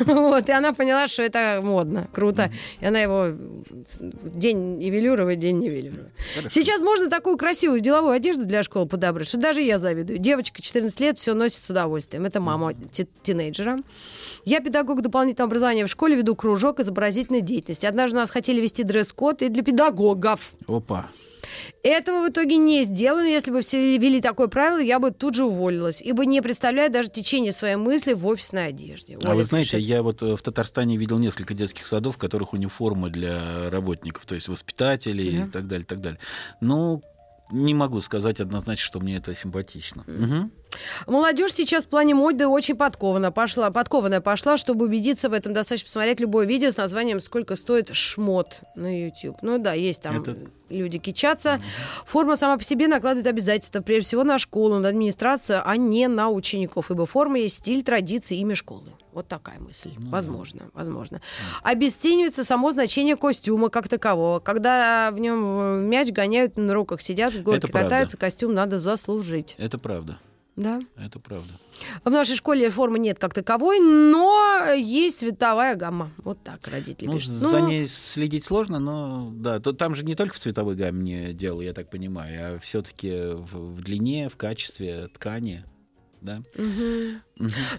Вот, 0.00 0.48
и 0.48 0.52
она 0.52 0.72
поняла, 0.72 1.08
что 1.08 1.22
это 1.22 1.60
модно, 1.62 2.08
круто. 2.12 2.50
И 2.80 2.86
она 2.86 3.00
его 3.00 3.28
день 4.22 4.82
и 4.82 4.90
велюровый, 4.90 5.36
день 5.36 5.58
не 5.58 5.68
велюровый. 5.68 6.10
Сейчас 6.50 6.80
можно 6.80 7.08
такую 7.08 7.36
красивую 7.36 7.80
деловую 7.80 8.12
одежду 8.12 8.44
для 8.44 8.62
школы 8.62 8.86
подобрать, 8.86 9.28
что 9.28 9.38
даже 9.38 9.62
я 9.62 9.78
завидую. 9.78 10.18
Девочка 10.18 10.62
14 10.62 11.00
лет 11.00 11.18
все 11.18 11.34
носит 11.34 11.64
с 11.64 11.70
удовольствием. 11.70 12.24
Это 12.24 12.40
мама 12.40 12.74
ти- 12.74 13.08
тинейджера. 13.22 13.78
Я 14.44 14.60
педагог 14.60 15.02
дополнительного 15.02 15.48
образования 15.48 15.86
в 15.86 15.90
школе, 15.90 16.16
веду 16.16 16.36
кружок 16.36 16.80
изобразительной 16.80 17.40
деятельности. 17.40 17.86
Однажды 17.86 18.16
нас 18.16 18.30
хотели 18.30 18.60
вести 18.60 18.84
дресс-код 18.84 19.42
и 19.42 19.48
для 19.48 19.62
педагогов. 19.62 20.52
Опа. 20.68 21.06
Этого 21.82 22.26
в 22.26 22.30
итоге 22.30 22.56
не 22.56 22.84
сделано. 22.84 23.26
Если 23.26 23.50
бы 23.50 23.60
все 23.60 23.96
ввели 23.98 24.20
такое 24.20 24.48
правило, 24.48 24.78
я 24.78 24.98
бы 24.98 25.10
тут 25.10 25.34
же 25.34 25.44
уволилась, 25.44 26.02
ибо 26.02 26.24
не 26.26 26.40
представляю 26.42 26.90
даже 26.90 27.08
течение 27.08 27.52
своей 27.52 27.76
мысли 27.76 28.12
в 28.12 28.26
офисной 28.26 28.68
одежде. 28.68 29.18
А 29.22 29.28
Оля 29.28 29.36
вы 29.36 29.44
знаете, 29.44 29.72
пишет. 29.78 29.88
я 29.88 30.02
вот 30.02 30.22
э, 30.22 30.36
в 30.36 30.42
Татарстане 30.42 30.96
видел 30.96 31.18
несколько 31.18 31.54
детских 31.54 31.86
садов, 31.86 32.16
в 32.16 32.18
которых 32.18 32.52
униформы 32.52 33.10
для 33.10 33.70
работников, 33.70 34.26
то 34.26 34.34
есть 34.34 34.48
воспитателей 34.48 35.38
Да. 35.38 35.44
и 35.44 35.48
так 35.50 35.66
далее, 35.66 35.86
так 35.86 36.00
далее. 36.00 36.18
Ну, 36.60 37.02
не 37.52 37.74
могу 37.74 38.00
сказать 38.00 38.40
однозначно, 38.40 38.84
что 38.84 39.00
мне 39.00 39.16
это 39.16 39.34
симпатично. 39.34 40.02
Мгм. 40.06 40.50
Молодежь 41.06 41.52
сейчас 41.52 41.84
в 41.84 41.88
плане 41.88 42.14
моды 42.14 42.46
очень 42.46 42.76
подкована, 42.76 43.32
пошла, 43.32 43.70
подкованная 43.70 44.20
пошла, 44.20 44.56
чтобы 44.56 44.86
убедиться 44.86 45.28
в 45.28 45.32
этом, 45.32 45.54
достаточно 45.54 45.86
посмотреть 45.86 46.20
любое 46.20 46.46
видео 46.46 46.70
с 46.70 46.76
названием 46.76 47.20
«Сколько 47.20 47.56
стоит 47.56 47.94
шмот» 47.94 48.60
на 48.74 49.04
YouTube. 49.04 49.36
Ну 49.42 49.58
да, 49.58 49.72
есть 49.74 50.02
там 50.02 50.22
Это- 50.22 50.36
люди 50.68 50.98
кичатся. 50.98 51.60
Форма 52.04 52.36
сама 52.36 52.58
по 52.58 52.64
себе 52.64 52.88
накладывает 52.88 53.26
обязательства, 53.26 53.80
прежде 53.80 54.06
всего 54.08 54.24
на 54.24 54.38
школу, 54.38 54.78
на 54.78 54.88
администрацию, 54.88 55.62
а 55.64 55.76
не 55.76 56.08
на 56.08 56.28
учеников, 56.28 56.90
ибо 56.90 57.06
форма 57.06 57.38
есть 57.38 57.58
стиль, 57.58 57.82
традиции, 57.82 58.38
имя 58.38 58.54
школы. 58.54 58.92
Вот 59.12 59.28
такая 59.28 59.58
мысль. 59.58 59.92
Ну 59.96 60.10
возможно, 60.10 60.70
возможно. 60.74 61.22
Обесценивается 61.62 62.44
само 62.44 62.72
значение 62.72 63.16
костюма 63.16 63.70
как 63.70 63.88
такового. 63.88 64.40
Когда 64.40 65.10
в 65.10 65.18
нем 65.18 65.88
мяч 65.88 66.10
гоняют, 66.10 66.56
на 66.58 66.74
руках 66.74 67.00
сидят, 67.00 67.32
в 67.32 67.42
горке 67.42 67.68
катаются, 67.68 68.16
костюм 68.16 68.52
надо 68.52 68.78
заслужить. 68.78 69.54
Это 69.56 69.78
правда. 69.78 70.18
Да. 70.56 70.80
Это 70.96 71.20
правда. 71.20 71.52
В 72.02 72.08
нашей 72.10 72.34
школе 72.36 72.70
формы 72.70 72.98
нет 72.98 73.18
как 73.18 73.34
таковой, 73.34 73.78
но 73.78 74.72
есть 74.74 75.18
цветовая 75.18 75.74
гамма. 75.74 76.10
Вот 76.16 76.42
так 76.42 76.66
родители 76.66 77.06
Ну, 77.08 77.12
пишут. 77.14 77.32
за 77.32 77.58
Ну, 77.60 77.68
ней 77.68 77.86
следить 77.86 78.44
сложно, 78.46 78.78
но 78.78 79.30
да, 79.34 79.60
то, 79.60 79.72
там 79.72 79.94
же 79.94 80.02
не 80.04 80.14
только 80.14 80.34
в 80.34 80.38
цветовой 80.38 80.74
гамме 80.74 81.34
дело, 81.34 81.60
я 81.60 81.74
так 81.74 81.90
понимаю, 81.90 82.56
а 82.56 82.58
все-таки 82.58 83.10
в, 83.34 83.74
в 83.74 83.82
длине, 83.82 84.30
в 84.30 84.36
качестве 84.36 85.08
ткани. 85.08 85.64
Да? 86.26 86.42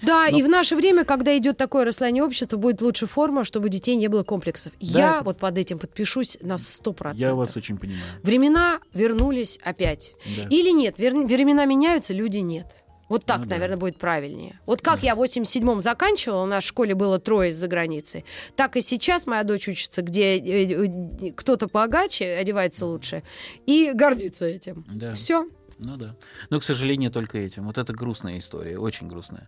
Да, 0.02 0.28
Но- 0.32 0.38
и 0.38 0.43
в 0.43 0.48
наше 0.50 0.76
время, 0.76 1.04
когда 1.04 1.36
идет 1.38 1.58
такое 1.58 1.84
расслоение 1.86 2.24
общества, 2.24 2.58
будет 2.58 2.82
лучше 2.82 3.06
форма, 3.08 3.43
чтобы 3.43 3.66
у 3.68 3.70
детей 3.70 3.95
не 3.95 4.08
было 4.08 4.24
комплексов. 4.24 4.72
Я 4.80 5.16
это- 5.18 5.24
вот 5.26 5.38
под 5.38 5.58
этим 5.58 5.80
подпишусь 5.80 6.38
на 6.41 6.58
100%. 6.58 7.20
Я 7.20 7.36
вас 7.36 7.58
очень 7.58 7.78
понимаю. 7.78 8.02
Времена 8.24 8.80
вернулись 8.93 9.60
опять. 9.64 10.14
Да. 10.38 10.48
Или 10.50 10.72
нет, 10.72 11.00
вер- 11.00 11.26
времена 11.28 11.66
меняются, 11.66 12.14
люди 12.14 12.38
нет. 12.39 12.68
Вот 13.10 13.24
так, 13.26 13.38
Ну 13.39 13.43
да. 13.45 13.50
наверное, 13.52 13.78
будет 13.78 13.98
правильнее. 13.98 14.60
Вот 14.66 14.82
как 14.82 15.02
я 15.02 15.16
в 15.16 15.20
87-м 15.20 15.80
заканчивала, 15.80 16.43
у 16.43 16.45
нас 16.45 16.66
в 16.66 16.68
школе 16.68 16.93
было 16.93 17.20
трое 17.20 17.52
из-за 17.52 17.68
границы, 17.70 18.26
так 18.58 18.76
и 18.76 18.82
сейчас 18.82 19.26
моя 19.26 19.43
дочь 19.43 19.70
учится, 19.70 20.02
где 20.02 20.38
э, 20.38 20.88
э, 21.28 21.32
кто-то 21.32 21.68
богаче, 21.68 22.36
одевается 22.36 22.86
лучше, 22.86 23.24
и 23.66 23.91
гордится 23.93 24.45
этим. 24.45 24.84
Да. 24.91 25.14
Все. 25.14 25.48
Ну 25.80 25.96
да. 25.96 26.16
Но, 26.50 26.60
к 26.60 26.64
сожалению, 26.64 27.12
только 27.12 27.38
этим. 27.38 27.66
Вот 27.68 27.78
это 27.78 27.94
грустная 27.94 28.38
история, 28.40 28.78
очень 28.80 29.08
грустная. 29.08 29.48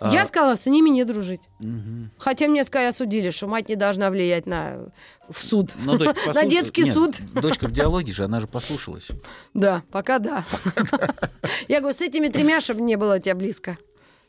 А, 0.00 0.10
Я 0.10 0.24
сказала, 0.24 0.56
с 0.56 0.64
ними 0.66 0.88
не 0.88 1.04
дружить. 1.04 1.42
мгм. 1.58 2.10
Хотя 2.18 2.48
мне 2.48 2.64
сказали, 2.64 2.88
осудили, 2.88 3.30
что 3.30 3.46
мать 3.46 3.68
не 3.68 3.76
должна 3.76 4.08
влиять 4.10 4.46
на 4.46 4.88
в 5.28 5.38
суд. 5.38 5.74
Но 5.84 5.98
дочка 5.98 6.14
На 6.26 6.32
послуш- 6.32 6.48
детский 6.50 6.82
Нет, 6.84 6.94
суд. 6.94 7.16
Дочка 7.34 7.68
в 7.68 7.72
диалоге 7.72 8.12
же, 8.12 8.24
она 8.24 8.40
же 8.40 8.46
послушалась. 8.46 9.10
Да, 9.54 9.82
пока 9.90 10.18
да. 10.18 10.44
Я 11.68 11.80
говорю, 11.80 11.96
с 11.96 12.00
этими 12.00 12.28
тремя, 12.28 12.60
чтобы 12.60 12.80
не 12.80 12.96
было 12.96 13.18
тебя 13.20 13.34
близко. 13.34 13.76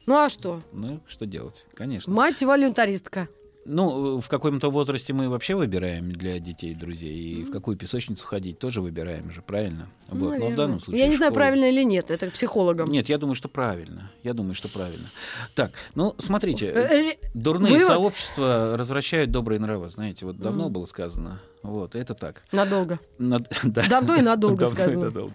Ну 0.05 0.15
а 0.15 0.29
что? 0.29 0.61
Ну, 0.71 1.01
что 1.07 1.25
делать? 1.25 1.65
Конечно. 1.75 2.11
Мать 2.13 2.41
волюнтаристка. 2.41 3.27
Ну, 3.69 4.21
в 4.21 4.29
каком-то 4.29 4.69
возрасте 4.71 5.11
мы 5.11 5.27
вообще 5.27 5.53
выбираем 5.53 6.11
для 6.13 6.39
детей 6.39 6.73
друзей. 6.73 7.17
И 7.17 7.43
в 7.43 7.51
какую 7.51 7.75
песочницу 7.77 8.25
ходить 8.25 8.59
тоже 8.59 8.79
выбираем 8.81 9.31
же, 9.33 9.41
правильно? 9.41 9.89
Вот. 10.07 10.19
Но 10.19 10.27
в 10.27 10.31
Наверное. 10.31 10.55
данном 10.55 10.79
случае... 10.79 11.01
Я 11.03 11.09
не 11.09 11.17
знаю, 11.17 11.33
правильно 11.33 11.65
или 11.65 11.83
нет. 11.83 12.09
Это 12.09 12.29
к 12.29 12.33
психологам. 12.33 12.89
Нет, 12.89 13.09
я 13.09 13.17
думаю, 13.17 13.35
что 13.35 13.49
правильно. 13.49 14.09
Я 14.23 14.33
думаю, 14.33 14.53
что 14.53 14.69
правильно. 14.69 15.07
Так, 15.53 15.73
ну, 15.95 16.15
смотрите. 16.17 16.67
Э, 16.67 17.11
э, 17.11 17.15
Дурные 17.33 17.73
вывод. 17.73 17.87
сообщества 17.87 18.77
развращают 18.77 19.31
добрые 19.31 19.59
нравы. 19.59 19.89
Знаете, 19.89 20.25
вот 20.25 20.37
давно 20.39 20.65
Мгм. 20.65 20.73
было 20.73 20.85
сказано. 20.85 21.41
Вот, 21.67 21.95
это 21.95 22.13
так. 22.13 22.43
Надолго. 22.51 22.99
Над- 23.17 23.47
да. 23.63 23.87
Давно 23.89 24.15
и 24.15 24.21
надолго 24.21 24.57
Давно 24.61 24.75
и 24.75 24.81
сказано. 24.81 25.05
надолго. 25.05 25.33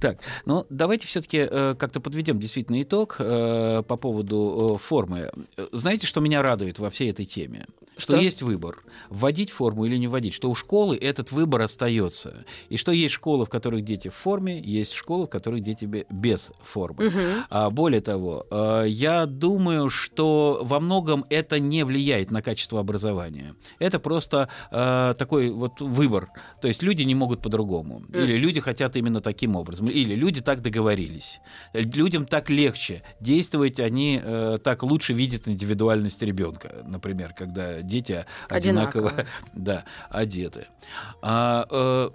Так, 0.00 0.18
ну 0.44 0.66
давайте 0.70 1.06
все-таки 1.06 1.46
как-то 1.46 2.00
подведем 2.00 2.38
действительно 2.38 2.80
итог 2.82 3.16
э, 3.18 3.82
по 3.86 3.96
поводу 3.96 4.74
э, 4.76 4.78
формы. 4.82 5.30
Э, 5.56 5.66
Знаете, 5.72 6.06
что 6.06 6.20
меня 6.20 6.42
радует 6.42 6.78
во 6.78 6.90
всей 6.90 7.10
этой 7.10 7.26
теме? 7.26 7.66
Что, 7.98 8.12
Что? 8.14 8.22
есть 8.22 8.42
выбор, 8.42 8.82
вводить 9.08 9.50
форму 9.50 9.86
или 9.86 9.96
не 9.96 10.06
вводить, 10.06 10.34
что 10.34 10.50
у 10.50 10.54
школы 10.54 10.96
этот 10.96 11.32
выбор 11.32 11.62
остается. 11.62 12.44
И 12.68 12.76
что 12.76 12.92
есть 12.92 13.14
школы, 13.14 13.46
в 13.46 13.48
которых 13.48 13.84
дети 13.84 14.08
в 14.08 14.14
форме, 14.14 14.60
есть 14.60 14.92
школы, 14.92 15.26
в 15.26 15.30
которых 15.30 15.62
дети 15.62 15.86
бе- 15.86 16.04
без 16.10 16.52
формы. 16.62 17.04
Мгм. 17.06 17.20
А 17.48 17.70
более 17.70 18.02
того, 18.02 18.46
э, 18.50 18.84
я 18.88 19.24
думаю, 19.24 19.88
что 19.88 20.60
во 20.62 20.78
многом 20.78 21.24
это 21.30 21.58
не 21.58 21.84
влияет 21.84 22.30
на 22.30 22.42
качество 22.42 22.80
образования. 22.80 23.54
Это 23.78 23.98
просто 23.98 24.50
э, 24.70 25.14
такой 25.18 25.50
вот 25.68 25.80
выбор. 25.80 26.30
То 26.60 26.68
есть 26.68 26.82
люди 26.82 27.02
не 27.02 27.14
могут 27.14 27.42
по-другому. 27.42 28.02
Или 28.12 28.38
люди 28.38 28.60
хотят 28.60 28.96
именно 28.96 29.20
таким 29.20 29.56
образом. 29.56 29.88
Или 29.88 30.14
люди 30.14 30.40
так 30.40 30.62
договорились. 30.62 31.40
Людям 31.72 32.26
так 32.26 32.50
легче. 32.50 33.02
Действовать 33.20 33.80
они 33.80 34.20
э, 34.22 34.58
так 34.62 34.82
лучше 34.82 35.12
видят 35.12 35.48
индивидуальность 35.48 36.22
ребенка, 36.22 36.84
например, 36.86 37.32
когда 37.32 37.82
дети 37.82 38.24
одинаково, 38.48 39.08
Одинаково. 39.10 39.26
да, 39.54 39.84
одеты. 40.10 40.66
А, 41.22 41.66
э, 41.70 42.10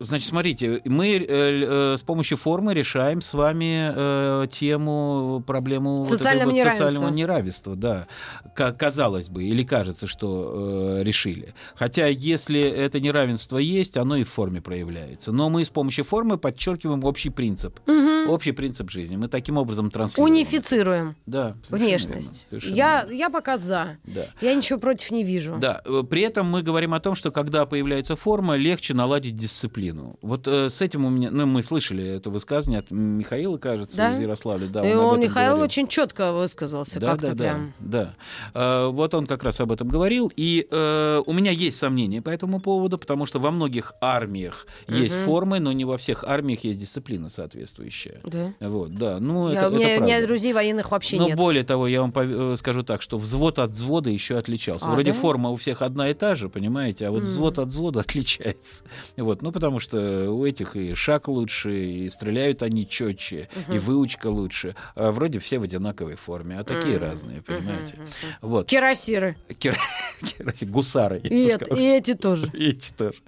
Значит, 0.00 0.28
смотрите, 0.28 0.82
мы 0.84 1.16
э, 1.16 1.24
э, 1.28 1.96
с 1.96 2.02
помощью 2.02 2.36
формы 2.36 2.74
решаем 2.74 3.20
с 3.20 3.32
вами 3.32 3.92
э, 3.94 4.46
тему, 4.50 5.42
проблему 5.46 5.98
вот 5.98 6.08
Социального 6.08 6.50
вот 6.50 6.56
неравенства. 6.56 6.88
социального 6.88 7.14
неравенства, 7.14 7.76
да. 7.76 8.08
Ка- 8.56 8.72
казалось 8.72 9.28
бы, 9.28 9.44
или 9.44 9.62
кажется, 9.62 10.08
что 10.08 10.96
э, 10.98 11.02
решили. 11.04 11.54
Хотя, 11.76 12.08
если 12.08 12.60
это 12.60 12.98
неравенство 12.98 13.56
есть, 13.58 13.96
оно 13.96 14.16
и 14.16 14.24
в 14.24 14.28
форме 14.30 14.60
проявляется. 14.60 15.30
Но 15.30 15.48
мы 15.48 15.64
с 15.64 15.70
помощью 15.70 16.04
формы 16.04 16.38
подчеркиваем 16.38 17.04
общий 17.04 17.30
принцип. 17.30 17.78
Мгм. 17.86 18.30
Общий 18.30 18.52
принцип 18.52 18.90
жизни. 18.90 19.14
Мы 19.16 19.28
таким 19.28 19.58
образом 19.58 19.90
транслируем. 19.92 20.34
Унифицируем 20.34 21.14
Да, 21.26 21.56
внешность. 21.68 22.10
верно, 22.10 22.48
совершенно 22.50 22.74
Я, 22.74 23.00
верно. 23.04 23.12
я 23.16 23.30
пока 23.30 23.58
за. 23.58 23.98
Да. 24.04 24.22
Я 24.40 24.54
ничего 24.54 24.80
против 24.80 25.12
не 25.12 25.22
вижу. 25.22 25.56
Да, 25.60 25.82
э, 25.84 26.02
при 26.08 26.22
этом 26.22 26.50
мы 26.50 26.62
говорим 26.62 26.94
о 26.94 27.00
том, 27.00 27.14
что 27.14 27.30
когда 27.30 27.64
появляется 27.64 28.16
форма, 28.16 28.56
легче 28.56 28.92
наладить 28.94 29.36
дисциплину. 29.36 29.83
Вот 30.22 30.46
э, 30.48 30.68
с 30.68 30.80
этим 30.80 31.04
у 31.04 31.10
меня, 31.10 31.30
ну, 31.30 31.46
мы 31.46 31.62
слышали 31.62 32.04
это 32.06 32.30
высказывание 32.30 32.80
от 32.80 32.90
Михаила, 32.90 33.58
кажется, 33.58 33.96
Да? 33.96 34.12
из 34.12 34.18
Ярославля. 34.18 34.66
Да, 34.68 34.80
И 34.88 34.94
он, 34.94 35.06
этом 35.08 35.20
Михаил, 35.20 35.48
говорил. 35.50 35.64
очень 35.64 35.88
четко 35.88 36.32
высказался, 36.32 37.00
Да, 37.00 37.12
как-то 37.12 37.26
да, 37.28 37.34
да, 37.34 37.44
прям. 37.44 37.72
да. 37.80 38.14
Э, 38.54 38.86
вот 38.88 39.14
он 39.14 39.26
как 39.26 39.42
раз 39.44 39.60
об 39.60 39.72
этом 39.72 39.88
говорил. 39.88 40.32
И 40.36 40.66
э, 40.70 41.22
у 41.26 41.32
меня 41.32 41.50
есть 41.50 41.76
сомнения 41.78 42.22
по 42.22 42.30
этому 42.30 42.60
поводу, 42.60 42.98
потому 42.98 43.26
что 43.26 43.38
во 43.38 43.50
многих 43.50 43.92
армиях 44.00 44.66
есть 44.88 45.14
Мгм. 45.16 45.24
формы, 45.24 45.60
но 45.60 45.72
не 45.72 45.84
во 45.84 45.96
всех 45.98 46.24
армиях 46.24 46.64
есть 46.64 46.80
дисциплина 46.80 47.28
соответствующая. 47.28 48.20
Да. 48.24 48.52
Вот, 48.60 48.94
да. 48.94 49.18
Ну, 49.20 49.50
Я- 49.50 49.60
это, 49.60 49.68
у, 49.70 49.74
меня, 49.74 49.88
это 49.90 50.02
у 50.02 50.06
меня 50.06 50.26
друзей 50.26 50.52
военных 50.52 50.90
вообще 50.90 51.16
Но 51.18 51.26
нет. 51.28 51.36
более 51.36 51.64
того, 51.64 51.86
я 51.86 52.00
вам 52.00 52.12
э, 52.14 52.54
скажу 52.56 52.82
так, 52.82 53.02
что 53.02 53.18
взвод 53.18 53.58
от 53.58 53.70
взвода 53.70 54.10
еще 54.10 54.36
отличался. 54.36 54.86
А, 54.86 54.90
Вроде 54.92 55.12
да? 55.12 55.18
форма 55.18 55.50
у 55.50 55.56
всех 55.56 55.82
одна 55.82 56.10
и 56.10 56.14
та 56.14 56.34
же, 56.34 56.48
понимаете, 56.48 57.06
а 57.06 57.10
вот 57.10 57.22
М. 57.22 57.28
взвод 57.28 57.58
от 57.58 57.68
взвода 57.68 58.00
отличается. 58.06 58.82
Вот, 59.16 59.42
ну 59.42 59.52
потому 59.52 59.73
что 59.80 60.30
у 60.30 60.44
этих 60.46 60.76
и 60.76 60.94
шаг 60.94 61.28
лучше, 61.28 61.84
и 61.84 62.10
стреляют 62.10 62.62
они 62.62 62.88
четче, 62.88 63.48
и 63.68 63.78
выучка 63.78 64.28
лучше. 64.28 64.74
А 64.94 65.12
вроде 65.12 65.38
все 65.38 65.58
в 65.58 65.62
одинаковой 65.62 66.16
форме, 66.16 66.58
а 66.58 66.64
такие 66.64 66.96
Мгм. 66.96 67.02
разные, 67.04 67.42
понимаете. 67.42 67.96
Мгм. 67.96 68.06
Вот. 68.42 68.66
Кирасиры. 68.66 69.36
Кира- 69.48 69.76
кира- 70.22 70.54
Гусары. 70.70 71.18
И, 71.20 71.44
это- 71.46 71.74
и 71.74 71.82
эти 71.82 72.14
тоже. 72.14 72.50
И 72.54 72.70
эти 72.70 72.92
тоже. 72.92 73.18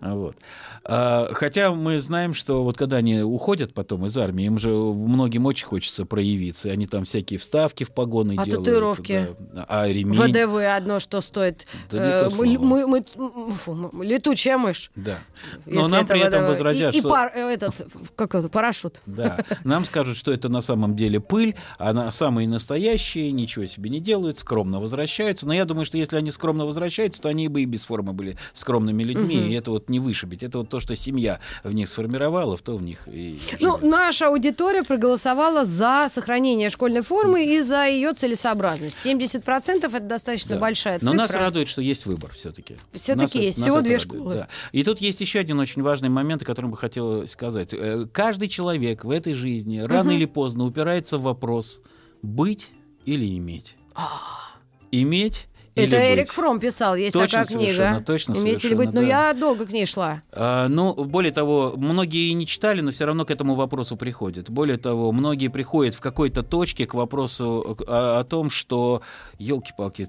Вот. 0.00 0.36
А, 0.84 1.28
Хотя 1.32 1.72
мы 1.72 2.00
знаем, 2.00 2.34
что 2.34 2.64
вот 2.64 2.76
когда 2.76 2.96
они 2.96 3.20
уходят 3.22 3.72
потом 3.72 4.06
из 4.06 4.16
армии, 4.18 4.46
им 4.46 4.58
же 4.58 4.70
многим 4.70 5.46
очень 5.46 5.66
хочется 5.66 6.04
проявиться. 6.04 6.70
Они 6.70 6.86
там 6.86 7.04
всякие 7.04 7.38
вставки 7.38 7.84
в 7.84 7.92
погоны 7.92 8.34
А 8.36 8.44
делают. 8.44 8.64
татуировки? 8.64 9.28
да. 9.38 9.64
А 9.68 9.86
ремень. 9.86 10.20
ВДВ 10.20 10.56
одно, 10.76 10.98
что 10.98 11.20
стоит. 11.20 11.66
Да 11.90 12.26
Э, 12.26 12.28
мы- 12.36 12.58
мы- 12.58 12.86
мы- 12.86 13.52
фу, 13.52 13.90
летучая 14.02 14.58
мышь. 14.58 14.90
Да. 14.96 15.18
Но 15.66 15.81
если 15.82 15.96
нам 15.96 16.06
при 16.06 16.20
этом 16.20 16.46
возразят, 16.46 16.94
и, 16.94 16.98
и 16.98 17.00
что... 17.00 17.08
пар- 17.10 17.32
э, 17.34 17.40
этот, 17.54 17.74
как 18.16 18.34
это, 18.34 18.48
парашют. 18.48 19.00
Да. 19.06 19.44
Нам 19.64 19.84
скажут, 19.84 20.16
что 20.16 20.32
это 20.32 20.48
на 20.48 20.60
самом 20.60 20.96
деле 20.96 21.20
пыль, 21.20 21.54
а 21.78 21.92
на 21.92 22.10
самые 22.10 22.48
настоящие 22.48 23.30
ничего 23.32 23.66
себе 23.66 23.90
не 23.90 24.00
делают, 24.00 24.38
скромно 24.38 24.80
возвращаются. 24.80 25.46
Но 25.46 25.52
я 25.54 25.64
думаю, 25.64 25.84
что 25.84 25.98
если 25.98 26.16
они 26.16 26.30
скромно 26.30 26.66
возвращаются, 26.66 27.20
то 27.22 27.28
они 27.28 27.48
бы 27.48 27.62
и 27.62 27.64
без 27.64 27.84
формы 27.84 28.12
были 28.12 28.36
скромными 28.54 29.02
людьми, 29.02 29.36
Мгм. 29.36 29.48
и 29.48 29.52
это 29.54 29.70
вот 29.70 29.88
не 29.88 30.00
вышибить. 30.00 30.42
Это 30.42 30.58
вот 30.58 30.68
то, 30.68 30.80
что 30.80 30.96
семья 30.96 31.40
в 31.64 31.72
них 31.72 31.88
сформировала, 31.88 32.56
в 32.56 32.62
то 32.62 32.76
в 32.76 32.82
них 32.82 32.98
и 33.06 33.38
Ну, 33.60 33.78
живет. 33.78 33.82
наша 33.90 34.28
аудитория 34.28 34.82
проголосовала 34.82 35.64
за 35.64 36.06
сохранение 36.10 36.70
школьной 36.70 37.02
формы 37.02 37.44
и 37.44 37.60
за 37.62 37.86
ее 37.86 38.12
целесообразность. 38.12 38.96
70% 39.06 39.84
это 39.94 40.00
достаточно 40.00 40.54
Да. 40.56 40.60
большая 40.60 40.98
Но 41.00 41.10
цифра. 41.10 41.16
нас 41.16 41.30
радует, 41.30 41.68
что 41.68 41.80
есть 41.82 42.06
выбор 42.06 42.32
все-таки. 42.34 42.76
Всё-таки 42.92 43.42
есть. 43.44 43.60
Всего 43.60 43.80
две 43.80 43.98
школы. 43.98 44.34
Да. 44.34 44.48
И 44.72 44.82
тут 44.84 45.00
есть 45.00 45.20
еще 45.20 45.38
один 45.38 45.58
очень 45.60 45.71
важный 45.80 46.10
момент, 46.10 46.42
о 46.42 46.44
котором 46.44 46.70
бы 46.72 46.76
хотела 46.76 47.24
сказать. 47.24 47.72
Э, 47.72 48.06
Каждый 48.12 48.48
человек 48.48 49.04
в 49.04 49.10
этой 49.10 49.32
жизни 49.32 49.78
рано 49.78 50.10
Мгм. 50.10 50.12
или 50.12 50.26
поздно 50.26 50.64
упирается 50.66 51.16
в 51.16 51.22
вопрос 51.22 51.80
быть 52.20 52.68
или 53.06 53.38
иметь. 53.38 53.76
Иметь 54.90 55.48
или. 55.74 55.86
Это 55.86 55.96
быть. 55.96 56.04
Эрик 56.10 56.32
Фром 56.32 56.60
писал, 56.60 56.96
есть 56.96 57.14
Точно, 57.14 57.44
такая 57.44 57.46
книга. 57.46 58.04
точно, 58.06 58.32
Имеете 58.32 58.68
ли 58.68 58.74
совершенно, 58.74 58.76
быть? 58.76 58.94
Но 58.94 59.00
да. 59.00 59.06
я 59.06 59.32
долго 59.32 59.64
к 59.66 59.70
ней 59.72 59.86
шла. 59.86 60.22
А, 60.30 60.68
ну, 60.68 60.92
более 61.04 61.32
того, 61.32 61.72
многие 61.76 62.28
и 62.28 62.34
не 62.34 62.46
читали, 62.46 62.82
но 62.82 62.90
все 62.90 63.06
равно 63.06 63.24
к 63.24 63.30
этому 63.30 63.54
вопросу 63.54 63.96
приходят. 63.96 64.50
Более 64.50 64.76
того, 64.76 65.10
многие 65.12 65.48
приходят 65.48 65.94
в 65.94 66.00
какой-то 66.00 66.42
точке 66.42 66.84
к 66.84 66.92
вопросу 66.92 67.78
о, 67.86 68.18
о 68.20 68.24
том, 68.24 68.50
что, 68.50 69.00
елки-палки, 69.38 70.08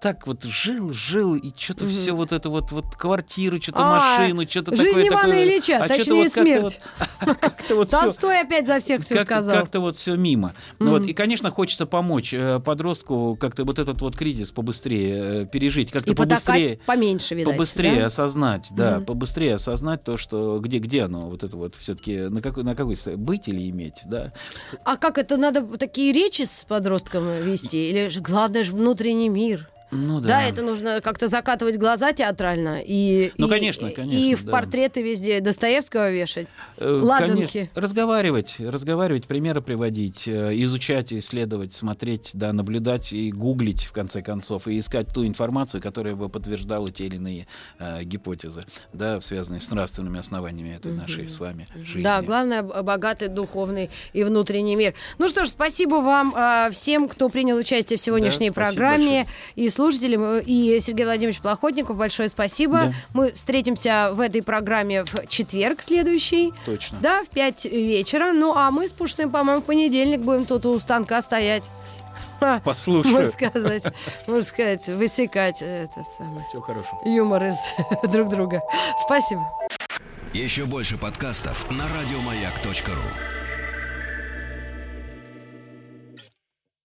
так 0.00 0.26
вот 0.26 0.44
жил, 0.44 0.94
жил, 0.94 1.34
и 1.34 1.52
что-то 1.56 1.84
Мгм. 1.84 1.92
все 1.92 2.12
вот 2.12 2.32
это 2.32 2.48
вот, 2.48 2.72
вот 2.72 2.86
квартиру, 2.96 3.60
что-то 3.60 3.80
А, 3.82 4.18
машину, 4.18 4.46
что-то 4.48 4.74
Жизнь 4.74 4.88
такое. 4.88 5.08
Ивана 5.08 5.22
такое. 5.24 5.44
Ильича, 5.44 5.76
А 5.76 5.88
точнее, 5.88 6.22
вот 6.22 6.32
смерть. 6.32 6.80
вот- 7.20 7.38
Как-то 7.40 7.74
вот 7.76 7.88
всё- 7.88 8.00
Толстой 8.00 8.40
опять 8.40 8.66
за 8.66 8.80
всех 8.80 9.02
все 9.02 9.20
сказал. 9.20 9.54
как-то 9.54 9.80
вот 9.80 9.96
все 9.96 10.16
мимо. 10.16 10.54
Ну 10.78 10.92
вот, 10.92 11.04
и, 11.06 11.12
конечно, 11.12 11.50
хочется 11.50 11.84
помочь 11.84 12.32
э, 12.32 12.60
подростку 12.60 13.36
как-то 13.38 13.64
вот 13.64 13.78
этот 13.78 14.00
вот 14.00 14.16
кризис 14.16 14.50
побыстрее 14.50 15.42
э, 15.42 15.46
пережить, 15.46 15.90
как-то 15.90 16.14
побыстрее, 16.14 16.80
поменьше, 16.86 17.34
видать. 17.34 17.52
побыстрее 17.52 18.00
да? 18.00 18.06
осознать, 18.06 18.68
да, 18.70 19.00
побыстрее 19.00 19.56
осознать 19.56 20.02
то, 20.02 20.16
что 20.16 20.60
где, 20.60 20.78
где 20.78 21.02
оно, 21.02 21.20
вот 21.28 21.44
это 21.44 21.56
вот 21.58 21.74
все-таки 21.74 22.16
на 22.30 22.40
какой, 22.40 22.64
на 22.64 22.74
какой 22.74 22.96
быть 23.16 23.48
или 23.48 23.68
иметь, 23.68 24.00
да. 24.06 24.32
А 24.84 24.96
как 24.96 25.18
это 25.18 25.36
надо 25.36 25.60
такие 25.76 26.12
речи 26.14 26.42
с 26.42 26.64
подростком 26.64 27.42
вести? 27.42 27.90
Или 27.90 28.10
главное 28.18 28.64
же 28.64 28.72
внутренний 28.72 29.28
мир? 29.28 29.68
Ну 29.90 30.20
Да. 30.20 30.42
это 30.42 30.62
нужно 30.62 31.00
как-то 31.00 31.28
закатывать 31.28 31.76
глаза 31.76 32.12
театрально 32.12 32.80
и 32.84 33.32
Ну, 33.38 33.46
и- 33.46 33.50
конечно, 33.50 33.90
конечно, 33.90 34.18
и 34.18 34.34
в 34.34 34.44
да. 34.44 34.52
портреты 34.52 35.02
везде 35.02 35.40
Достоевского 35.40 36.10
вешать. 36.10 36.46
Э, 36.76 37.00
ладанки. 37.02 37.32
конечно, 37.52 37.68
разговаривать, 37.74 38.56
разговаривать, 38.60 39.26
примеры 39.26 39.60
приводить, 39.62 40.28
э, 40.28 40.52
изучать, 40.62 41.12
исследовать, 41.12 41.72
смотреть, 41.74 42.30
да, 42.34 42.52
наблюдать 42.52 43.12
и 43.12 43.32
гуглить 43.32 43.84
в 43.84 43.92
конце 43.92 44.22
концов 44.22 44.68
и 44.68 44.78
искать 44.78 45.08
ту 45.12 45.26
информацию, 45.26 45.80
которая 45.82 46.14
бы 46.14 46.28
подтверждала 46.28 46.90
те 46.90 47.06
или 47.06 47.16
иные 47.16 47.46
э, 47.78 48.04
гипотезы, 48.04 48.64
да, 48.92 49.20
связанные 49.20 49.60
с 49.60 49.70
нравственными 49.70 50.18
основаниями 50.20 50.74
этой 50.76 50.92
нашей 50.92 51.28
с 51.28 51.38
вами 51.40 51.66
жизни. 51.84 52.02
Да, 52.02 52.22
главное 52.22 52.62
богатый 52.62 53.28
духовный 53.28 53.90
и 54.12 54.22
внутренний 54.24 54.76
мир. 54.76 54.94
Ну 55.18 55.28
что 55.28 55.44
ж, 55.44 55.48
спасибо 55.48 55.96
вам 55.96 56.32
а, 56.36 56.70
всем, 56.70 57.08
кто 57.08 57.28
принял 57.28 57.56
участие 57.56 57.96
в 57.98 58.00
сегодняшней 58.00 58.48
Да, 58.48 58.54
программе 58.54 59.26
и 59.56 59.68
слушателям 59.80 60.40
и 60.40 60.78
Сергей 60.80 61.06
Владимирович 61.06 61.40
Плохотников. 61.40 61.96
Большое 61.96 62.28
спасибо. 62.28 62.74
Да. 62.78 62.92
Мы 63.14 63.32
встретимся 63.32 64.10
в 64.12 64.20
этой 64.20 64.42
программе 64.42 65.04
в 65.04 65.26
четверг 65.26 65.80
следующий. 65.82 66.52
Точно. 66.66 66.98
Да, 67.00 67.22
в 67.22 67.28
5 67.28 67.64
вечера. 67.64 68.32
Ну, 68.32 68.52
а 68.54 68.70
мы 68.70 68.86
с 68.88 68.92
Пушным, 68.92 69.30
по-моему, 69.30 69.62
в 69.62 69.64
понедельник 69.64 70.20
будем 70.20 70.44
тут 70.44 70.66
у 70.66 70.78
станка 70.78 71.22
стоять. 71.22 71.64
Послушаю. 72.64 73.14
Можно 73.14 73.32
сказать, 73.32 73.84
можно 74.26 74.42
сказать, 74.42 74.86
высекать 74.86 75.62
этот 75.62 76.04
самый 76.18 76.44
Все 76.48 76.60
хорошо. 76.60 77.00
юмор 77.06 77.44
из 77.44 77.56
друг 78.10 78.28
друга. 78.28 78.60
Спасибо. 79.06 79.50
Еще 80.34 80.66
больше 80.66 80.98
подкастов 80.98 81.70
на 81.70 81.84
радиомаяк.ру. 81.84 83.39